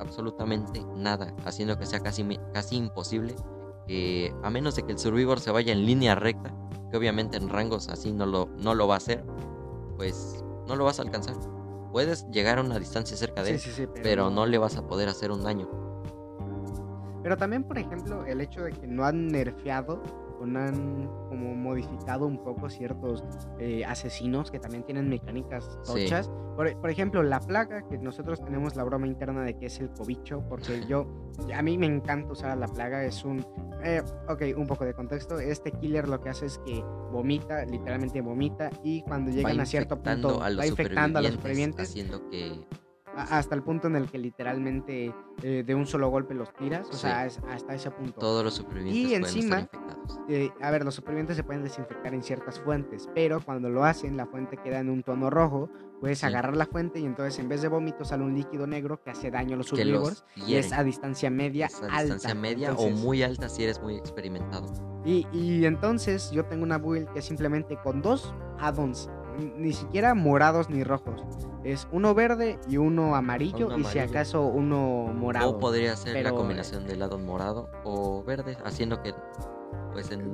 absolutamente 0.00 0.84
nada, 0.94 1.34
haciendo 1.46 1.78
que 1.78 1.86
sea 1.86 2.00
casi, 2.00 2.38
casi 2.52 2.76
imposible 2.76 3.34
que, 3.86 4.34
a 4.42 4.50
menos 4.50 4.76
de 4.76 4.82
que 4.82 4.92
el 4.92 4.98
survivor 4.98 5.40
se 5.40 5.50
vaya 5.50 5.72
en 5.72 5.86
línea 5.86 6.14
recta, 6.14 6.54
que 6.90 6.96
obviamente 6.96 7.36
en 7.36 7.48
rangos 7.48 7.88
así 7.88 8.12
no 8.12 8.26
lo, 8.26 8.48
no 8.58 8.74
lo 8.74 8.86
va 8.88 8.94
a 8.94 8.98
hacer, 8.98 9.24
pues 9.96 10.44
no 10.66 10.76
lo 10.76 10.84
vas 10.84 10.98
a 10.98 11.02
alcanzar. 11.02 11.36
Puedes 11.92 12.28
llegar 12.30 12.58
a 12.58 12.62
una 12.62 12.78
distancia 12.78 13.16
cerca 13.16 13.42
de 13.42 13.58
Sí, 13.58 13.70
él, 13.70 13.74
sí, 13.76 13.86
sí, 13.86 14.00
pero 14.02 14.30
no 14.30 14.46
le 14.46 14.58
vas 14.58 14.76
a 14.76 14.86
poder 14.86 15.08
hacer 15.08 15.30
un 15.30 15.42
daño. 15.42 15.68
Pero 17.22 17.36
también, 17.36 17.64
por 17.64 17.78
ejemplo, 17.78 18.24
el 18.24 18.40
hecho 18.40 18.62
de 18.62 18.72
que 18.72 18.86
no 18.86 19.04
han 19.04 19.28
nerfeado 19.28 20.00
no 20.44 20.58
han 20.60 21.06
como 21.28 21.54
modificado 21.54 22.26
un 22.26 22.42
poco 22.42 22.68
ciertos 22.68 23.24
eh, 23.58 23.84
asesinos 23.84 24.50
que 24.50 24.58
también 24.58 24.82
tienen 24.84 25.08
mecánicas 25.08 25.78
Sí. 25.84 26.04
tochas. 26.04 26.30
Por, 26.56 26.74
por 26.80 26.90
ejemplo, 26.90 27.22
la 27.22 27.38
plaga, 27.40 27.86
que 27.88 27.98
nosotros 27.98 28.42
tenemos 28.42 28.76
la 28.76 28.84
broma 28.84 29.06
interna 29.06 29.42
de 29.44 29.56
que 29.58 29.66
es 29.66 29.78
el 29.80 29.90
cobicho, 29.90 30.42
porque 30.48 30.80
yo, 30.88 31.06
a 31.54 31.62
mí 31.62 31.78
me 31.78 31.86
encanta 31.86 32.32
usar 32.32 32.50
a 32.50 32.56
la 32.56 32.66
plaga, 32.66 33.04
es 33.04 33.24
un... 33.24 33.44
eh, 33.84 34.02
ok, 34.28 34.42
un 34.56 34.66
poco 34.66 34.84
de 34.84 34.94
contexto, 34.94 35.38
este 35.38 35.70
killer 35.72 36.08
lo 36.08 36.20
que 36.20 36.30
hace 36.30 36.46
es 36.46 36.58
que 36.58 36.82
vomita, 37.12 37.64
literalmente 37.66 38.20
vomita, 38.20 38.70
y 38.82 39.02
cuando 39.02 39.30
llegan 39.30 39.60
a 39.60 39.66
cierto 39.66 40.00
punto 40.02 40.42
a 40.42 40.50
va 40.54 40.66
infectando 40.66 41.18
a 41.18 41.22
los 41.22 41.32
supervivientes, 41.32 41.90
haciendo 41.90 42.28
que 42.30 42.66
hasta 43.14 43.54
el 43.54 43.62
punto 43.62 43.86
en 43.86 43.96
el 43.96 44.10
que 44.10 44.18
literalmente 44.18 45.14
eh, 45.42 45.62
de 45.66 45.74
un 45.74 45.86
solo 45.86 46.10
golpe 46.10 46.34
los 46.34 46.52
tiras, 46.54 46.86
o 46.88 46.92
Sí. 46.92 46.98
sea, 47.00 47.24
es- 47.26 47.40
hasta 47.50 47.74
ese 47.74 47.90
punto. 47.90 48.18
todos 48.20 48.44
los 48.44 48.54
supervivientes 48.54 49.10
Y 49.10 49.14
encima-. 49.14 49.68
Eh, 50.28 50.50
a 50.60 50.70
ver, 50.70 50.84
los 50.84 50.94
supervivientes 50.94 51.36
se 51.36 51.44
pueden 51.44 51.62
desinfectar 51.62 52.14
en 52.14 52.22
ciertas 52.22 52.60
fuentes, 52.60 53.08
pero 53.14 53.40
cuando 53.40 53.68
lo 53.68 53.84
hacen, 53.84 54.16
la 54.16 54.26
fuente 54.26 54.56
queda 54.56 54.80
en 54.80 54.90
un 54.90 55.02
tono 55.02 55.30
rojo. 55.30 55.68
Puedes 56.00 56.18
Sí. 56.18 56.26
agarrar 56.26 56.56
la 56.56 56.66
fuente 56.66 57.00
y 57.00 57.06
entonces 57.06 57.38
en 57.38 57.48
vez 57.48 57.62
de 57.62 57.68
vómito 57.68 58.04
sale 58.04 58.22
un 58.22 58.34
líquido 58.34 58.66
negro 58.66 59.00
que 59.02 59.10
hace 59.10 59.30
daño 59.30 59.54
a 59.54 59.56
los 59.56 59.72
los 59.72 60.24
y 60.36 60.56
es 60.56 60.72
a 60.74 60.84
distancia 60.84 61.30
media 61.30 61.66
Es 61.66 61.82
a 61.82 61.86
alta. 61.86 62.02
distancia 62.02 62.34
media 62.34 62.68
Entonces- 62.68 62.94
o 62.94 63.02
muy 63.02 63.22
alta 63.22 63.48
si 63.48 63.64
eres 63.64 63.80
muy 63.80 63.96
experimentado. 63.96 64.66
Y, 65.06 65.26
y 65.32 65.64
entonces 65.64 66.30
yo 66.32 66.44
tengo 66.44 66.64
una 66.64 66.76
build 66.78 67.08
que 67.14 67.22
simplemente 67.22 67.78
con 67.82 68.02
dos 68.02 68.34
addons, 68.58 69.08
ni 69.56 69.72
siquiera 69.72 70.14
morados 70.14 70.68
ni 70.68 70.84
rojos, 70.84 71.22
es 71.64 71.88
uno 71.92 72.14
verde 72.14 72.58
y 72.68 72.76
uno 72.76 73.14
amarillo 73.16 73.68
Uno 73.68 73.78
y 73.78 73.84
si 73.84 73.98
acaso 73.98 74.42
uno 74.46 75.10
morado. 75.14 75.50
O 75.50 75.58
podría 75.58 75.96
ser 75.96 76.14
la 76.14 76.22
pero, 76.30 76.36
combinación 76.36 76.86
del 76.86 76.98
lado 76.98 77.18
morado 77.18 77.70
o 77.84 78.22
verde, 78.22 78.58
haciendo 78.64 79.00
que 79.02 79.14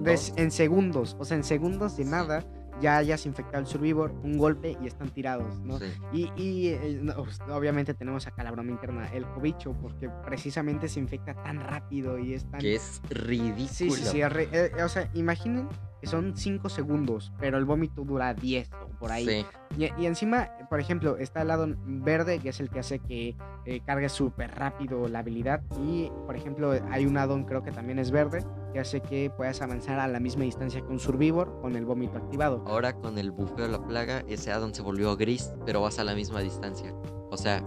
pues 0.03 0.33
en 0.37 0.51
segundos, 0.51 1.17
o 1.19 1.25
sea, 1.25 1.37
en 1.37 1.45
segundos 1.45 1.97
de 1.97 2.05
Sí. 2.05 2.11
nada 2.11 2.45
ya 2.81 2.97
hayas 2.97 3.27
infectado 3.27 3.59
al 3.59 3.67
survivor, 3.67 4.13
un 4.25 4.37
golpe 4.39 4.77
y 4.83 4.87
están 4.89 5.11
tirados, 5.11 5.61
¿no? 5.61 5.79
sí. 5.79 5.85
Y, 6.13 6.33
y, 6.43 6.69
eh, 6.71 6.99
no, 7.03 7.15
pues, 7.23 7.39
obviamente 7.49 7.95
tenemos 7.95 8.27
acá 8.27 8.43
la 8.43 8.51
broma 8.51 8.71
interna, 8.73 9.07
el 9.13 9.25
cobicho, 9.27 9.73
porque 9.81 10.09
precisamente 10.25 10.89
se 10.89 10.99
infecta 10.99 11.35
tan 11.45 11.61
rápido 11.61 12.19
y 12.19 12.35
es 12.35 12.51
tan... 12.51 12.61
que 12.61 12.75
es 12.75 13.01
ridículo. 13.11 13.69
Sí, 13.69 13.91
sí, 13.91 14.05
sí, 14.05 14.21
es 14.23 14.33
re- 14.33 14.49
eh, 14.53 14.83
o 14.83 14.89
sea, 14.89 15.09
imaginen 15.15 15.69
que 16.03 16.09
son 16.09 16.37
5 16.37 16.69
segundos, 16.69 17.33
pero 17.39 17.59
el 17.59 17.65
vómito 17.65 18.03
dura 18.03 18.35
10 18.35 18.71
o 18.73 18.89
por 18.99 19.13
ahí. 19.13 19.25
Sí, 19.25 19.47
Y, 19.79 20.03
y 20.03 20.07
encima, 20.07 20.51
por 20.69 20.81
ejemplo, 20.81 21.17
está 21.17 21.43
el 21.43 21.49
lado 21.49 21.69
verde, 21.85 22.41
que 22.41 22.49
es 22.49 22.59
el 22.59 22.71
que 22.71 22.81
hace 22.81 22.99
que 22.99 23.37
eh, 23.67 23.81
cargue 23.87 24.09
súper 24.09 24.53
rápido 24.53 25.07
la 25.07 25.21
habilidad. 25.21 25.63
Y, 25.81 26.11
por 26.27 26.35
ejemplo, 26.35 26.73
hay 26.91 27.07
un 27.07 27.17
addon, 27.17 27.45
creo 27.45 27.63
que 27.63 27.71
también 27.71 28.01
es 28.01 28.11
verde, 28.11 28.45
que 28.73 28.81
hace 28.81 29.01
que 29.01 29.31
puedas 29.31 29.63
avanzar 29.63 30.01
a 30.01 30.09
la 30.09 30.19
misma 30.19 30.43
distancia 30.43 30.81
que 30.81 30.89
un 30.89 30.99
survivor 30.99 31.61
con 31.61 31.77
el 31.77 31.85
vómito 31.85 32.19
activado. 32.19 32.65
Ahora 32.67 32.95
con 32.95 33.17
el 33.17 33.31
bufeo 33.31 33.67
de 33.67 33.69
la 33.69 33.87
plaga, 33.87 34.25
ese 34.27 34.51
addon 34.51 34.75
se 34.75 34.83
volvió 34.83 35.17
gris, 35.17 35.55
pero 35.65 35.83
vas 35.83 36.01
a 36.01 36.05
la 36.05 36.17
misma 36.17 36.41
distancia. 36.41 36.93
O 37.31 37.37
sea, 37.37 37.63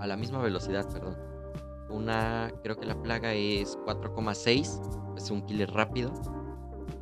a 0.00 0.06
la 0.08 0.16
misma 0.16 0.42
velocidad, 0.42 0.92
perdón. 0.92 1.16
Una, 1.88 2.50
creo 2.64 2.76
que 2.76 2.84
la 2.84 3.00
plaga 3.00 3.32
es 3.32 3.78
4,6, 3.86 5.14
es 5.16 5.30
un 5.30 5.46
killer 5.46 5.70
rápido. 5.70 6.12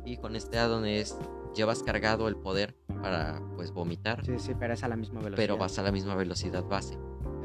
Y 0.05 0.17
con 0.17 0.35
este 0.35 0.57
addon 0.59 0.85
es, 0.85 1.17
llevas 1.55 1.83
cargado 1.83 2.27
el 2.27 2.35
poder 2.35 2.75
para 3.01 3.41
pues 3.55 3.71
vomitar, 3.71 4.23
Sí, 4.25 4.37
sí, 4.37 4.53
pero 4.57 4.73
es 4.73 4.83
a 4.83 4.87
la 4.87 4.95
misma 4.95 5.19
velocidad. 5.19 5.37
pero 5.37 5.57
vas 5.57 5.77
a 5.79 5.83
la 5.83 5.91
misma 5.91 6.15
velocidad 6.15 6.63
base. 6.63 6.97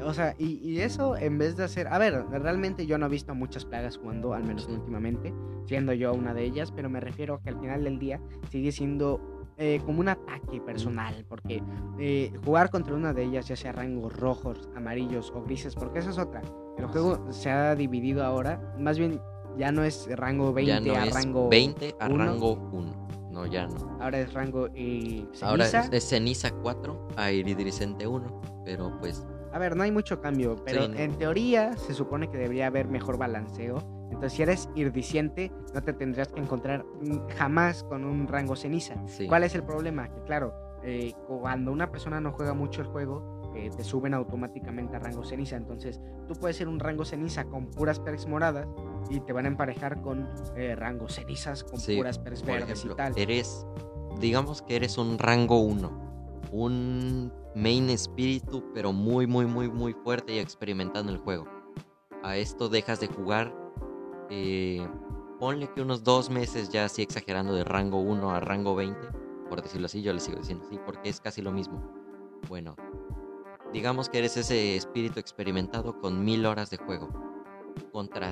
O 0.03 0.13
sea, 0.13 0.33
y, 0.39 0.53
y 0.67 0.79
eso 0.81 1.15
en 1.15 1.37
vez 1.37 1.55
de 1.57 1.63
hacer... 1.63 1.87
A 1.87 1.99
ver, 1.99 2.25
realmente 2.29 2.87
yo 2.87 2.97
no 2.97 3.05
he 3.05 3.09
visto 3.09 3.35
muchas 3.35 3.65
plagas 3.65 3.97
jugando, 3.97 4.33
al 4.33 4.43
menos 4.43 4.67
no 4.67 4.75
últimamente, 4.75 5.31
siendo 5.65 5.93
yo 5.93 6.13
una 6.13 6.33
de 6.33 6.43
ellas, 6.43 6.71
pero 6.71 6.89
me 6.89 6.99
refiero 6.99 7.35
a 7.35 7.41
que 7.41 7.49
al 7.49 7.59
final 7.59 7.83
del 7.83 7.99
día 7.99 8.19
sigue 8.49 8.71
siendo 8.71 9.21
eh, 9.57 9.79
como 9.85 9.99
un 9.99 10.09
ataque 10.09 10.59
personal, 10.61 11.23
porque 11.29 11.61
eh, 11.99 12.33
jugar 12.43 12.71
contra 12.71 12.95
una 12.95 13.13
de 13.13 13.23
ellas, 13.25 13.47
ya 13.47 13.55
sea 13.55 13.73
rangos 13.73 14.15
rojos, 14.17 14.69
amarillos 14.75 15.31
o 15.35 15.43
grises, 15.43 15.75
porque 15.75 15.99
esa 15.99 16.09
es 16.09 16.17
otra. 16.17 16.41
El 16.79 16.87
juego 16.87 17.31
se 17.31 17.51
ha 17.51 17.75
dividido 17.75 18.23
ahora, 18.23 18.73
más 18.79 18.97
bien 18.97 19.19
ya 19.57 19.71
no 19.71 19.83
es 19.83 20.07
rango 20.17 20.53
20 20.53 20.71
ya 20.71 20.79
no 20.79 20.99
a 20.99 21.05
es 21.05 21.13
rango 21.13 21.49
20 21.49 21.95
a 21.99 22.07
uno. 22.07 22.25
rango 22.25 22.53
1. 22.71 23.07
No, 23.31 23.45
ya 23.45 23.65
no. 23.67 23.97
ahora 24.01 24.19
es 24.19 24.33
rango 24.33 24.67
eh, 24.75 25.25
Ahora 25.41 25.65
ceniza. 25.65 25.79
es 25.85 25.91
de 25.91 26.01
ceniza 26.01 26.51
4 26.51 27.07
a 27.15 27.31
iridiscente 27.31 28.05
1. 28.05 28.41
Pero 28.65 28.97
pues 28.99 29.25
A 29.53 29.59
ver, 29.59 29.75
no 29.75 29.83
hay 29.83 29.91
mucho 29.91 30.19
cambio, 30.21 30.55
pero 30.65 30.83
Sí, 30.83 30.89
no. 30.89 30.97
en 30.99 31.17
teoría 31.17 31.75
se 31.77 31.93
supone 31.93 32.29
que 32.29 32.37
debería 32.37 32.67
haber 32.67 32.87
mejor 32.87 33.17
balanceo. 33.17 33.77
Entonces, 34.11 34.33
si 34.33 34.41
eres 34.43 34.69
iridiciente, 34.75 35.51
no 35.73 35.81
te 35.81 35.93
tendrías 35.93 36.27
que 36.29 36.39
encontrar 36.41 36.85
jamás 37.37 37.83
con 37.83 38.03
un 38.03 38.27
rango 38.27 38.55
ceniza. 38.57 38.95
sí. 39.07 39.27
¿Cuál 39.27 39.43
es 39.45 39.55
el 39.55 39.63
problema? 39.63 40.09
Que 40.13 40.21
claro, 40.23 40.53
eh, 40.83 41.13
cuando 41.27 41.71
una 41.71 41.89
persona 41.91 42.19
no 42.19 42.33
juega 42.33 42.53
mucho 42.53 42.81
el 42.81 42.87
juego, 42.87 43.40
eh, 43.55 43.69
te 43.75 43.83
suben 43.83 44.13
automáticamente 44.13 44.95
a 44.95 44.99
rango 44.99 45.23
ceniza. 45.23 45.55
Entonces, 45.57 45.99
tú 46.27 46.33
puedes 46.35 46.55
ser 46.57 46.67
un 46.67 46.79
rango 46.79 47.05
ceniza 47.05 47.45
con 47.45 47.67
puras 47.71 47.99
perks 47.99 48.27
moradas 48.27 48.67
y 49.09 49.19
te 49.19 49.33
van 49.33 49.45
a 49.45 49.49
emparejar 49.49 50.01
con 50.01 50.29
eh, 50.55 50.75
rangos 50.75 51.15
cenizas 51.15 51.63
con 51.63 51.79
Sí, 51.79 51.97
puras 51.97 52.17
perks 52.19 52.41
Por 52.41 52.51
verdes 52.53 52.69
ejemplo, 52.79 52.93
y 52.93 52.95
tal. 52.97 53.13
eres, 53.17 53.65
digamos 54.19 54.61
que 54.61 54.75
eres 54.75 54.97
un 54.97 55.17
rango 55.19 55.59
1, 55.59 56.49
un 56.51 57.33
main 57.55 57.89
espíritu, 57.89 58.63
pero 58.73 58.93
muy, 58.93 59.27
muy, 59.27 59.45
muy, 59.45 59.69
muy 59.69 59.93
fuerte 59.93 60.35
y 60.35 60.39
experimentado 60.39 61.03
en 61.05 61.09
el 61.15 61.17
juego. 61.17 61.45
A 62.23 62.37
esto 62.37 62.69
dejas 62.69 62.99
de 62.99 63.07
jugar, 63.07 63.53
eh, 64.29 64.87
ponle 65.39 65.67
que 65.73 65.81
unos 65.81 66.03
dos 66.03 66.29
meses 66.29 66.69
ya 66.69 66.85
así 66.85 67.01
exagerando 67.01 67.53
de 67.53 67.63
rango 67.63 67.99
1 67.99 68.31
a 68.31 68.39
rango 68.39 68.75
20, 68.75 68.99
por 69.49 69.61
decirlo 69.61 69.87
así, 69.87 70.01
yo 70.01 70.13
le 70.13 70.19
sigo 70.19 70.37
diciendo 70.37 70.63
así, 70.67 70.79
porque 70.85 71.09
es 71.09 71.19
casi 71.19 71.41
lo 71.41 71.51
mismo. 71.51 71.81
Bueno, 72.47 72.75
digamos 73.73 74.09
que 74.09 74.19
eres 74.19 74.37
ese 74.37 74.75
espíritu 74.75 75.19
experimentado 75.19 75.99
con 75.99 76.23
mil 76.23 76.45
horas 76.45 76.69
de 76.69 76.77
juego 76.77 77.09
contra, 77.91 78.31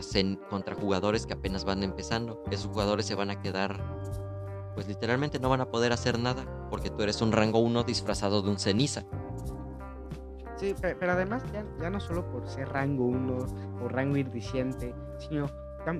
contra 0.49 0.75
jugadores 0.75 1.25
que 1.25 1.33
apenas 1.33 1.65
van 1.65 1.83
empezando. 1.83 2.43
Esos 2.51 2.67
jugadores 2.71 3.05
se 3.05 3.15
van 3.15 3.29
a 3.29 3.41
quedar, 3.41 3.79
pues 4.75 4.87
literalmente 4.87 5.39
no 5.39 5.49
van 5.49 5.61
a 5.61 5.69
poder 5.69 5.91
hacer 5.93 6.19
nada 6.19 6.45
porque 6.69 6.89
tú 6.89 7.03
eres 7.03 7.21
un 7.21 7.31
rango 7.31 7.59
1 7.59 7.83
disfrazado 7.83 8.41
de 8.41 8.49
un 8.49 8.59
ceniza. 8.59 9.03
Sí, 10.55 10.73
pe- 10.79 10.95
pero 10.95 11.13
además 11.13 11.43
ya, 11.53 11.65
ya 11.79 11.89
no 11.89 11.99
solo 12.01 12.29
por 12.31 12.47
ser 12.47 12.67
rango 12.69 13.05
1 13.05 13.37
o 13.81 13.87
rango 13.87 14.17
iridiciente, 14.17 14.93
sino 15.17 15.45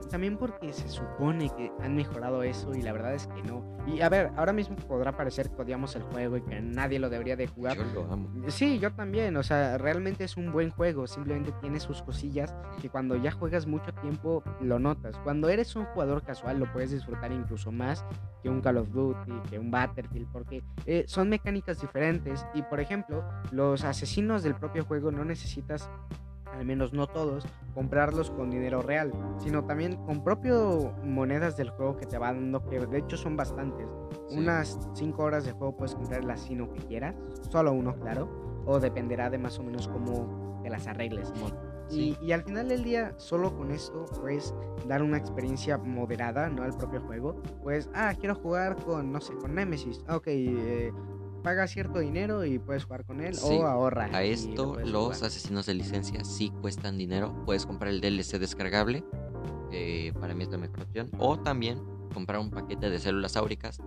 también 0.10 0.38
porque 0.38 0.74
se 0.74 0.88
supone 0.90 1.50
que 1.56 1.72
han 1.82 1.96
mejorado 1.96 2.44
eso 2.44 2.74
y 2.74 2.82
la 2.82 2.94
verdad 2.94 3.14
es 3.14 3.28
que 3.28 3.42
no. 3.44 3.78
Y 3.88 4.02
a 4.02 4.10
ver, 4.10 4.32
ahora 4.36 4.54
mismo 4.54 4.76
podrá 4.76 5.16
parecer 5.16 5.50
que 5.50 5.62
odiamos 5.62 5.96
el 5.96 6.04
juego 6.04 6.38
y 6.38 6.42
que 6.42 6.62
nadie 6.62 7.00
lo 7.00 7.10
debería 7.10 7.36
de 7.36 7.48
jugar. 7.48 7.78
Yo 7.78 7.86
lo 7.94 8.12
amo. 8.12 8.30
Sí, 8.48 8.80
yo 8.80 8.92
también, 8.94 9.36
o 9.38 9.44
sea, 9.44 9.78
realmente 9.78 10.24
es 10.24 10.38
un 10.38 10.52
buen 10.52 10.70
juego, 10.70 11.08
simplemente 11.08 11.52
tiene 11.62 11.80
sus 11.80 12.02
cosillas 12.02 12.54
que 12.82 12.90
cuando 12.90 13.16
ya 13.16 13.32
juegas 13.32 13.66
mucho 13.66 13.94
tiempo 13.94 14.44
lo 14.62 14.80
notas. 14.80 15.18
Cuando 15.24 15.50
eres 15.50 15.76
un 15.76 15.86
jugador 15.86 16.24
casual 16.24 16.60
lo 16.60 16.72
puedes 16.72 16.92
disfrutar 16.92 17.32
incluso 17.32 17.72
más 17.72 18.06
que 18.44 18.50
un 18.50 18.62
Call 18.62 18.78
of 18.78 18.90
Duty, 18.90 19.34
que 19.50 19.60
un 19.60 19.72
Battlefield, 19.72 20.28
porque 20.32 20.64
eh, 20.86 21.06
son 21.08 21.30
mecánicas 21.30 21.82
diferentes 21.82 22.46
y 22.54 22.62
por 22.64 22.80
ejemplo, 22.80 23.24
los 23.52 23.84
asesinos 23.84 24.44
del 24.44 24.56
propio 24.56 24.86
juego 24.86 25.12
no 25.12 25.26
necesitas 25.26 25.90
al 26.60 26.66
menos 26.66 26.92
no 26.92 27.08
todos, 27.08 27.46
comprarlos 27.74 28.32
con 28.32 28.52
dinero 28.52 28.82
real, 28.82 29.14
sino 29.38 29.64
también 29.64 29.96
con 30.06 30.26
propio 30.26 30.94
monedas 31.06 31.56
del 31.56 31.70
juego 31.70 31.96
que 31.96 32.06
te 32.06 32.18
va 32.18 32.34
dando, 32.34 32.62
que 32.66 32.86
de 32.86 32.98
hecho 32.98 33.16
son 33.16 33.38
bastantes. 33.38 33.88
Unas 34.30 34.78
5 34.94 35.24
horas 35.24 35.46
de 35.46 35.54
juego 35.54 35.78
puedes 35.78 35.96
comprar 35.96 36.20
el 36.22 36.30
asino 36.30 36.70
que 36.74 36.82
quieras, 36.82 37.16
solo 37.50 37.72
uno, 37.72 37.96
claro, 37.96 38.30
o 38.66 38.78
dependerá 38.78 39.30
de 39.30 39.38
más 39.38 39.58
o 39.58 39.64
menos 39.64 39.88
cómo 39.88 40.60
te 40.62 40.70
las 40.70 40.86
arregles. 40.86 41.32
Y, 41.90 42.18
y, 42.22 42.34
al 42.34 42.44
final 42.44 42.68
del 42.68 42.84
día, 42.84 43.14
solo 43.18 43.56
con 43.56 43.72
esto 43.72 44.06
puedes 44.22 44.54
dar 44.86 45.02
una 45.02 45.18
experiencia 45.18 45.78
moderada, 45.78 46.50
¿no? 46.50 46.64
Al 46.64 46.78
propio 46.78 47.02
juego. 47.02 47.42
Pues, 47.64 47.90
ah, 47.96 48.14
quiero 48.20 48.36
jugar 48.36 48.76
con, 48.84 49.12
no 49.12 49.22
sé, 49.22 49.34
con 49.36 49.56
Nemesis. 49.56 50.04
Ok, 50.08 50.28
eh, 50.28 50.92
paga 51.42 51.68
cierto 51.68 52.00
dinero 52.00 52.46
y 52.46 52.60
puedes 52.60 52.84
jugar 52.86 53.06
con 53.06 53.22
él 53.22 53.36
o 53.42 53.64
ahorra. 53.66 54.10
A 54.14 54.24
esto 54.24 54.78
los 54.84 55.24
asesinos 55.24 55.66
de 55.66 55.74
licencia 55.74 56.24
sí 56.24 56.52
cuestan 56.62 56.98
dinero. 56.98 57.34
Puedes 57.46 57.66
comprar 57.66 57.92
el 57.92 58.02
DLC 58.02 58.40
descargable, 58.40 59.04
para 60.20 60.34
mí 60.34 60.44
es 60.44 60.50
la 60.50 60.58
mejor 60.58 60.82
opción. 60.82 61.10
O 61.18 61.40
también 61.40 61.82
comprar 62.14 62.40
un 62.40 62.50
paquete 62.50 62.90
de 62.90 63.00
células 63.00 63.38
áuricas. 63.38 63.80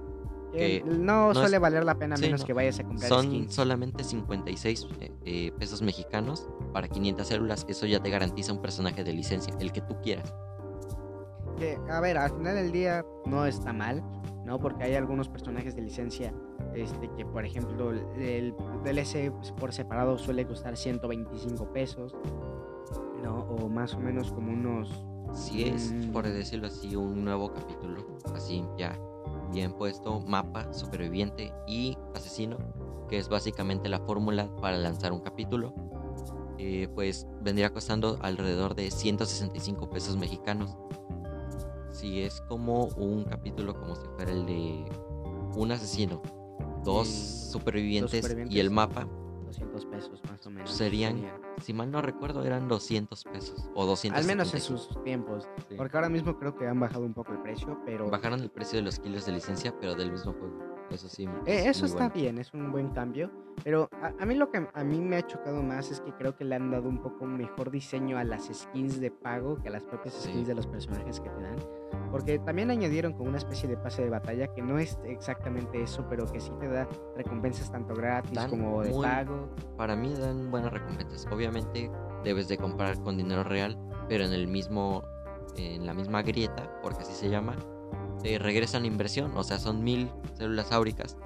Que 0.53 0.85
no, 0.85 1.35
suele 1.35 1.59
valer 1.59 1.83
la 1.83 1.95
pena 1.95 2.17
menos 2.19 2.45
que 2.45 2.53
vayas 2.53 2.79
a 2.79 2.85
comprar 2.85 3.09
Son 3.09 3.51
solamente 3.51 4.05
56 4.05 4.87
eh, 5.01 5.13
eh, 5.25 5.53
pesos 5.59 5.81
mexicanos 5.81 6.47
para 6.75 6.89
500 6.89 7.27
células. 7.27 7.65
Eso 7.69 7.87
ya 7.87 8.03
te 8.03 8.11
garantiza 8.11 8.53
un 8.53 8.61
personaje 8.61 9.03
de 9.03 9.15
licencia, 9.15 9.55
el 9.61 9.73
que 9.73 9.81
tú 9.81 9.97
quieras. 10.03 10.35
Que, 11.57 11.79
a 11.91 12.01
ver, 12.01 12.19
al 12.19 12.31
final 12.37 12.55
del 12.55 12.71
día 12.71 13.03
no 13.25 13.47
está 13.47 13.73
mal, 13.73 14.03
¿no? 14.45 14.59
Porque 14.59 14.85
hay 14.85 14.95
algunos 14.95 15.31
personajes 15.31 15.75
de 15.75 15.83
licencia 15.83 16.35
este, 16.75 17.11
que 17.17 17.25
por 17.25 17.45
ejemplo 17.45 17.93
el 17.93 18.55
DLC 18.85 19.33
por 19.59 19.73
separado 19.73 20.19
suele 20.19 20.47
costar 20.47 20.77
125 20.77 21.73
pesos, 21.73 22.15
¿no? 23.23 23.41
O 23.41 23.69
más 23.69 23.95
o 23.95 24.01
menos 24.01 24.33
como 24.33 24.53
unos... 24.53 25.05
Si 25.33 25.65
es, 25.65 25.95
por 26.13 26.29
decirlo 26.29 26.67
así, 26.67 26.95
un 26.95 27.25
nuevo 27.25 27.53
capítulo, 27.55 28.05
así 28.35 28.63
ya 28.77 28.99
bien 29.53 29.73
puesto, 29.73 30.21
mapa, 30.21 30.73
superviviente 30.73 31.53
y 31.67 31.97
asesino, 32.15 32.59
que 33.09 33.19
es 33.19 33.29
básicamente 33.29 33.89
la 33.89 34.01
fórmula 34.01 34.55
para 34.57 34.77
lanzar 34.77 35.13
un 35.13 35.21
capítulo, 35.21 35.75
eh, 36.59 36.89
pues 36.95 37.27
vendría 37.41 37.73
costando 37.73 38.19
alrededor 38.23 38.75
de 38.75 38.91
165 38.91 39.91
pesos 39.91 40.17
mexicanos. 40.17 40.77
Si 41.91 42.23
es 42.23 42.41
como 42.43 42.87
un 42.97 43.25
capítulo 43.25 43.75
como 43.75 43.95
si 43.95 44.07
fuera 44.17 44.33
el 44.33 44.47
de 44.47 44.85
un 45.55 45.73
asesino, 45.73 46.23
dos, 46.85 47.09
supervivientes, 47.09 48.37
y 48.49 48.61
el 48.61 48.71
mapa. 48.71 49.07
200 49.47 49.87
pesos 49.87 50.23
más 50.31 50.47
o 50.47 50.51
menos. 50.51 50.73
Serían, 50.73 51.31
si 51.61 51.75
mal 51.75 51.91
no 51.91 52.01
recuerdo, 52.01 52.43
eran 52.45 52.69
200 52.69 53.25
pesos 53.25 53.69
o 53.75 53.85
200. 53.85 54.19
Al 54.19 54.27
menos 54.27 54.55
en 54.55 54.61
sus 54.61 54.89
tiempos. 55.05 55.47
Porque 55.77 55.97
ahora 55.97 56.09
mismo 56.09 56.39
creo 56.39 56.57
que 56.57 56.67
han 56.67 56.81
bajado 56.81 57.05
un 57.05 57.13
poco 57.13 57.33
el 57.33 57.43
precio, 57.43 57.79
pero... 57.85 58.09
Bajaron 58.09 58.41
el 58.41 58.51
precio 58.51 58.79
de 58.79 58.85
los 58.85 58.99
kilos 58.99 59.27
de 59.27 59.33
licencia, 59.33 59.75
pero 59.79 59.95
del 59.95 60.11
mismo 60.11 60.33
juego. 60.33 60.72
Eso 60.93 61.09
sí. 61.09 61.29
Eh, 61.47 61.65
eso 61.67 61.87
está 61.87 62.09
bien, 62.09 62.39
es 62.39 62.53
un 62.55 62.71
buen 62.71 62.91
cambio. 62.91 63.31
Pero 63.65 63.89
a, 64.19 64.27
mí 64.27 64.35
lo 64.35 64.51
que 64.51 64.67
a 64.73 64.85
mí 64.85 65.01
me 65.01 65.17
ha 65.17 65.27
chocado 65.27 65.63
más 65.63 65.91
es 65.91 66.01
que 66.01 66.13
creo 66.13 66.35
que 66.35 66.45
le 66.45 66.55
han 66.57 66.71
dado 66.71 66.89
un 66.89 67.01
poco 67.01 67.27
mejor 67.27 67.71
diseño 67.71 68.19
a 68.19 68.25
las 68.25 68.49
skins 68.53 69.01
de 69.01 69.11
pago 69.11 69.57
que 69.63 69.69
a 69.69 69.73
las 69.73 69.85
propias 69.85 70.15
skins 70.15 70.49
de 70.49 70.55
los 70.55 70.67
personajes 70.67 71.21
que 71.21 71.29
te 71.29 71.43
dan. 71.43 71.57
Porque 72.11 72.39
también 72.39 72.71
añadieron 72.71 73.13
como 73.13 73.29
una 73.29 73.39
especie 73.39 73.69
de 73.69 73.77
pase 73.77 74.03
de 74.03 74.11
batalla 74.11 74.49
que 74.49 74.63
no 74.63 74.79
es 74.79 74.99
exactamente 75.05 75.83
eso, 75.83 76.07
pero 76.09 76.31
que 76.31 76.41
sí 76.41 76.51
te 76.59 76.69
da 76.69 76.89
recompensas 77.17 77.71
tanto 77.71 77.95
gratis 77.95 78.39
como 78.49 78.83
de 78.83 78.91
pago. 78.91 79.49
Para 79.77 79.95
mí 79.95 80.13
dan 80.15 80.51
buenas 80.51 80.73
recompensas. 80.73 81.27
Obviamente 81.31 81.91
debes 82.25 82.49
de 82.49 82.59
comprar 82.59 83.01
con 83.03 83.17
dinero 83.17 83.45
real, 83.45 83.79
pero 84.09 84.25
en 84.25 84.33
el 84.33 84.49
mismo 84.49 85.05
en 85.57 85.87
la 85.87 85.95
misma 85.95 86.23
grieta, 86.23 86.81
porque 86.83 87.03
así 87.03 87.13
se 87.13 87.29
llama, 87.29 87.57
te 88.23 88.39
regresan 88.39 88.83
la 88.83 88.89
inversión, 88.89 89.33
o 89.37 89.45
sea, 89.45 89.59
son 89.59 89.83
mil 89.85 90.11
células 90.35 90.73
áuricas. 90.73 91.17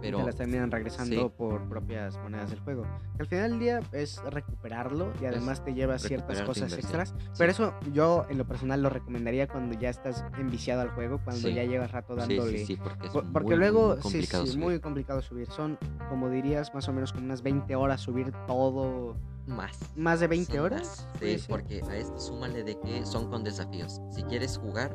Pero... 0.00 0.24
Las 0.24 0.36
terminan 0.36 0.70
regresando 0.70 1.30
por 1.30 1.68
propias 1.68 2.16
monedas 2.18 2.50
del 2.50 2.60
juego. 2.60 2.86
al 3.18 3.26
final 3.26 3.50
del 3.50 3.58
día 3.58 3.80
es 3.92 4.22
recuperarlo 4.24 5.12
y 5.20 5.24
además 5.24 5.64
te 5.64 5.74
lleva 5.74 5.98
ciertas 5.98 6.42
cosas 6.42 6.72
extras. 6.72 7.14
Pero 7.38 7.50
eso 7.50 7.74
yo 7.92 8.26
en 8.28 8.38
lo 8.38 8.46
personal 8.46 8.82
lo 8.82 8.90
recomendaría 8.90 9.48
cuando 9.48 9.78
ya 9.78 9.90
estás 9.90 10.24
enviciado 10.38 10.82
al 10.82 10.90
juego, 10.90 11.20
cuando 11.24 11.48
ya 11.48 11.64
llevas 11.64 11.92
rato 11.92 12.14
dándole. 12.14 12.66
Sí, 12.66 12.76
porque, 12.76 13.08
porque 13.32 13.56
luego 13.56 14.00
sí, 14.02 14.18
es 14.18 14.56
muy 14.56 14.80
complicado 14.80 15.22
subir. 15.22 15.50
Son, 15.50 15.78
como 16.08 16.28
dirías, 16.28 16.74
más 16.74 16.88
o 16.88 16.92
menos 16.92 17.12
como 17.12 17.24
unas 17.24 17.42
20 17.42 17.74
horas 17.76 18.00
subir 18.00 18.32
todo. 18.46 19.16
Más. 19.46 19.78
¿Más 19.94 20.20
de 20.20 20.26
20 20.26 20.58
horas? 20.60 21.06
Sí, 21.20 21.38
porque 21.48 21.80
a 21.88 21.96
esto 21.96 22.18
súmale 22.18 22.64
de 22.64 22.78
que 22.80 23.06
son 23.06 23.30
con 23.30 23.44
desafíos. 23.44 24.00
Si 24.10 24.24
quieres 24.24 24.58
jugar, 24.58 24.90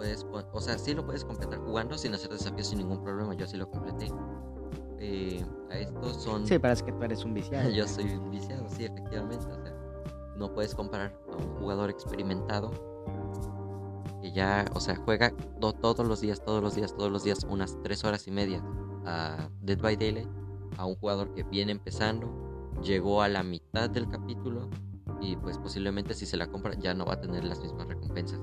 puedes, 0.00 0.26
o 0.52 0.60
sea, 0.62 0.78
sí 0.78 0.94
lo 0.94 1.04
puedes 1.04 1.26
completar 1.26 1.58
jugando 1.58 1.98
sin 1.98 2.14
hacer 2.14 2.30
desafíos 2.30 2.68
sin 2.68 2.78
ningún 2.78 3.02
problema. 3.02 3.34
Yo 3.34 3.46
sí 3.46 3.58
lo 3.58 3.70
completé. 3.70 4.10
Eh, 4.98 5.44
a 5.70 5.78
estos 5.78 6.22
son. 6.22 6.46
Sí, 6.46 6.58
parece 6.58 6.86
que 6.86 6.92
tú 6.92 7.02
eres 7.02 7.22
un 7.22 7.34
viciado. 7.34 7.68
Yo 7.74 7.86
soy 7.86 8.04
un 8.04 8.30
viciado, 8.30 8.66
sí, 8.70 8.86
efectivamente. 8.86 9.44
O 9.44 9.62
sea, 9.62 9.74
no 10.36 10.54
puedes 10.54 10.74
comparar 10.74 11.14
a 11.30 11.36
un 11.36 11.54
jugador 11.58 11.90
experimentado 11.90 12.70
que 14.22 14.32
ya, 14.32 14.64
o 14.74 14.80
sea, 14.80 14.96
juega 14.96 15.34
todos 15.82 16.06
los 16.06 16.22
días, 16.22 16.42
todos 16.42 16.62
los 16.62 16.74
días, 16.74 16.94
todos 16.96 17.12
los 17.12 17.22
días, 17.22 17.44
unas 17.44 17.76
tres 17.82 18.02
horas 18.02 18.26
y 18.26 18.30
media 18.30 18.64
a 19.04 19.50
Dead 19.60 19.78
by 19.78 19.96
Daylight, 19.96 20.28
a 20.78 20.86
un 20.86 20.94
jugador 20.96 21.34
que 21.34 21.42
viene 21.42 21.72
empezando, 21.72 22.70
llegó 22.82 23.20
a 23.20 23.28
la 23.28 23.42
mitad 23.42 23.90
del 23.90 24.08
capítulo 24.08 24.70
y 25.20 25.36
pues 25.36 25.58
posiblemente 25.58 26.14
si 26.14 26.24
se 26.24 26.38
la 26.38 26.46
compra 26.46 26.72
ya 26.78 26.94
no 26.94 27.04
va 27.04 27.14
a 27.14 27.20
tener 27.20 27.44
las 27.44 27.60
mismas 27.60 27.86
recompensas 27.86 28.40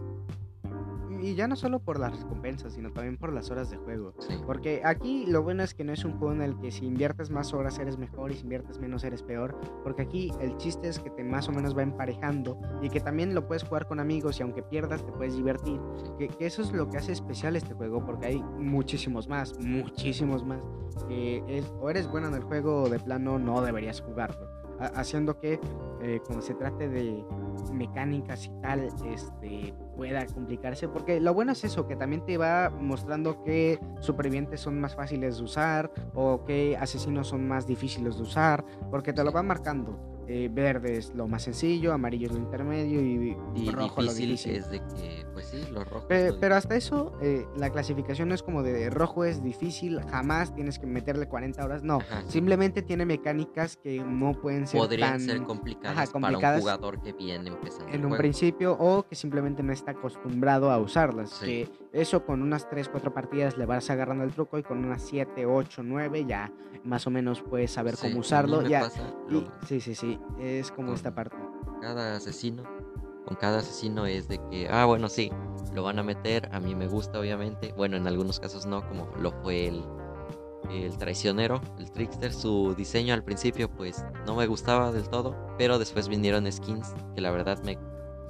y 1.22 1.36
ya 1.36 1.48
no 1.48 1.56
solo 1.56 1.80
por 1.80 2.00
las 2.00 2.20
recompensas, 2.20 2.74
sino 2.74 2.92
también 2.92 3.18
por 3.18 3.34
las 3.34 3.50
horas 3.52 3.70
de 3.70 3.78
juego. 3.78 4.14
Porque 4.46 4.82
aquí 4.84 5.26
lo 5.28 5.44
bueno 5.44 5.64
es 5.64 5.74
que 5.74 5.84
no 5.84 5.94
es 5.94 6.06
un 6.06 6.18
juego 6.18 6.34
en 6.34 6.42
el 6.42 6.58
que 6.60 6.72
si 6.72 6.86
inviertes 6.86 7.30
más 7.30 7.54
horas 7.54 7.80
eres 7.80 7.98
mejor 7.98 8.32
y 8.32 8.36
si 8.36 8.44
inviertes 8.44 8.80
menos 8.80 9.04
eres 9.04 9.24
peor. 9.24 9.58
Porque 9.84 10.04
aquí 10.04 10.32
el 10.40 10.58
chiste 10.58 10.88
es 10.88 11.00
que 11.00 11.10
te 11.10 11.24
más 11.24 11.50
o 11.50 11.52
menos 11.52 11.78
va 11.78 11.84
emparejando 11.84 12.60
y 12.82 12.90
que 12.90 13.00
también 13.00 13.34
lo 13.34 13.48
puedes 13.48 13.64
jugar 13.64 13.88
con 13.88 14.00
amigos 14.00 14.40
y 14.40 14.44
aunque 14.44 14.64
pierdas 14.64 15.06
te 15.06 15.12
puedes 15.12 15.36
divertir. 15.36 15.80
Que, 16.18 16.30
eso 16.40 16.62
es 16.62 16.72
lo 16.72 16.90
que 16.90 16.98
hace 16.98 17.12
especial 17.12 17.56
este 17.56 17.74
juego 17.74 18.06
porque 18.06 18.28
hay 18.28 18.44
muchísimos 18.58 19.28
más, 19.28 19.58
muchísimos 19.60 20.46
más. 20.46 20.62
Que 21.08 21.64
o 21.80 21.90
eres 21.90 22.08
bueno 22.08 22.28
en 22.28 22.36
el 22.36 22.44
juego 22.44 22.84
o 22.84 22.90
de 22.90 23.00
plano 23.00 23.40
no 23.40 23.62
deberías 23.62 24.02
jugarlo 24.02 24.58
haciendo 24.80 25.40
que 25.40 25.60
eh, 26.02 26.22
cuando 26.26 26.46
se 26.46 26.54
trate 26.54 26.88
de 26.88 27.26
mecánicas 27.74 28.46
y 28.46 28.62
tal, 28.62 28.88
este, 29.06 29.74
pueda 29.98 30.26
complicarse. 30.28 30.88
Porque 30.88 31.20
lo 31.20 31.34
bueno 31.34 31.52
es 31.52 31.64
eso, 31.64 31.88
que 31.88 31.98
también 31.98 32.24
te 32.26 32.38
va 32.38 32.70
mostrando 32.70 33.44
que 33.44 33.80
supervivientes 34.00 34.62
son 34.62 34.80
más 34.80 34.96
fáciles 34.96 35.38
de 35.38 35.44
usar 35.44 35.92
o 36.14 36.46
que 36.46 36.78
asesinos 36.78 37.28
son 37.28 37.48
más 37.48 37.68
difíciles 37.68 38.16
de 38.16 38.22
usar, 38.22 38.64
porque 38.90 39.12
te 39.12 39.24
lo 39.24 39.34
va 39.34 39.44
marcando. 39.44 40.17
Eh, 40.30 40.50
verde 40.52 40.98
es 40.98 41.16
lo 41.16 41.26
más 41.28 41.44
sencillo, 41.44 41.94
amarillo 41.94 42.28
es 42.28 42.34
lo 42.34 42.40
intermedio 42.40 43.02
y, 43.02 43.70
rojo 43.70 44.02
lo 44.02 44.14
difícil. 44.14 44.58
es 44.58 44.70
de 44.70 44.80
que, 44.80 45.26
pues 45.32 45.48
sí, 45.48 45.64
lo 45.72 45.86
rojo. 45.86 46.06
pero 46.10 46.56
hasta 46.56 46.76
eso, 46.76 47.18
eh, 47.22 47.46
la 47.56 47.70
clasificación 47.70 48.28
no 48.28 48.36
es 48.36 48.44
como 48.44 48.62
de 48.62 48.90
rojo 48.90 49.24
es 49.24 49.42
difícil, 49.42 50.02
jamás 50.12 50.54
tienes 50.54 50.80
que 50.80 50.86
meterle 50.86 51.30
40 51.30 51.64
horas. 51.64 51.84
No, 51.84 52.00
simplemente 52.28 52.82
tiene 52.82 53.06
mecánicas 53.06 53.78
que 53.78 54.04
no 54.04 54.34
pueden 54.34 54.68
ser 54.68 54.82
Podrían 54.82 55.22
ser 55.22 55.44
complicadas, 55.44 56.12
para 56.12 56.38
un 56.38 56.60
jugador 56.60 57.02
que 57.02 57.14
viene 57.14 57.50
empezando. 57.50 57.94
En 57.94 58.06
un 58.06 58.18
principio 58.18 58.74
o 58.78 59.08
que 59.08 59.16
simplemente 59.16 59.64
no 59.64 59.72
está 59.72 59.92
acostumbrado 59.92 60.72
a 60.72 60.78
usarlas. 60.78 61.40
Que 61.40 61.70
eso 62.02 62.26
con 62.26 62.42
unas 62.42 62.70
3, 62.70 62.90
4 62.90 63.14
partidas 63.14 63.58
le 63.58 63.66
vas 63.66 63.90
agarrando 63.90 64.24
el 64.24 64.32
truco 64.32 64.58
y 64.58 64.64
con 64.64 64.84
unas 64.84 65.02
7, 65.02 65.46
8, 65.46 65.82
9 65.84 66.26
ya 66.26 66.52
más 66.84 67.06
o 67.08 67.12
menos 67.12 67.42
puedes 67.42 67.72
saber 67.72 67.96
cómo 68.00 68.20
usarlo. 68.20 68.62
Ya, 68.62 68.90
sí, 69.66 69.82
sí, 69.82 69.96
sí 69.96 70.20
es 70.40 70.72
como 70.72 70.94
esta 70.94 71.14
parte. 71.14 71.36
Cada 71.82 72.16
asesino, 72.16 72.64
con 73.26 73.36
cada 73.36 73.60
asesino 73.60 74.06
es 74.06 74.28
de 74.28 74.40
que, 74.50 74.68
ah, 74.70 74.86
bueno, 74.86 75.10
sí, 75.10 75.32
lo 75.74 75.84
van 75.84 76.00
a 76.00 76.04
meter, 76.04 76.50
a 76.54 76.60
mí 76.60 76.76
me 76.76 76.88
gusta 76.88 77.20
obviamente, 77.20 77.74
bueno, 77.76 77.98
en 77.98 78.08
algunos 78.08 78.40
casos 78.40 78.66
no, 78.66 78.88
como 78.88 79.10
lo 79.20 79.32
fue 79.44 79.68
el, 79.68 79.84
el 80.72 80.98
traicionero, 80.98 81.62
el 81.78 81.92
trickster, 81.92 82.34
su 82.34 82.74
diseño 82.76 83.14
al 83.14 83.24
principio 83.24 83.70
pues 83.70 84.06
no 84.26 84.36
me 84.36 84.48
gustaba 84.48 84.92
del 84.92 85.10
todo, 85.10 85.36
pero 85.58 85.78
después 85.80 86.08
vinieron 86.08 86.52
skins 86.52 86.94
que 87.16 87.22
la 87.22 87.32
verdad 87.32 87.62
me, 87.64 87.78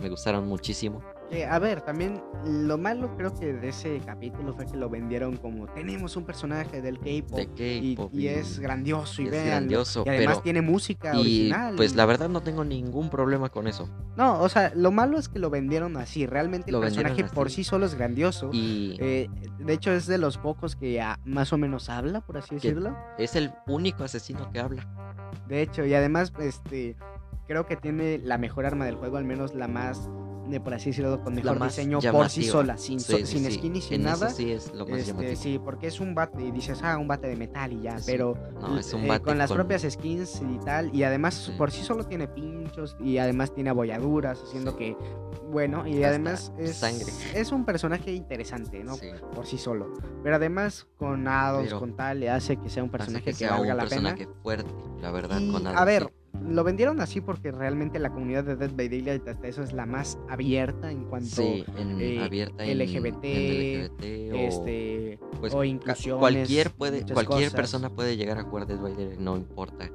me 0.02 0.10
gustaron 0.10 0.48
muchísimo. 0.48 1.02
Que, 1.30 1.46
a 1.46 1.60
ver, 1.60 1.82
también 1.82 2.22
lo 2.46 2.78
malo 2.78 3.14
creo 3.18 3.34
que 3.38 3.52
de 3.52 3.68
ese 3.70 4.00
capítulo 4.06 4.54
fue 4.54 4.66
que 4.66 4.78
lo 4.78 4.90
vendieron 4.90 5.36
como 5.36 5.68
tenemos 5.68 6.16
un 6.16 6.24
personaje 6.24 6.82
del 6.82 7.00
K-pop 7.00 7.40
y, 7.60 8.28
es 8.28 8.60
grandioso 8.60 9.22
y, 9.22 9.26
y 9.26 9.28
es 9.28 9.32
véanlo. 9.32 9.50
grandioso, 9.52 10.04
Y 10.06 10.10
además 10.10 10.36
pero- 10.36 10.44
tiene 10.44 10.62
música 10.62 11.14
Y 11.16 11.20
original. 11.20 11.76
pues 11.76 11.96
la 11.96 12.06
verdad 12.06 12.30
no 12.30 12.42
tengo 12.42 12.64
ningún 12.64 13.10
problema 13.10 13.50
con 13.50 13.68
eso. 13.68 13.90
No, 14.16 14.40
o 14.42 14.48
sea, 14.48 14.72
lo 14.74 14.92
malo 14.92 15.20
es 15.20 15.28
que 15.28 15.40
lo 15.40 15.50
vendieron 15.50 15.98
así. 15.98 16.26
Realmente 16.26 16.72
Lo 16.72 16.78
el 16.78 16.86
personaje 16.86 17.26
por 17.26 17.52
sí 17.52 17.66
solo 17.66 17.86
es 17.86 17.96
grandioso. 17.96 18.50
Y 18.54 18.96
Eh, 19.00 19.30
de 19.60 19.74
hecho, 19.74 19.92
es 19.92 20.08
de 20.08 20.18
los 20.18 20.38
pocos 20.38 20.78
que 20.78 21.02
ah, 21.02 21.20
más 21.26 21.52
o 21.52 21.58
menos 21.58 21.90
habla, 21.90 22.22
por 22.22 22.38
así 22.38 22.56
decirlo. 22.56 22.96
es 23.18 23.36
el 23.36 23.52
único 23.68 24.06
asesino 24.06 24.50
que 24.52 24.60
habla. 24.62 24.88
De 25.50 25.62
hecho, 25.62 25.86
y 25.86 25.94
además, 25.94 26.32
este, 26.40 26.96
creo 27.48 27.66
que 27.66 27.76
tiene 27.76 28.18
la 28.18 28.38
mejor 28.38 28.66
arma 28.66 28.86
del 28.86 28.96
juego, 28.96 29.18
al 29.18 29.26
menos 29.26 29.54
la 29.54 29.68
más, 29.68 30.10
de 30.48 30.60
por 30.60 30.74
así 30.74 30.90
decirlo, 30.92 31.22
con 31.24 31.36
mejor 31.36 31.62
diseño 31.64 32.00
por 32.12 32.30
sí 32.30 32.44
sola, 32.44 32.78
sin, 32.78 33.00
Sí, 33.00 33.26
sí, 33.26 33.40
sin 33.40 33.52
skin 33.52 33.76
y 33.76 33.82
sin 33.82 34.02
En 34.02 34.08
eso 34.08 34.20
nada. 34.20 34.30
sí 34.30 34.52
es 34.52 34.74
lo 34.74 34.86
más 34.88 35.00
Este, 35.08 35.36
sí, 35.36 35.60
porque 35.64 35.88
es 35.88 36.00
un 36.00 36.16
bate 36.16 36.44
y 36.44 36.52
dices, 36.52 36.80
ah, 36.84 36.98
un 36.98 37.08
bate 37.08 37.28
de 37.28 37.36
metal 37.36 37.74
y 37.74 37.82
ya, 37.82 37.98
pero 38.06 38.36
no, 38.62 38.78
es 38.80 38.94
un 38.94 39.04
eh, 39.06 39.08
bate 39.10 39.24
con 39.24 39.38
las 39.38 39.50
con- 39.50 39.58
propias 39.58 39.84
skins 39.84 40.42
y 40.42 40.58
tal, 40.66 40.94
y 40.96 41.04
además 41.04 41.52
por 41.58 41.72
sí 41.72 41.84
solo 41.84 42.04
tiene 42.06 42.28
pinchos 42.28 42.96
y 43.00 43.18
además 43.18 43.54
tiene 43.54 43.70
abolladuras, 43.70 44.42
haciendo 44.44 44.76
que, 44.76 44.96
bueno, 45.52 45.86
y 45.88 45.96
Hasta 45.96 46.08
además 46.10 46.52
es, 46.58 46.78
sangre. 46.78 47.06
es 47.34 47.52
un 47.52 47.66
personaje 47.66 48.12
interesante, 48.14 48.84
¿no? 48.84 48.96
Por 49.34 49.46
sí 49.46 49.58
solo. 49.58 49.94
Pero 50.24 50.36
además 50.36 50.88
con 50.98 51.28
addons, 51.28 51.68
Pero 51.68 51.80
con 51.80 51.96
tal, 51.96 52.20
le 52.20 52.30
hace 52.30 52.58
que 52.58 52.70
sea 52.70 52.84
un 52.84 52.90
personaje 52.90 53.32
que 53.32 53.34
que, 53.38 53.48
valga 53.48 53.72
un 53.72 53.78
la 53.78 53.84
personaje 53.84 54.26
pena. 54.28 54.40
fuerte, 54.42 54.72
la 55.02 55.12
verdad, 55.12 55.40
Y, 55.40 55.52
con 55.52 55.68
a 55.68 55.72
nada 55.72 55.86
ver, 55.86 56.12
lo 56.46 56.64
vendieron 56.64 57.00
así 57.02 57.22
porque 57.22 57.52
realmente 57.52 58.00
la 58.00 58.12
comunidad 58.12 58.44
de 58.44 58.56
Dead 58.56 58.72
by 58.76 58.90
Daylight 58.90 59.28
hasta 59.28 59.48
eso 59.48 59.64
es 59.64 59.74
la 59.74 59.86
más 59.86 60.18
abierta 60.30 60.92
en 60.92 61.06
cuanto 61.06 61.28
Sí, 61.30 61.64
en 61.78 62.02
eh, 62.02 62.24
abierta 62.24 62.66
LGBT, 62.66 63.24
en 63.24 63.84
LGBT 63.84 64.34
o, 64.34 64.38
este 64.38 65.20
pues, 65.40 65.54
o 65.54 65.64
inclusiones, 65.64 66.20
cualquier 66.20 66.72
puede 66.72 67.02
cualquier 67.14 67.46
cosas. 67.50 67.54
persona 67.54 67.90
puede 67.90 68.18
llegar 68.18 68.38
a 68.38 68.44
jugar 68.44 68.68
Dead 68.68 68.80
by 68.80 68.94
Daylight, 68.96 69.20
no 69.20 69.36
importa. 69.38 69.92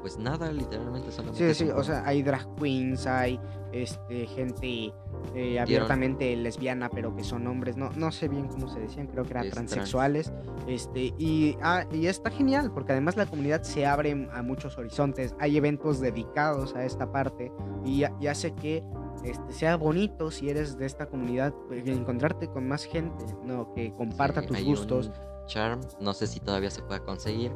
Pues 0.00 0.18
nada, 0.18 0.50
literalmente 0.52 1.10
solamente 1.12 1.54
Sí, 1.54 1.64
sí, 1.66 1.70
o 1.70 1.82
sea, 1.84 2.02
hay 2.06 2.22
drag 2.22 2.46
queens, 2.56 3.06
hay 3.06 3.38
este 3.72 4.26
gente 4.26 4.92
eh, 5.34 5.58
abiertamente 5.60 6.34
lesbiana, 6.36 6.90
pero 6.90 7.14
que 7.14 7.24
son 7.24 7.46
hombres, 7.46 7.76
no, 7.76 7.90
no 7.96 8.10
sé 8.12 8.28
bien 8.28 8.48
cómo 8.48 8.68
se 8.68 8.80
decían, 8.80 9.06
creo 9.06 9.24
que 9.24 9.30
eran 9.30 9.46
Es 9.46 9.52
trans. 9.52 9.70
transexuales, 9.70 10.32
este, 10.66 11.14
y, 11.18 11.56
ah, 11.62 11.84
y 11.92 12.06
está 12.06 12.30
genial, 12.30 12.70
porque 12.72 12.92
además 12.92 13.16
la 13.16 13.26
comunidad 13.26 13.62
se 13.62 13.86
abre 13.86 14.28
a 14.32 14.42
muchos 14.42 14.76
horizontes, 14.76 15.34
hay 15.38 15.56
eventos 15.56 16.00
dedicados 16.00 16.74
a 16.74 16.84
esta 16.84 17.10
parte, 17.12 17.50
y, 17.84 18.02
y 18.20 18.26
hace 18.26 18.52
que 18.54 18.82
este, 19.24 19.52
sea 19.52 19.76
bonito 19.76 20.30
si 20.30 20.50
eres 20.50 20.76
de 20.76 20.84
esta 20.86 21.06
comunidad, 21.06 21.54
pues, 21.68 21.86
encontrarte 21.86 22.48
con 22.48 22.66
más 22.68 22.84
gente, 22.84 23.24
¿no? 23.44 23.72
que 23.74 23.92
comparta 23.94 24.40
Sí, 24.42 24.48
tus 24.48 24.62
gustos. 24.64 25.10
charm, 25.46 25.80
no 26.00 26.12
sé 26.12 26.26
si 26.26 26.40
todavía 26.40 26.70
se 26.70 26.82
pueda 26.82 27.00
conseguir, 27.00 27.52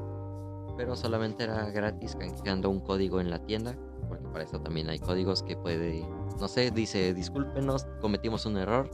pero 0.76 0.96
solamente 0.96 1.44
era 1.44 1.70
gratis 1.70 2.16
canjeando 2.16 2.70
un 2.70 2.80
código 2.80 3.20
en 3.20 3.30
la 3.30 3.38
tienda, 3.38 3.76
porque 4.08 4.26
para 4.28 4.44
eso 4.44 4.60
también 4.60 4.88
hay 4.88 4.98
códigos 4.98 5.42
que 5.42 5.56
puede, 5.56 6.06
no 6.40 6.48
sé, 6.48 6.70
dice 6.70 7.14
discúlpenos, 7.14 7.86
cometimos 8.00 8.46
un 8.46 8.56
error 8.56 8.90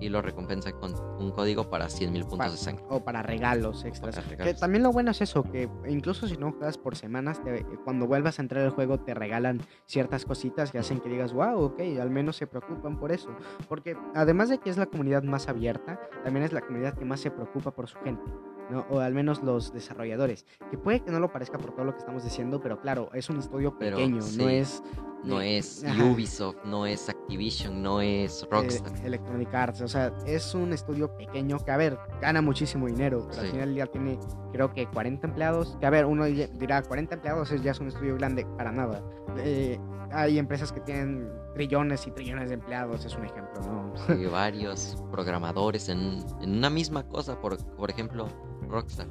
y 0.00 0.08
lo 0.08 0.20
recompensa 0.22 0.72
con 0.72 0.92
un 1.20 1.30
código 1.30 1.70
para 1.70 1.86
100.000 1.88 2.22
puntos 2.22 2.38
Pa- 2.38 2.50
de 2.50 2.56
sangre. 2.56 2.84
O 2.88 3.04
para 3.04 3.22
regalos 3.22 3.84
extras. 3.84 4.16
Para 4.16 4.26
Que 4.28 4.36
regalos. 4.36 4.60
también 4.60 4.82
lo 4.82 4.90
bueno 4.90 5.12
es 5.12 5.20
eso, 5.20 5.44
que 5.44 5.68
incluso 5.86 6.26
si 6.26 6.36
no 6.36 6.50
juegas 6.50 6.78
por 6.78 6.96
semanas, 6.96 7.40
te- 7.44 7.64
cuando 7.84 8.08
vuelvas 8.08 8.40
a 8.40 8.42
entrar 8.42 8.64
al 8.64 8.70
juego 8.70 8.98
te 8.98 9.14
regalan 9.14 9.60
ciertas 9.86 10.24
cositas 10.24 10.72
que 10.72 10.78
hacen 10.78 10.98
que 10.98 11.08
digas, 11.08 11.32
wow, 11.32 11.62
ok, 11.62 11.80
al 12.00 12.10
menos 12.10 12.34
se 12.36 12.48
preocupan 12.48 12.98
por 12.98 13.12
eso. 13.12 13.28
Porque 13.68 13.96
además 14.16 14.48
de 14.48 14.58
que 14.58 14.68
es 14.68 14.78
la 14.78 14.86
comunidad 14.86 15.22
más 15.22 15.48
abierta, 15.48 16.00
también 16.24 16.44
es 16.44 16.52
la 16.52 16.62
comunidad 16.62 16.94
que 16.98 17.04
más 17.04 17.20
se 17.20 17.30
preocupa 17.30 17.70
por 17.70 17.86
su 17.88 17.96
gente. 18.00 18.24
¿No? 18.70 18.86
O 18.90 19.00
al 19.00 19.14
menos 19.14 19.42
los 19.42 19.72
desarrolladores. 19.72 20.46
Que 20.70 20.78
puede 20.78 21.00
que 21.00 21.10
no 21.10 21.20
lo 21.20 21.32
parezca 21.32 21.58
por 21.58 21.72
todo 21.72 21.84
lo 21.84 21.92
que 21.92 21.98
estamos 21.98 22.24
diciendo, 22.24 22.60
pero 22.60 22.80
claro, 22.80 23.10
es 23.14 23.28
un 23.30 23.38
estudio 23.38 23.76
Pero 23.78 23.96
pequeño, 23.96 24.16
no 24.16 24.22
sí, 24.22 24.44
es... 24.46 24.82
No 25.24 25.40
eh, 25.40 25.56
es 25.56 25.82
ajá. 25.82 26.04
Ubisoft, 26.04 26.56
no 26.66 26.84
es 26.84 27.08
Activision, 27.08 27.82
no 27.82 28.02
es 28.02 28.42
eh, 28.42 28.46
Rockstar. 28.50 28.92
Electronic 29.06 29.54
Arts, 29.54 29.80
o 29.80 29.88
sea, 29.88 30.12
es 30.26 30.54
un 30.54 30.74
estudio 30.74 31.16
pequeño 31.16 31.58
que, 31.64 31.70
a 31.70 31.78
ver, 31.78 31.98
gana 32.20 32.42
muchísimo 32.42 32.86
dinero, 32.88 33.26
pero 33.30 33.40
al 33.40 33.46
Sí. 33.46 33.52
final 33.52 33.74
ya 33.74 33.86
tiene, 33.86 34.18
creo 34.52 34.70
que 34.74 34.86
40 34.86 35.26
empleados, 35.26 35.78
que 35.80 35.86
a 35.86 35.90
ver, 35.90 36.04
uno 36.04 36.26
di- 36.26 36.46
dirá, 36.58 36.82
40 36.82 37.14
empleados 37.14 37.50
es, 37.52 37.62
ya 37.62 37.70
es 37.70 37.80
un 37.80 37.88
estudio 37.88 38.16
grande, 38.16 38.44
para 38.58 38.70
nada. 38.70 39.02
Eh, 39.38 39.80
hay 40.12 40.38
empresas 40.38 40.70
que 40.72 40.80
tienen 40.80 41.32
trillones 41.54 42.06
y 42.06 42.10
trillones 42.10 42.50
de 42.50 42.56
empleados, 42.56 43.06
es 43.06 43.16
un 43.16 43.24
ejemplo, 43.24 43.62
¿no? 43.62 43.96
Sí, 44.06 44.26
varios 44.26 45.02
programadores 45.10 45.88
en, 45.88 46.22
en 46.42 46.58
una 46.58 46.68
misma 46.68 47.08
cosa, 47.08 47.40
por, 47.40 47.56
por 47.76 47.88
ejemplo, 47.90 48.28
Rockstar. 48.68 49.06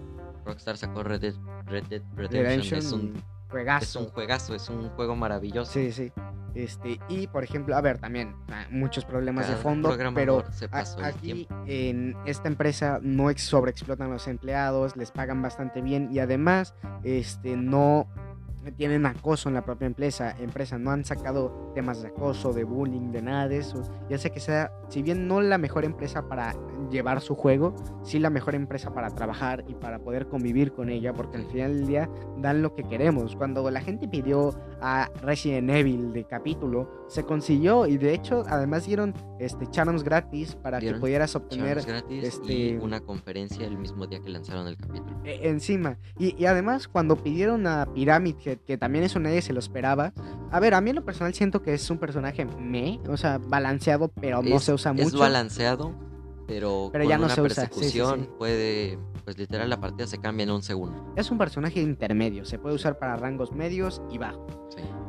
Rockstar 0.45 0.77
sacó 0.77 1.03
Red 1.03 1.21
Dead, 1.21 1.33
Red 1.65 1.85
Dead 1.87 2.01
Redemption, 2.15 2.43
Redemption, 2.43 2.79
es 2.79 2.91
un, 2.91 3.23
juegazo. 3.49 3.83
es 3.83 3.95
un 3.95 4.05
juegazo, 4.13 4.55
es 4.55 4.69
un 4.69 4.89
juego 4.89 5.15
maravilloso. 5.15 5.71
Sí, 5.71 5.91
sí. 5.91 6.11
Este, 6.55 6.99
y 7.09 7.25
por 7.27 7.43
ejemplo, 7.43 7.75
a 7.75 7.81
ver, 7.81 7.97
también 7.97 8.35
ah, 8.51 8.65
muchos 8.69 9.05
problemas 9.05 9.47
de 9.49 9.55
fondo, 9.55 9.95
pero 10.13 10.43
a- 10.71 11.05
aquí 11.07 11.47
en 11.65 12.15
esta 12.27 12.47
empresa 12.47 12.99
no 13.01 13.31
ex- 13.31 13.41
sobreexplotan 13.43 14.09
a 14.09 14.13
los 14.13 14.27
empleados, 14.27 14.95
les 14.95 15.09
pagan 15.11 15.41
bastante 15.41 15.81
bien 15.81 16.09
y 16.11 16.19
además 16.19 16.75
este 17.03 17.55
no 17.57 18.07
tienen 18.77 19.05
acoso 19.07 19.49
en 19.49 19.55
la 19.55 19.65
propia 19.65 19.87
empresa, 19.87 20.35
empresa 20.39 20.77
no 20.77 20.91
han 20.91 21.03
sacado 21.03 21.71
temas 21.73 22.01
de 22.03 22.09
acoso, 22.09 22.53
de 22.53 22.63
bullying, 22.63 23.11
de 23.11 23.21
nada 23.23 23.47
de 23.47 23.57
eso. 23.57 23.81
Ya 24.07 24.17
sé 24.19 24.29
que 24.31 24.39
sea, 24.39 24.71
si 24.89 25.01
bien 25.01 25.27
no 25.27 25.41
la 25.41 25.57
mejor 25.57 25.83
empresa 25.85 26.27
para 26.29 26.53
llevar 26.93 27.19
su 27.19 27.35
juego, 27.35 27.75
sí 28.03 28.19
la 28.19 28.29
mejor 28.29 28.55
empresa 28.55 28.93
para 28.93 29.09
trabajar 29.09 29.65
y 29.67 29.73
para 29.75 29.99
poder 29.99 30.27
convivir 30.27 30.71
con 30.71 30.89
ella, 30.89 31.11
porque 31.13 31.35
al 31.37 31.45
final 31.47 31.73
del 31.75 31.87
día 31.87 32.09
dan 32.37 32.61
lo 32.61 32.73
que 32.75 32.83
queremos. 32.83 33.35
Cuando 33.35 33.69
la 33.69 33.81
gente 33.81 34.07
pidió 34.07 34.53
a 34.81 35.09
Resident 35.21 35.69
Evil 35.71 36.13
de 36.13 36.23
capítulo, 36.25 37.05
se 37.09 37.23
consiguió 37.25 37.85
y 37.87 37.97
de 37.97 38.13
hecho 38.13 38.43
además 38.47 38.85
dieron 38.85 39.13
este 39.39 39.67
charms 39.69 40.03
gratis 40.03 40.55
para 40.55 40.79
que 40.79 40.93
pudieras 41.01 41.35
obtener 41.35 41.81
gratis 41.85 42.23
este- 42.23 42.53
y 42.53 42.75
una 42.77 43.01
conferencia 43.01 43.65
el 43.67 43.77
mismo 43.77 44.07
día 44.07 44.21
que 44.21 44.29
lanzaron 44.29 44.67
el 44.67 44.77
capítulo. 44.77 45.19
eh, 45.25 45.39
encima. 45.43 45.97
Y, 46.17 46.39
y 46.41 46.45
además, 46.45 46.87
cuando 46.87 47.15
pidieron 47.17 47.65
a 47.67 47.85
Pyramid 47.93 48.35
Head, 48.45 48.59
que 48.59 48.77
también 48.77 49.03
eso 49.03 49.19
nadie 49.19 49.41
se 49.41 49.51
lo 49.53 49.59
esperaba. 49.59 50.13
A 50.51 50.59
ver, 50.59 50.75
a 50.75 50.81
mí 50.81 50.91
en 50.91 50.97
lo 50.97 51.03
personal 51.03 51.33
siento 51.33 51.61
que 51.63 51.73
es 51.73 51.89
un 51.89 51.97
personaje 51.97 52.45
me, 52.45 52.99
o 53.09 53.17
sea, 53.17 53.39
balanceado, 53.39 54.09
pero 54.09 54.43
no 54.43 54.55
es, 54.57 54.63
se 54.63 54.73
usa 54.73 54.91
es 54.95 55.03
mucho. 55.05 55.17
balanceado, 55.19 55.91
pero, 56.47 56.89
Pero 56.91 57.03
con 57.03 57.09
ya 57.09 57.17
no 57.17 57.25
una 57.25 57.35
se 57.35 57.41
usa, 57.41 57.49
sí, 57.49 57.61
sí, 57.61 57.77
persecución 57.79 58.21
sí. 58.21 58.29
puede, 58.37 58.99
pues 59.23 59.37
literal 59.37 59.69
la 59.69 59.79
partida 59.79 60.07
se 60.07 60.19
cambia 60.19 60.43
en 60.43 60.51
un 60.51 60.63
segundo. 60.63 61.13
Es 61.15 61.31
un 61.31 61.37
personaje 61.37 61.81
intermedio, 61.81 62.45
se 62.45 62.59
puede 62.59 62.75
usar 62.75 62.99
para 62.99 63.15
rangos 63.15 63.51
medios 63.51 64.01
y 64.09 64.17
bajos. 64.17 64.51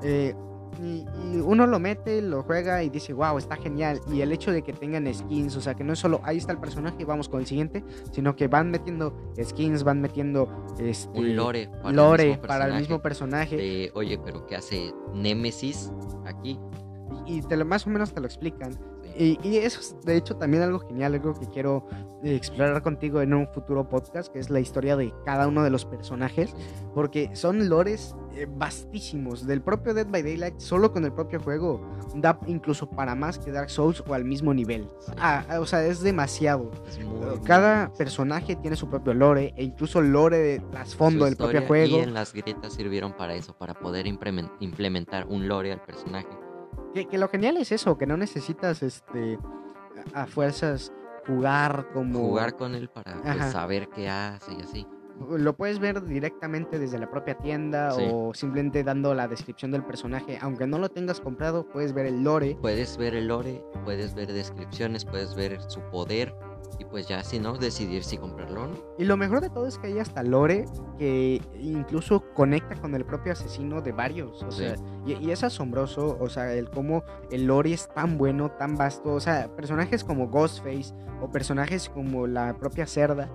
Eh, 0.02 0.34
y, 0.82 1.06
y 1.32 1.40
uno 1.40 1.66
lo 1.66 1.78
mete, 1.78 2.20
lo 2.20 2.42
juega 2.42 2.82
y 2.82 2.90
dice, 2.90 3.12
wow, 3.12 3.38
está 3.38 3.56
genial. 3.56 4.00
Y 4.12 4.22
el 4.22 4.32
hecho 4.32 4.50
de 4.50 4.62
que 4.62 4.72
tengan 4.72 5.12
skins, 5.12 5.56
o 5.56 5.60
sea, 5.60 5.74
que 5.74 5.84
no 5.84 5.92
es 5.92 5.98
solo 5.98 6.20
ahí 6.24 6.38
está 6.38 6.52
el 6.52 6.58
personaje 6.58 6.96
y 6.98 7.04
vamos 7.04 7.28
con 7.28 7.40
el 7.40 7.46
siguiente, 7.46 7.84
sino 8.12 8.34
que 8.34 8.48
van 8.48 8.70
metiendo 8.70 9.16
skins, 9.40 9.84
van 9.84 10.00
metiendo 10.00 10.48
este, 10.78 11.16
Un 11.16 11.36
lore 11.36 11.68
para 11.82 11.92
lore 11.92 12.32
el 12.32 12.38
para 12.40 12.66
el 12.66 12.74
mismo 12.80 13.00
personaje. 13.00 13.56
de, 13.56 13.90
oye, 13.94 14.18
pero 14.24 14.46
¿qué 14.46 14.56
hace 14.56 14.92
Nemesis 15.14 15.92
aquí? 16.26 16.58
y, 17.26 17.38
y 17.38 17.42
te 17.42 17.56
lo, 17.56 17.64
más 17.64 17.86
o 17.86 17.90
menos 17.90 18.12
te 18.12 18.20
lo 18.20 18.26
explican. 18.26 18.72
Y, 19.16 19.38
y 19.42 19.58
eso 19.58 19.80
es 19.80 19.96
de 20.04 20.16
hecho 20.16 20.36
también 20.36 20.62
algo 20.62 20.80
genial, 20.80 21.14
algo 21.14 21.34
que 21.34 21.46
quiero 21.46 21.86
eh, 22.22 22.34
explorar 22.34 22.82
contigo 22.82 23.20
en 23.20 23.32
un 23.34 23.46
futuro 23.48 23.88
podcast, 23.88 24.32
que 24.32 24.38
es 24.38 24.50
la 24.50 24.60
historia 24.60 24.96
de 24.96 25.12
cada 25.24 25.46
uno 25.46 25.62
de 25.62 25.70
los 25.70 25.84
personajes, 25.84 26.54
porque 26.94 27.30
son 27.34 27.68
lores 27.68 28.14
eh, 28.34 28.46
vastísimos. 28.48 29.46
Del 29.46 29.62
propio 29.62 29.94
Dead 29.94 30.06
by 30.06 30.22
Daylight, 30.22 30.58
solo 30.58 30.92
con 30.92 31.04
el 31.04 31.12
propio 31.12 31.40
juego, 31.40 31.80
da 32.16 32.38
incluso 32.46 32.88
para 32.90 33.14
más 33.14 33.38
que 33.38 33.52
Dark 33.52 33.70
Souls 33.70 34.02
o 34.06 34.14
al 34.14 34.24
mismo 34.24 34.52
nivel. 34.52 34.88
Ah, 35.18 35.44
ah, 35.48 35.60
o 35.60 35.66
sea, 35.66 35.84
es 35.86 36.00
demasiado. 36.00 36.70
Es 36.88 36.98
Cada 37.44 37.92
personaje 37.92 38.56
tiene 38.56 38.76
su 38.76 38.88
propio 38.88 39.14
lore 39.14 39.54
e 39.56 39.64
incluso 39.64 40.00
lore 40.00 40.38
de 40.38 40.60
trasfondo 40.70 41.24
del 41.24 41.36
propio 41.36 41.62
juego. 41.66 41.98
Y 41.98 42.00
en 42.00 42.14
las 42.14 42.32
grietas 42.32 42.72
sirvieron 42.74 43.12
para 43.12 43.34
eso, 43.34 43.56
para 43.56 43.74
poder 43.74 44.06
implemen- 44.06 44.50
implementar 44.60 45.26
un 45.28 45.46
lore 45.46 45.72
al 45.72 45.82
personaje. 45.82 46.26
Que, 46.94 47.06
que 47.06 47.18
lo 47.18 47.28
genial 47.28 47.56
es 47.56 47.72
eso, 47.72 47.98
que 47.98 48.06
no 48.06 48.16
necesitas 48.16 48.82
este 48.82 49.38
a 50.14 50.22
a 50.22 50.26
fuerzas 50.26 50.92
jugar 51.26 51.88
como 51.92 52.18
Jugar 52.20 52.54
con 52.56 52.74
él 52.74 52.88
para 52.88 53.20
pues, 53.22 53.50
saber 53.52 53.88
qué 53.88 54.08
hace 54.08 54.52
y 54.52 54.60
así. 54.62 54.86
lo 55.30 55.56
puedes 55.56 55.78
ver 55.78 56.04
directamente 56.04 56.78
desde 56.78 56.98
la 56.98 57.08
propia 57.10 57.36
tienda 57.38 57.90
Sí. 57.92 58.02
o 58.12 58.34
simplemente 58.34 58.84
dando 58.84 59.14
la 59.14 59.26
descripción 59.28 59.70
del 59.70 59.82
personaje, 59.84 60.38
aunque 60.42 60.66
no 60.66 60.78
lo 60.78 60.88
tengas 60.90 61.20
comprado, 61.20 61.66
puedes 61.68 61.92
ver 61.94 62.06
el 62.06 62.22
lore. 62.22 62.56
Puedes 62.60 62.96
ver 62.98 63.14
el 63.14 63.28
lore, 63.28 63.64
puedes 63.84 64.14
ver 64.14 64.32
descripciones, 64.32 65.04
puedes 65.04 65.34
ver 65.34 65.60
su 65.68 65.80
poder 65.90 66.34
Y 66.78 66.84
pues 66.84 67.06
ya 67.08 67.22
si 67.22 67.38
no, 67.38 67.54
decidir 67.56 68.04
si 68.04 68.18
comprarlo 68.18 68.62
o 68.64 68.66
no. 68.68 68.74
Y 68.98 69.04
lo 69.04 69.16
mejor 69.16 69.40
de 69.40 69.50
todo 69.50 69.66
es 69.66 69.78
que 69.78 69.86
hay 69.88 69.98
hasta 69.98 70.22
lore 70.22 70.66
que 70.98 71.40
incluso 71.60 72.22
conecta 72.34 72.74
con 72.76 72.94
el 72.94 73.04
propio 73.04 73.32
asesino 73.32 73.80
de 73.80 73.92
varios. 73.92 74.42
O 74.42 74.50
Sí. 74.50 74.58
sea, 74.64 74.76
y, 75.06 75.12
y 75.14 75.30
es 75.30 75.44
asombroso, 75.44 76.16
o 76.20 76.28
sea, 76.28 76.52
el 76.52 76.70
cómo 76.70 77.02
el 77.30 77.46
lore 77.46 77.72
es 77.72 77.88
tan 77.94 78.18
bueno, 78.18 78.50
tan 78.52 78.76
vasto. 78.76 79.12
O 79.14 79.20
sea, 79.20 79.48
personajes 79.56 80.02
como 80.04 80.28
Ghostface 80.28 80.94
o 81.20 81.30
personajes 81.30 81.88
como 81.88 82.26
la 82.26 82.56
propia 82.58 82.86
Cerda 82.86 83.30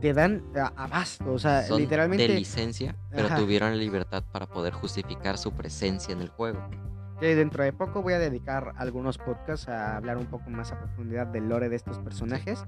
te 0.00 0.12
dan 0.14 0.44
abasto. 0.76 1.32
O 1.32 1.38
sea, 1.38 1.62
Son 1.64 1.78
literalmente. 1.80 2.28
de 2.28 2.34
licencia, 2.34 2.96
pero 3.10 3.26
Ajá. 3.26 3.36
tuvieron 3.36 3.70
la 3.70 3.76
libertad 3.76 4.22
para 4.32 4.46
poder 4.46 4.72
justificar 4.72 5.38
su 5.38 5.52
presencia 5.52 6.12
en 6.12 6.20
el 6.22 6.28
juego. 6.28 6.60
Que 7.18 7.34
dentro 7.34 7.64
de 7.64 7.72
poco 7.72 8.02
voy 8.02 8.12
a 8.12 8.18
dedicar 8.18 8.72
algunos 8.76 9.18
podcasts 9.18 9.68
a 9.68 9.96
hablar 9.96 10.18
un 10.18 10.26
poco 10.26 10.50
más 10.50 10.72
a 10.72 10.78
profundidad 10.78 11.26
del 11.26 11.48
lore 11.48 11.68
de 11.68 11.76
estos 11.76 11.98
personajes. 11.98 12.64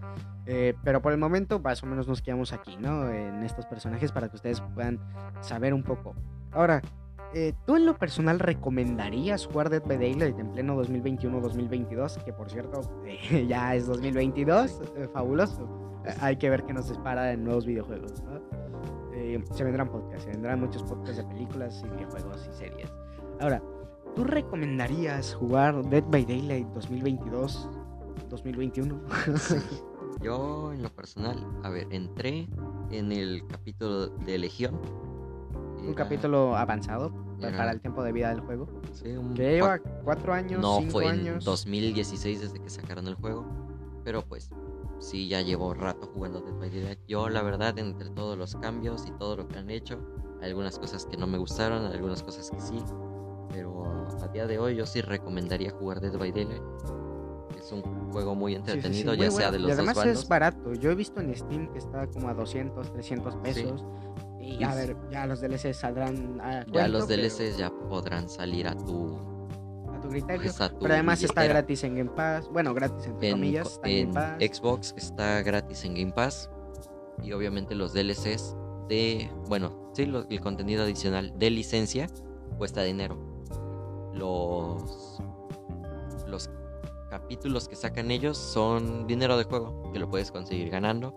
Eh, 0.46 0.74
pero 0.82 1.02
por 1.02 1.12
el 1.12 1.18
momento, 1.18 1.60
más 1.60 1.82
o 1.82 1.86
menos 1.86 2.08
nos 2.08 2.22
quedamos 2.22 2.52
aquí, 2.52 2.76
¿no? 2.78 3.10
En 3.10 3.42
estos 3.42 3.66
personajes 3.66 4.12
para 4.12 4.28
que 4.28 4.36
ustedes 4.36 4.60
puedan 4.74 4.98
saber 5.40 5.74
un 5.74 5.82
poco. 5.82 6.14
Ahora, 6.52 6.80
eh, 7.34 7.52
¿tú 7.66 7.76
en 7.76 7.84
lo 7.84 7.98
personal 7.98 8.38
recomendarías 8.38 9.44
jugar 9.44 9.68
Dead 9.68 9.82
by 9.82 9.98
Daylight 9.98 10.38
en 10.38 10.50
pleno 10.52 10.82
2021-2022? 10.82 12.24
Que 12.24 12.32
por 12.32 12.50
cierto, 12.50 12.80
ya 13.48 13.74
es 13.74 13.86
2022, 13.86 14.80
eh, 14.96 15.08
fabuloso. 15.12 15.68
Hay 16.22 16.36
que 16.36 16.48
ver 16.48 16.64
qué 16.64 16.72
nos 16.72 16.88
dispara 16.88 17.32
en 17.32 17.44
nuevos 17.44 17.66
videojuegos, 17.66 18.22
¿no? 18.22 18.38
Se 19.52 19.64
vendrán 19.64 19.90
podcasts, 19.90 20.24
se 20.24 20.30
vendrán 20.30 20.60
muchos 20.60 20.82
podcasts 20.84 21.18
de 21.18 21.24
películas 21.24 21.82
y 21.84 21.88
videojuegos 21.90 22.48
y 22.50 22.56
series. 22.56 22.90
Ahora, 23.40 23.60
¿tú 24.18 24.24
recomendarías 24.24 25.32
jugar 25.36 25.80
Dead 25.90 26.02
by 26.10 26.24
Daylight 26.24 26.66
2022, 26.74 27.68
2021? 28.28 29.00
Yo, 30.20 30.72
en 30.72 30.82
lo 30.82 30.88
personal, 30.90 31.38
a 31.62 31.70
ver, 31.70 31.86
entré 31.92 32.48
en 32.90 33.12
el 33.12 33.46
capítulo 33.46 34.08
de 34.08 34.38
Legión. 34.38 34.80
Un 35.86 35.94
capítulo 35.94 36.56
avanzado 36.56 37.12
era- 37.38 37.56
para 37.56 37.70
el 37.70 37.80
tiempo 37.80 38.02
de 38.02 38.10
vida 38.10 38.30
del 38.30 38.40
juego. 38.40 38.66
sí, 38.92 39.10
un 39.16 39.34
Que 39.34 39.52
lleva 39.52 39.78
cua- 39.78 40.00
cuatro 40.02 40.32
años, 40.34 40.60
No, 40.60 40.78
cinco 40.78 40.90
fue 40.94 41.04
en 41.04 41.10
años. 41.20 41.44
2016 41.44 42.40
desde 42.40 42.58
que 42.58 42.70
sacaron 42.70 43.06
el 43.06 43.14
juego. 43.14 43.46
Pero 44.02 44.22
pues, 44.22 44.50
sí, 44.98 45.28
ya 45.28 45.42
llevo 45.42 45.74
rato 45.74 46.10
jugando 46.12 46.40
Dead 46.40 46.54
by 46.58 46.70
Daylight. 46.70 46.98
Yo, 47.06 47.28
la 47.28 47.42
verdad, 47.42 47.78
entre 47.78 48.10
todos 48.10 48.36
los 48.36 48.56
cambios 48.56 49.06
y 49.06 49.12
todo 49.12 49.36
lo 49.36 49.46
que 49.46 49.58
han 49.60 49.70
hecho, 49.70 50.00
algunas 50.42 50.76
cosas 50.76 51.06
que 51.06 51.16
no 51.16 51.28
me 51.28 51.38
gustaron, 51.38 51.84
algunas 51.86 52.24
cosas 52.24 52.50
que 52.50 52.60
sí. 52.60 52.82
Pero 53.58 54.06
a 54.22 54.28
día 54.28 54.46
de 54.46 54.56
hoy, 54.60 54.76
yo 54.76 54.86
sí 54.86 55.00
recomendaría 55.00 55.72
jugar 55.72 56.00
Dead 56.00 56.16
by 56.16 56.30
Daylight. 56.30 56.62
Es 57.58 57.72
un 57.72 57.82
juego 58.12 58.36
muy 58.36 58.52
Sí, 58.54 58.58
sí, 58.58 58.64
sí, 58.64 58.70
entretenido, 58.76 59.14
ya 59.14 59.30
sea 59.32 59.50
de 59.50 59.58
los 59.58 59.68
y 59.68 59.72
además 59.72 59.96
dos 59.96 60.04
bandos. 60.04 60.22
es 60.22 60.28
barato. 60.28 60.74
Yo 60.74 60.90
he 60.92 60.94
visto 60.94 61.20
en 61.20 61.34
Steam 61.34 61.72
que 61.72 61.78
está 61.78 62.06
como 62.06 62.28
a 62.28 62.34
200, 62.34 62.92
300 62.92 63.36
pesos. 63.38 63.84
Y 64.40 64.62
a 64.62 64.74
ver, 64.76 64.96
ya 65.10 65.26
los 65.26 65.40
DLC 65.40 65.74
saldrán 65.74 66.40
a 66.40 66.60
Ya 66.60 66.64
cuento, 66.66 66.88
los 66.98 67.06
pero 67.08 67.22
DLCs 67.22 67.56
ya 67.58 67.70
podrán 67.70 68.28
salir 68.28 68.68
a 68.68 68.76
tu, 68.76 69.18
a 69.92 70.00
tu 70.00 70.08
criterio. 70.08 70.40
pues, 70.42 70.60
a 70.60 70.68
tu 70.70 70.78
Pero 70.78 70.94
además 70.94 71.20
está 71.22 71.44
gratis 71.44 71.82
en 71.82 71.96
Game 71.96 72.10
Pass. 72.10 72.48
Bueno, 72.48 72.72
gratis 72.74 73.06
entre 73.06 73.28
en, 73.30 73.34
comillas. 73.34 73.64
co- 73.68 73.74
está 73.74 73.88
en 73.88 73.96
en 73.96 74.12
Game 74.14 74.36
Pass. 74.38 74.56
Xbox 74.58 74.94
está 74.96 75.42
gratis 75.42 75.84
en 75.84 75.94
Game 75.96 76.12
Pass 76.12 76.48
y 77.24 77.32
obviamente 77.32 77.74
los 77.74 77.92
DLCs 77.92 78.56
de 78.88 79.28
bueno 79.48 79.90
sí 79.94 80.06
lo- 80.06 80.26
el 80.28 80.40
contenido 80.40 80.84
adicional 80.84 81.36
de 81.36 81.50
licencia 81.50 82.06
cuesta 82.56 82.82
dinero 82.84 83.18
los 84.18 85.20
los 86.26 86.50
capítulos 87.10 87.68
que 87.68 87.76
sacan 87.76 88.10
ellos 88.10 88.36
son 88.36 89.06
dinero 89.06 89.38
de 89.38 89.44
juego 89.44 89.90
que 89.92 89.98
lo 89.98 90.08
puedes 90.10 90.30
conseguir 90.30 90.68
ganando 90.70 91.14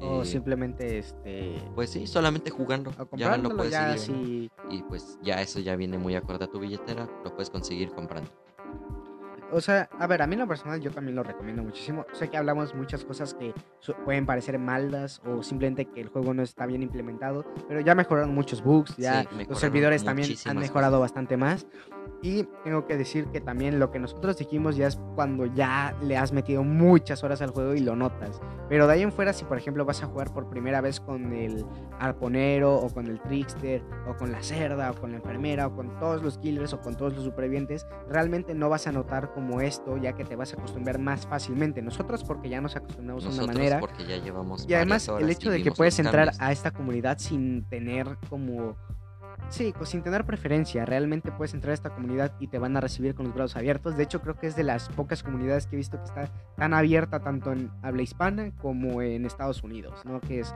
O 0.00 0.22
Eh, 0.22 0.24
simplemente 0.24 0.98
este. 0.98 1.54
pues 1.74 1.90
sí 1.90 2.06
solamente 2.06 2.50
jugando 2.50 2.90
O 2.98 3.16
ya 3.16 3.36
lo 3.36 3.50
puedes 3.56 3.72
ya 3.72 3.94
y 4.70 4.82
pues 4.88 5.18
ya 5.22 5.40
eso 5.40 5.60
ya 5.60 5.76
viene 5.76 5.98
muy 5.98 6.14
acorde 6.16 6.44
a 6.46 6.48
tu 6.48 6.58
billetera 6.58 7.08
lo 7.22 7.30
puedes 7.32 7.50
conseguir 7.50 7.90
comprando 7.92 8.28
O 9.52 9.60
sea, 9.60 9.88
a 10.00 10.06
ver, 10.08 10.20
a 10.20 10.26
mí 10.26 10.34
en 10.34 10.40
lo 10.40 10.48
personal 10.48 10.80
yo 10.80 10.90
también 10.90 11.14
lo 11.14 11.22
recomiendo 11.22 11.62
muchísimo. 11.62 12.04
Sé 12.12 12.28
que 12.28 12.36
hablamos 12.36 12.74
muchas 12.74 13.04
cosas 13.04 13.34
que 13.34 13.54
pueden 14.04 14.26
parecer 14.26 14.58
malas 14.58 15.20
o 15.24 15.44
simplemente 15.44 15.84
que 15.84 16.00
el 16.00 16.08
juego 16.08 16.34
no 16.34 16.42
está 16.42 16.66
bien 16.66 16.82
implementado, 16.82 17.44
pero 17.68 17.78
ya 17.80 17.94
mejoraron 17.94 18.34
muchos 18.34 18.64
bugs, 18.64 18.96
ya 18.96 19.22
Sí, 19.22 19.44
los 19.48 19.60
servidores 19.60 20.02
también 20.02 20.28
han 20.46 20.56
mejorado 20.58 20.98
bastante 20.98 21.36
más. 21.36 21.66
Y 22.24 22.44
tengo 22.64 22.86
que 22.86 22.96
decir 22.96 23.26
que 23.26 23.42
también 23.42 23.78
lo 23.78 23.90
que 23.90 23.98
nosotros 23.98 24.38
dijimos 24.38 24.76
ya 24.76 24.86
es 24.86 24.98
cuando 25.14 25.44
ya 25.44 25.94
le 26.00 26.16
has 26.16 26.32
metido 26.32 26.64
muchas 26.64 27.22
horas 27.22 27.42
al 27.42 27.50
juego 27.50 27.74
y 27.74 27.80
lo 27.80 27.96
notas. 27.96 28.40
Pero 28.70 28.86
de 28.86 28.94
ahí 28.94 29.02
en 29.02 29.12
fuera, 29.12 29.34
si 29.34 29.44
por 29.44 29.58
ejemplo 29.58 29.84
vas 29.84 30.02
a 30.02 30.06
jugar 30.06 30.32
por 30.32 30.48
primera 30.48 30.80
vez 30.80 31.00
con 31.00 31.34
el 31.34 31.66
arponero 31.98 32.76
o 32.76 32.88
con 32.88 33.08
el 33.08 33.20
trickster 33.20 33.82
o 34.08 34.16
con 34.16 34.32
la 34.32 34.42
cerda 34.42 34.90
o 34.92 34.94
con 34.94 35.10
la 35.10 35.18
enfermera 35.18 35.66
o 35.66 35.76
con 35.76 35.98
todos 35.98 36.22
los 36.22 36.38
killers 36.38 36.72
o 36.72 36.80
con 36.80 36.96
todos 36.96 37.14
los 37.14 37.24
supervivientes, 37.24 37.86
realmente 38.08 38.54
no 38.54 38.70
vas 38.70 38.86
a 38.86 38.92
notar 38.92 39.34
como 39.34 39.60
esto 39.60 39.98
ya 39.98 40.14
que 40.14 40.24
te 40.24 40.34
vas 40.34 40.54
a 40.54 40.56
acostumbrar 40.56 40.98
más 40.98 41.26
fácilmente. 41.26 41.82
Nosotros 41.82 42.24
porque 42.24 42.48
ya 42.48 42.62
nos 42.62 42.74
acostumbramos 42.74 43.24
de 43.24 43.28
una 43.28 43.36
nosotros 43.36 43.58
manera. 43.58 43.80
porque 43.80 44.06
ya 44.06 44.16
llevamos 44.16 44.64
Y 44.66 44.72
además 44.72 45.06
el 45.08 45.28
hecho 45.28 45.50
de 45.50 45.62
que 45.62 45.72
puedes 45.72 45.98
entrar 45.98 46.30
a 46.38 46.52
esta 46.52 46.70
comunidad 46.70 47.18
sin 47.18 47.64
tener 47.68 48.16
como... 48.30 48.76
Sí, 49.50 49.72
co- 49.72 49.86
sin 49.86 50.02
tener 50.02 50.24
preferencia, 50.24 50.84
realmente 50.84 51.30
puedes 51.30 51.54
entrar 51.54 51.70
a 51.70 51.74
esta 51.74 51.90
comunidad 51.90 52.32
y 52.40 52.48
te 52.48 52.58
van 52.58 52.76
a 52.76 52.80
recibir 52.80 53.14
con 53.14 53.26
los 53.26 53.34
brazos 53.34 53.56
abiertos. 53.56 53.96
De 53.96 54.02
hecho, 54.02 54.20
creo 54.20 54.34
que 54.36 54.48
es 54.48 54.56
de 54.56 54.64
las 54.64 54.88
pocas 54.88 55.22
comunidades 55.22 55.66
que 55.66 55.76
he 55.76 55.78
visto 55.78 55.96
que 55.98 56.04
está 56.04 56.28
tan 56.56 56.74
abierta 56.74 57.20
tanto 57.20 57.52
en 57.52 57.70
habla 57.82 58.02
hispana 58.02 58.50
como 58.60 59.00
en 59.00 59.24
Estados 59.26 59.62
Unidos, 59.62 60.00
¿no? 60.04 60.20
Que 60.20 60.40
es, 60.40 60.52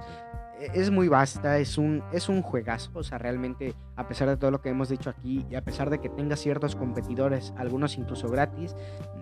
es 0.61 0.91
muy 0.91 1.09
vasta, 1.09 1.59
es 1.59 1.79
un, 1.79 2.03
es 2.13 2.29
un 2.29 2.43
juegazo, 2.43 2.91
o 2.95 3.03
sea, 3.03 3.19
realmente, 3.19 3.75
a 3.97 4.09
pesar 4.09 4.29
de 4.29 4.37
todo 4.37 4.51
lo 4.51 4.61
que 4.61 4.69
hemos 4.71 4.89
dicho 4.89 5.09
aquí 5.11 5.47
y 5.51 5.55
a 5.55 5.63
pesar 5.65 5.89
de 5.91 6.01
que 6.01 6.09
tenga 6.09 6.37
ciertos 6.37 6.75
competidores, 6.77 7.53
algunos 7.57 7.97
incluso 7.99 8.29
gratis, 8.29 8.75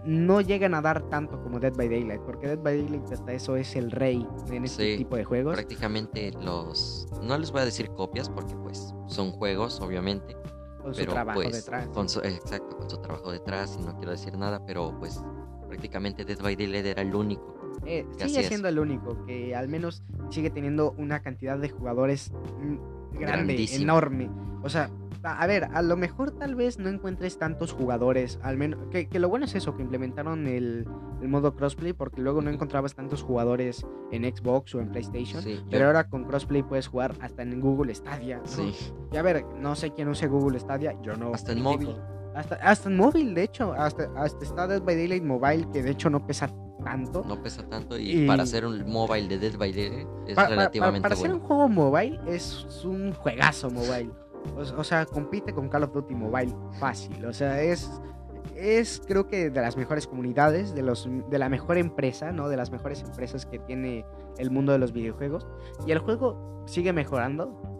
no 0.04 0.40
llegan 0.40 0.74
a 0.74 0.80
dar 0.80 1.02
tanto 1.10 1.42
como 1.42 1.60
Dead 1.60 1.74
by 1.74 1.88
Daylight, 1.88 2.20
porque 2.22 2.46
Dead 2.46 2.58
by 2.58 2.80
Daylight 2.82 3.12
hasta 3.12 3.32
eso 3.32 3.56
es 3.56 3.76
el 3.76 3.90
rey 3.90 4.26
en 4.50 4.64
este 4.64 4.92
Sí, 4.92 4.96
tipo 4.98 5.16
de 5.16 5.24
juegos. 5.24 5.54
prácticamente 5.54 6.32
los 6.40 7.06
no 7.22 7.36
les 7.38 7.50
voy 7.52 7.62
a 7.62 7.64
decir 7.64 7.90
copias 7.90 8.28
porque 8.30 8.54
pues 8.56 8.94
son 9.06 9.32
juegos 9.32 9.80
obviamente 9.80 10.36
Con 10.82 10.94
su 10.94 11.00
pero 11.00 11.12
trabajo 11.12 11.40
pues 11.40 11.64
detrás. 11.64 11.88
con 11.88 12.08
su, 12.08 12.20
exacto 12.20 12.76
con 12.76 12.88
su 12.88 12.98
trabajo 12.98 13.32
detrás 13.32 13.76
y 13.80 13.84
no 13.84 13.96
quiero 13.96 14.12
decir 14.12 14.36
nada 14.38 14.64
pero 14.64 14.94
pues 14.98 15.20
prácticamente 15.68 16.24
Dead 16.24 16.38
by 16.40 16.54
Daylight 16.56 16.86
era 16.86 17.02
el 17.02 17.14
único 17.14 17.54
Eh, 17.84 18.06
sigue 18.16 18.40
es. 18.40 18.46
siendo 18.48 18.68
el 18.68 18.78
único 18.78 19.24
que 19.26 19.54
al 19.54 19.68
menos 19.68 20.02
sigue 20.30 20.50
teniendo 20.50 20.92
una 20.98 21.20
cantidad 21.20 21.58
de 21.58 21.68
jugadores 21.68 22.32
mm, 22.60 23.18
grande, 23.18 23.66
enorme. 23.72 24.30
O 24.62 24.68
sea, 24.68 24.90
a 25.22 25.46
ver, 25.46 25.64
a 25.64 25.82
lo 25.82 25.96
mejor 25.96 26.30
tal 26.32 26.54
vez 26.54 26.78
no 26.78 26.88
encuentres 26.88 27.38
tantos 27.38 27.72
jugadores, 27.72 28.38
al 28.42 28.56
menos 28.56 28.80
que, 28.90 29.08
que 29.08 29.18
lo 29.18 29.28
bueno 29.28 29.44
es 29.46 29.54
eso, 29.54 29.76
que 29.76 29.82
implementaron 29.82 30.46
el, 30.46 30.86
el 31.20 31.28
modo 31.28 31.54
crossplay 31.56 31.92
porque 31.92 32.20
luego 32.20 32.42
no 32.42 32.50
encontrabas 32.50 32.94
tantos 32.94 33.22
jugadores 33.22 33.84
en 34.12 34.22
Xbox 34.24 34.74
o 34.74 34.80
en 34.80 34.90
PlayStation. 34.90 35.42
Sí, 35.42 35.54
yo- 35.56 35.62
Pero 35.70 35.86
ahora 35.86 36.08
con 36.08 36.24
crossplay 36.24 36.62
puedes 36.62 36.86
jugar 36.88 37.14
hasta 37.20 37.42
en 37.42 37.60
Google 37.60 37.94
Stadia. 37.94 38.38
¿no? 38.38 38.46
sí 38.46 38.72
Y 39.12 39.16
a 39.16 39.22
ver, 39.22 39.44
no 39.58 39.74
sé 39.74 39.90
quién 39.92 40.08
use 40.08 40.26
Google 40.28 40.58
Stadia, 40.60 40.94
yo 41.02 41.16
no. 41.16 41.32
Hasta 41.34 41.52
en 41.52 41.62
móvil. 41.62 41.96
Hasta, 42.36 42.54
hasta 42.56 42.88
en 42.88 42.96
móvil, 42.96 43.34
de 43.34 43.42
hecho. 43.44 43.72
Hasta, 43.72 44.10
hasta 44.16 44.44
está 44.44 44.66
Dead 44.66 44.82
by 44.82 44.94
Daylight 44.94 45.24
Mobile, 45.24 45.66
que 45.72 45.82
de 45.82 45.90
hecho 45.90 46.10
no 46.10 46.26
pesa 46.26 46.48
tanto. 46.84 47.24
no 47.26 47.42
pesa 47.42 47.66
tanto 47.68 47.98
y, 47.98 48.22
Y- 48.24 48.26
para 48.26 48.44
hacer 48.44 48.64
un 48.66 48.88
mobile 48.88 49.26
de 49.26 49.38
Dead 49.38 49.58
by 49.58 49.72
Daylight 49.72 50.06
es 50.28 50.34
Pa- 50.36 50.46
relativamente 50.46 51.02
para 51.02 51.14
hacer 51.14 51.28
bueno 51.30 51.42
un 51.42 51.48
juego 51.48 51.68
mobile 51.68 52.20
es 52.28 52.84
un 52.84 53.12
juegazo 53.14 53.70
mobile. 53.70 54.10
O, 54.56 54.60
o 54.80 54.84
sea, 54.84 55.04
compite 55.06 55.52
con 55.52 55.68
Call 55.68 55.82
of 55.84 55.92
Duty 55.92 56.14
Mobile 56.14 56.54
fácil. 56.78 57.24
O 57.24 57.32
sea, 57.32 57.60
es, 57.62 57.90
es 58.54 59.02
creo 59.06 59.26
que 59.26 59.50
de 59.50 59.60
las 59.60 59.76
mejores 59.76 60.06
comunidades, 60.06 60.74
de, 60.74 60.82
los, 60.82 61.08
de 61.28 61.38
la 61.38 61.48
mejor 61.48 61.78
empresa, 61.78 62.30
¿no? 62.30 62.48
De 62.48 62.56
las 62.56 62.70
mejores 62.70 63.02
empresas 63.02 63.44
que 63.46 63.58
tiene 63.58 64.04
el 64.38 64.50
mundo 64.52 64.70
de 64.72 64.78
los 64.78 64.92
videojuegos. 64.92 65.48
Y 65.86 65.90
el 65.90 65.98
juego 65.98 66.62
sigue 66.66 66.92
mejorando. 66.92 67.75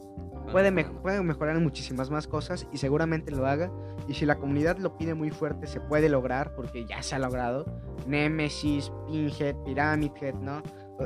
Puede, 0.53 0.71
me- 0.71 0.85
puede 0.85 1.23
mejorar 1.23 1.57
en 1.57 1.63
muchísimas 1.63 2.11
más 2.11 2.27
cosas 2.27 2.67
y 2.73 2.79
seguramente 2.79 3.31
lo 3.33 3.47
haga. 3.47 3.71
Y 4.09 4.15
si 4.15 4.25
la 4.27 4.37
comunidad 4.37 4.79
lo 4.79 4.97
pide 4.97 5.15
muy 5.15 5.31
fuerte, 5.31 5.67
se 5.67 5.81
puede 5.81 6.09
lograr 6.09 6.55
porque 6.55 6.85
ya 6.87 7.03
se 7.03 7.15
ha 7.17 7.19
logrado. 7.19 7.65
Nemesis, 8.07 8.91
Pinhead, 9.07 9.57
Pyramid 9.65 10.13
Head, 10.21 10.35
¿no? 10.37 10.63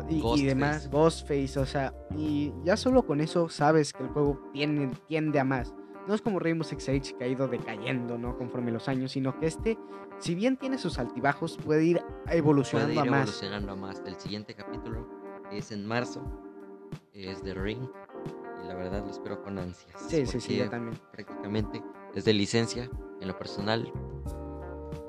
Y, 0.08 0.22
y 0.36 0.44
demás, 0.44 0.88
Ghostface, 0.90 1.58
o 1.58 1.66
sea, 1.66 1.92
y 2.16 2.52
ya 2.62 2.76
solo 2.76 3.02
con 3.04 3.20
eso 3.20 3.48
sabes 3.48 3.92
que 3.92 4.04
el 4.04 4.08
juego 4.10 4.40
tiene, 4.52 4.88
tiende 5.08 5.40
a 5.40 5.44
más. 5.44 5.74
No 6.06 6.14
es 6.14 6.22
como 6.22 6.38
Rainbow 6.38 6.64
Six 6.64 6.82
Siege 6.84 7.16
que 7.18 7.24
ha 7.24 7.26
ido 7.28 7.48
decayendo, 7.48 8.16
¿no? 8.16 8.36
Conforme 8.38 8.70
los 8.70 8.88
años, 8.88 9.10
sino 9.12 9.38
que 9.40 9.46
este, 9.46 9.76
si 10.18 10.34
bien 10.36 10.56
tiene 10.56 10.78
sus 10.78 10.98
altibajos, 11.00 11.56
puede 11.64 11.84
ir 11.84 12.00
puede 12.24 12.38
evolucionando 12.38 12.92
ir 12.92 12.98
a 13.00 13.04
más. 13.04 13.20
evolucionando 13.22 13.72
a 13.72 13.76
más 13.76 14.02
el 14.06 14.14
siguiente 14.16 14.54
capítulo 14.54 15.08
es 15.50 15.72
en 15.72 15.84
marzo 15.86 16.22
es 17.12 17.42
de 17.42 17.54
Ring 17.54 17.88
la 18.70 18.76
verdad 18.76 19.04
lo 19.04 19.10
espero 19.10 19.42
con 19.42 19.58
ansias 19.58 20.00
Sí, 20.08 20.24
sí, 20.26 20.40
sí, 20.40 20.56
yo 20.56 20.70
también. 20.70 20.96
prácticamente 21.10 21.82
es 22.14 22.24
de 22.24 22.32
licencia 22.32 22.88
en 23.20 23.28
lo 23.28 23.36
personal 23.36 23.92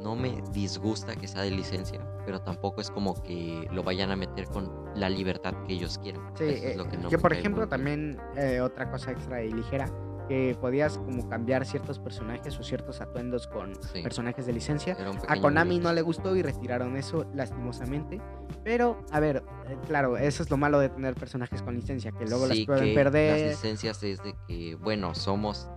no 0.01 0.15
me 0.15 0.41
disgusta 0.51 1.15
que 1.15 1.27
sea 1.27 1.43
de 1.43 1.51
licencia, 1.51 2.01
pero 2.25 2.41
tampoco 2.41 2.81
es 2.81 2.89
como 2.89 3.21
que 3.21 3.67
lo 3.71 3.83
vayan 3.83 4.11
a 4.11 4.15
meter 4.15 4.47
con 4.47 4.71
la 4.95 5.09
libertad 5.09 5.53
que 5.65 5.73
ellos 5.73 5.99
quieren. 5.99 6.21
Sí, 6.33 6.45
eh, 6.45 6.77
que, 7.07 7.17
por 7.19 7.33
ejemplo 7.33 7.67
también 7.67 8.19
eh, 8.35 8.61
otra 8.61 8.89
cosa 8.89 9.11
extra 9.11 9.43
y 9.43 9.51
ligera, 9.51 9.85
que 10.31 10.55
podías 10.61 10.97
como 10.97 11.27
cambiar 11.27 11.65
ciertos 11.65 11.99
personajes 11.99 12.57
o 12.57 12.63
ciertos 12.63 13.01
atuendos 13.01 13.47
con 13.47 13.73
personajes 14.01 14.45
de 14.45 14.53
licencia. 14.53 14.95
A 15.27 15.35
Konami 15.41 15.77
no 15.77 15.91
le 15.91 16.01
gustó 16.01 16.37
y 16.37 16.41
retiraron 16.41 16.95
eso 16.95 17.25
lastimosamente. 17.33 18.21
Pero, 18.63 19.03
a 19.11 19.19
ver, 19.19 19.43
eh, 19.67 19.77
claro, 19.87 20.15
eso 20.15 20.41
es 20.41 20.49
lo 20.49 20.55
malo 20.55 20.79
de 20.79 20.87
tener 20.87 21.15
personajes 21.15 21.61
con 21.61 21.75
licencia, 21.75 22.13
que 22.13 22.25
luego 22.27 22.47
las 22.47 22.57
pueden 22.61 22.95
perder. 22.95 23.41
Las 23.41 23.61
licencias 23.61 24.01
es 24.03 24.23
de 24.23 24.33
que, 24.47 24.75
bueno, 24.75 25.13
somos 25.15 25.69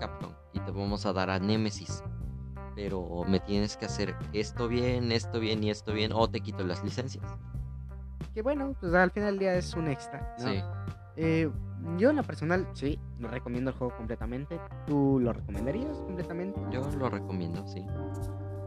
Capcom 0.00 0.32
y 0.52 0.58
te 0.58 0.72
vamos 0.72 1.06
a 1.06 1.12
dar 1.12 1.30
a 1.30 1.38
Nemesis. 1.38 2.02
Pero 2.74 3.22
me 3.28 3.38
tienes 3.38 3.76
que 3.76 3.84
hacer 3.84 4.16
esto 4.32 4.66
bien, 4.66 5.12
esto 5.12 5.38
bien 5.38 5.62
y 5.62 5.70
esto 5.70 5.92
bien, 5.92 6.10
o 6.12 6.28
te 6.28 6.40
quito 6.40 6.64
las 6.64 6.82
licencias. 6.82 7.24
Que 8.34 8.42
bueno, 8.42 8.74
pues 8.80 8.92
al 8.94 9.12
final 9.12 9.34
del 9.34 9.38
día 9.38 9.54
es 9.54 9.74
un 9.74 9.86
extra. 9.86 10.34
Sí. 10.38 10.60
Eh, 11.16 11.50
yo 11.98 12.10
en 12.10 12.16
lo 12.16 12.22
personal, 12.22 12.66
sí, 12.74 12.98
lo 13.18 13.28
recomiendo 13.28 13.70
el 13.70 13.76
juego 13.76 13.96
completamente. 13.96 14.60
¿Tú 14.86 15.18
lo 15.20 15.32
recomendarías 15.32 15.98
completamente? 15.98 16.60
Yo 16.70 16.88
lo 16.98 17.10
recomiendo, 17.10 17.66
sí. 17.66 17.84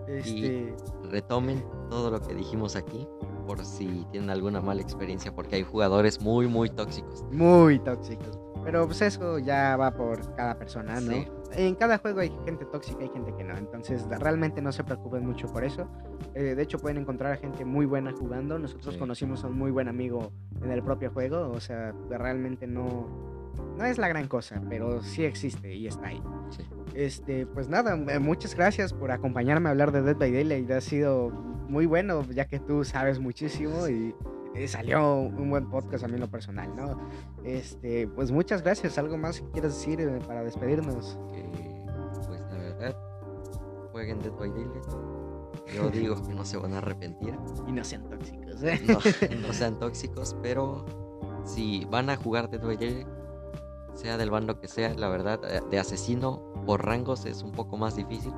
Este... 0.07 0.29
Y 0.29 0.73
retomen 1.09 1.63
todo 1.89 2.11
lo 2.11 2.21
que 2.21 2.33
dijimos 2.35 2.75
aquí 2.75 3.07
por 3.45 3.63
si 3.63 4.05
tienen 4.11 4.29
alguna 4.29 4.59
mala 4.61 4.81
experiencia, 4.81 5.33
porque 5.33 5.55
hay 5.55 5.63
jugadores 5.63 6.21
muy, 6.21 6.47
muy 6.47 6.69
tóxicos. 6.69 7.23
Muy 7.31 7.79
tóxicos. 7.79 8.39
Pero 8.65 8.87
pues 8.87 8.99
eso 9.03 9.37
ya 9.37 9.77
va 9.77 9.91
por 9.91 10.35
cada 10.35 10.57
persona, 10.57 10.99
¿no? 10.99 11.13
En 11.53 11.75
cada 11.75 11.99
juego 11.99 12.21
hay 12.21 12.31
gente 12.45 12.65
tóxica 12.65 13.03
y 13.05 13.09
gente 13.09 13.31
que 13.37 13.43
no. 13.43 13.55
Entonces 13.55 14.03
realmente 14.09 14.59
no 14.59 14.71
se 14.71 14.83
preocupen 14.83 15.23
mucho 15.23 15.47
por 15.47 15.63
eso. 15.63 15.87
Eh, 16.33 16.55
de 16.55 16.63
hecho 16.63 16.79
pueden 16.79 16.97
encontrar 16.97 17.31
a 17.31 17.37
gente 17.37 17.63
muy 17.63 17.85
buena 17.85 18.11
jugando. 18.11 18.57
Nosotros 18.57 18.97
conocimos 18.97 19.43
a 19.43 19.47
un 19.47 19.57
muy 19.57 19.69
buen 19.69 19.87
amigo 19.87 20.31
en 20.63 20.71
el 20.71 20.81
propio 20.81 21.11
juego. 21.11 21.51
O 21.51 21.59
sea, 21.59 21.93
realmente 22.09 22.65
no, 22.65 23.07
no 23.77 23.85
es 23.85 23.99
la 23.99 24.07
gran 24.07 24.27
cosa, 24.27 24.59
pero 24.67 25.03
sí 25.03 25.23
existe 25.23 25.73
y 25.73 25.85
está 25.85 26.07
ahí. 26.07 26.21
Este, 26.95 27.45
pues 27.45 27.69
nada, 27.69 27.95
eh, 28.11 28.19
muchas 28.19 28.55
gracias 28.55 28.93
por 28.93 29.11
acompañarme 29.11 29.69
a 29.69 29.71
hablar 29.71 29.91
de 29.91 30.01
Dead 30.01 30.17
by 30.17 30.31
Daylight. 30.31 30.71
Ha 30.71 30.81
sido 30.81 31.29
muy 31.29 31.85
bueno, 31.85 32.23
ya 32.31 32.45
que 32.45 32.59
tú 32.59 32.83
sabes 32.83 33.19
muchísimo 33.19 33.87
y 33.87 34.15
eh, 34.55 34.67
salió 34.67 35.15
un 35.17 35.49
buen 35.49 35.69
podcast 35.69 36.05
a 36.05 36.07
mí 36.07 36.13
en 36.13 36.21
lo 36.21 36.29
personal, 36.29 36.73
¿no? 36.75 36.97
Este, 37.43 38.07
pues 38.07 38.31
muchas 38.31 38.61
gracias. 38.61 38.97
¿Algo 38.97 39.17
más 39.17 39.41
que 39.41 39.49
quieras 39.51 39.73
decir 39.73 39.99
eh, 39.99 40.19
para 40.25 40.43
despedirnos? 40.43 41.19
pues 42.27 42.41
la 42.41 42.57
verdad, 42.57 42.97
jueguen 43.91 44.19
Dead 44.19 44.31
by 44.31 44.49
Daylight. 44.49 44.85
Yo 45.73 45.89
digo 45.89 46.15
que 46.25 46.33
no 46.33 46.45
se 46.45 46.57
van 46.57 46.73
a 46.73 46.77
arrepentir. 46.77 47.37
Y 47.67 47.71
no 47.71 47.83
sean 47.83 48.07
tóxicos, 48.09 48.63
¿eh? 48.63 48.81
No, 49.41 49.53
sean 49.53 49.77
tóxicos, 49.77 50.35
pero 50.41 50.85
si 51.43 51.85
van 51.85 52.09
a 52.09 52.15
jugar 52.15 52.49
Dead 52.49 52.61
by 52.61 52.77
Daylight, 52.77 53.07
sea 53.93 54.17
del 54.17 54.29
bando 54.29 54.59
que 54.59 54.67
sea, 54.67 54.93
la 54.93 55.09
verdad, 55.09 55.39
eh, 55.49 55.61
de 55.69 55.79
asesino 55.79 56.53
por 56.65 56.85
rangos 56.85 57.25
es 57.25 57.43
un 57.43 57.51
poco 57.51 57.77
más 57.77 57.95
difícil 57.95 58.33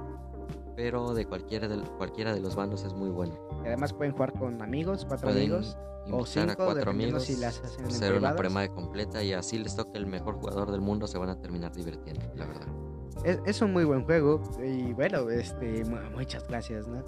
pero 0.77 1.15
de 1.15 1.25
cualquiera 1.25 1.67
de, 1.67 1.81
cualquiera 1.97 2.35
de 2.35 2.39
los 2.39 2.55
bandos 2.55 2.83
es 2.83 2.93
muy 2.93 3.09
bueno. 3.09 3.33
Y 3.63 3.67
además 3.67 3.93
pueden 3.93 4.13
jugar 4.13 4.31
con 4.33 4.61
amigos, 4.61 5.05
cuatro 5.05 5.29
amigos 5.29 5.75
o 6.11 6.23
cinco, 6.23 6.51
a 6.51 6.55
cuatro 6.55 6.91
amigos, 6.91 7.23
si 7.23 7.35
las 7.35 7.59
hacen 7.59 7.85
hacer 7.85 8.13
una 8.13 8.35
prueba 8.35 8.61
de 8.61 8.69
completa 8.69 9.23
y 9.23 9.33
así 9.33 9.57
les 9.57 9.75
toca 9.75 9.97
el 9.97 10.05
mejor 10.05 10.35
jugador 10.35 10.71
del 10.71 10.79
mundo, 10.79 11.07
se 11.07 11.17
van 11.17 11.29
a 11.29 11.41
terminar 11.41 11.73
divirtiendo, 11.73 12.21
la 12.35 12.45
verdad. 12.45 12.67
Es, 13.25 13.39
es 13.47 13.61
un 13.63 13.73
muy 13.73 13.85
buen 13.85 14.05
juego 14.05 14.39
y 14.63 14.93
bueno, 14.93 15.31
este, 15.31 15.83
muchas 16.13 16.47
gracias, 16.47 16.87
¿no? 16.87 17.03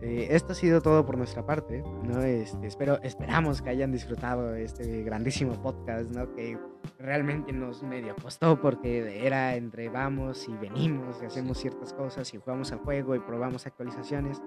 Eh, 0.00 0.28
esto 0.30 0.52
ha 0.52 0.54
sido 0.54 0.80
todo 0.80 1.06
por 1.06 1.16
nuestra 1.16 1.46
parte, 1.46 1.84
¿no? 2.02 2.20
Este, 2.22 2.66
espero, 2.66 3.00
esperamos 3.02 3.62
que 3.62 3.70
hayan 3.70 3.92
disfrutado 3.92 4.54
este 4.54 5.02
grandísimo 5.02 5.52
podcast, 5.62 6.10
¿no? 6.10 6.34
Que 6.34 6.58
realmente 6.98 7.52
nos 7.52 7.82
medio 7.82 8.14
costó 8.16 8.60
porque 8.60 9.24
era 9.24 9.54
entre 9.54 9.88
vamos 9.88 10.48
y 10.48 10.52
venimos 10.54 11.22
y 11.22 11.26
hacemos 11.26 11.58
ciertas 11.58 11.92
cosas 11.92 12.32
y 12.34 12.38
jugamos 12.38 12.72
al 12.72 12.78
juego 12.78 13.14
y 13.14 13.20
probamos 13.20 13.66
actualizaciones. 13.66 14.42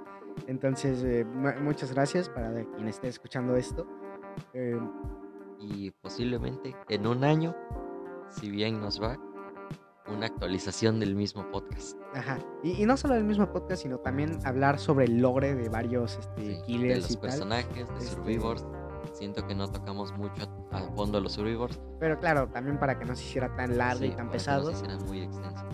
Entonces, 0.48 1.04
eh, 1.04 1.26
muchas 1.62 1.94
gracias 1.94 2.30
para 2.30 2.52
quien 2.76 2.88
esté 2.88 3.08
escuchando 3.08 3.56
esto. 3.56 3.88
Eh, 4.54 4.80
y 5.60 5.92
posiblemente 5.92 6.76
en 6.90 7.08
un 7.08 7.24
año, 7.24 7.56
si 8.30 8.50
bien 8.50 8.82
nos 8.82 9.02
va, 9.02 9.18
una 10.08 10.28
actualización 10.28 11.00
del 11.00 11.16
mismo 11.16 11.50
podcast. 11.52 11.98
Ajá. 12.14 12.40
Y, 12.64 12.86
no 12.86 12.98
solo 12.98 13.16
del 13.16 13.24
mismo 13.24 13.52
podcast, 13.52 13.84
sino 13.84 14.00
también 14.00 14.40
hablar 14.46 14.80
sobre 14.80 15.06
el 15.06 15.20
logre 15.20 15.56
de 15.56 15.70
varios 15.70 16.18
este, 16.18 16.62
killers. 16.66 17.08
De 17.08 17.14
los 17.14 17.18
personajes, 17.18 17.76
de 17.76 17.82
este 17.82 18.16
survivors. 18.16 18.66
Siento 19.14 19.46
que 19.48 19.56
no 19.56 19.70
tocamos 19.70 20.12
mucho 20.18 20.50
a, 20.72 20.82
fondo 20.96 21.22
los 21.22 21.34
survivors. 21.34 21.80
Pero 22.00 22.20
claro, 22.20 22.48
también 22.48 22.80
para 22.80 23.00
que 23.00 23.06
no 23.06 23.16
se 23.16 23.24
hiciera 23.24 23.56
tan 23.56 23.78
largo 23.78 24.04
y 24.04 24.12
tan 24.12 24.30
pesado. 24.30 24.70
Que 24.70 24.88
no 24.88 25.00
se 25.00 25.06
muy 25.06 25.22
extenso. 25.22 25.66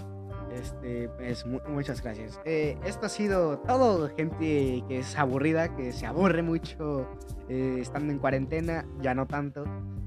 Este, 0.54 1.08
pues 1.10 1.46
muchas 1.46 2.04
gracias. 2.04 2.40
Eh, 2.46 2.78
esto 2.86 3.06
ha 3.06 3.10
sido 3.10 3.60
todo, 3.60 4.10
gente 4.10 4.84
que 4.88 5.00
es 5.00 5.18
aburrida, 5.18 5.76
que 5.76 5.94
se 5.94 6.06
aburre 6.06 6.44
mucho 6.44 7.08
eh, 7.48 7.78
estando 7.80 8.12
en 8.12 8.20
cuarentena, 8.20 8.86
ya 9.02 9.16
no 9.16 9.26
tanto. 9.26 9.64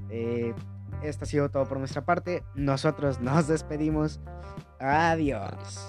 Eh, 0.09 0.53
esto 1.03 1.25
ha 1.25 1.27
sido 1.27 1.49
todo 1.49 1.65
por 1.65 1.79
nuestra 1.79 2.05
parte. 2.05 2.43
Nosotros 2.55 3.19
nos 3.19 3.47
despedimos. 3.47 4.19
Adiós. 4.79 5.87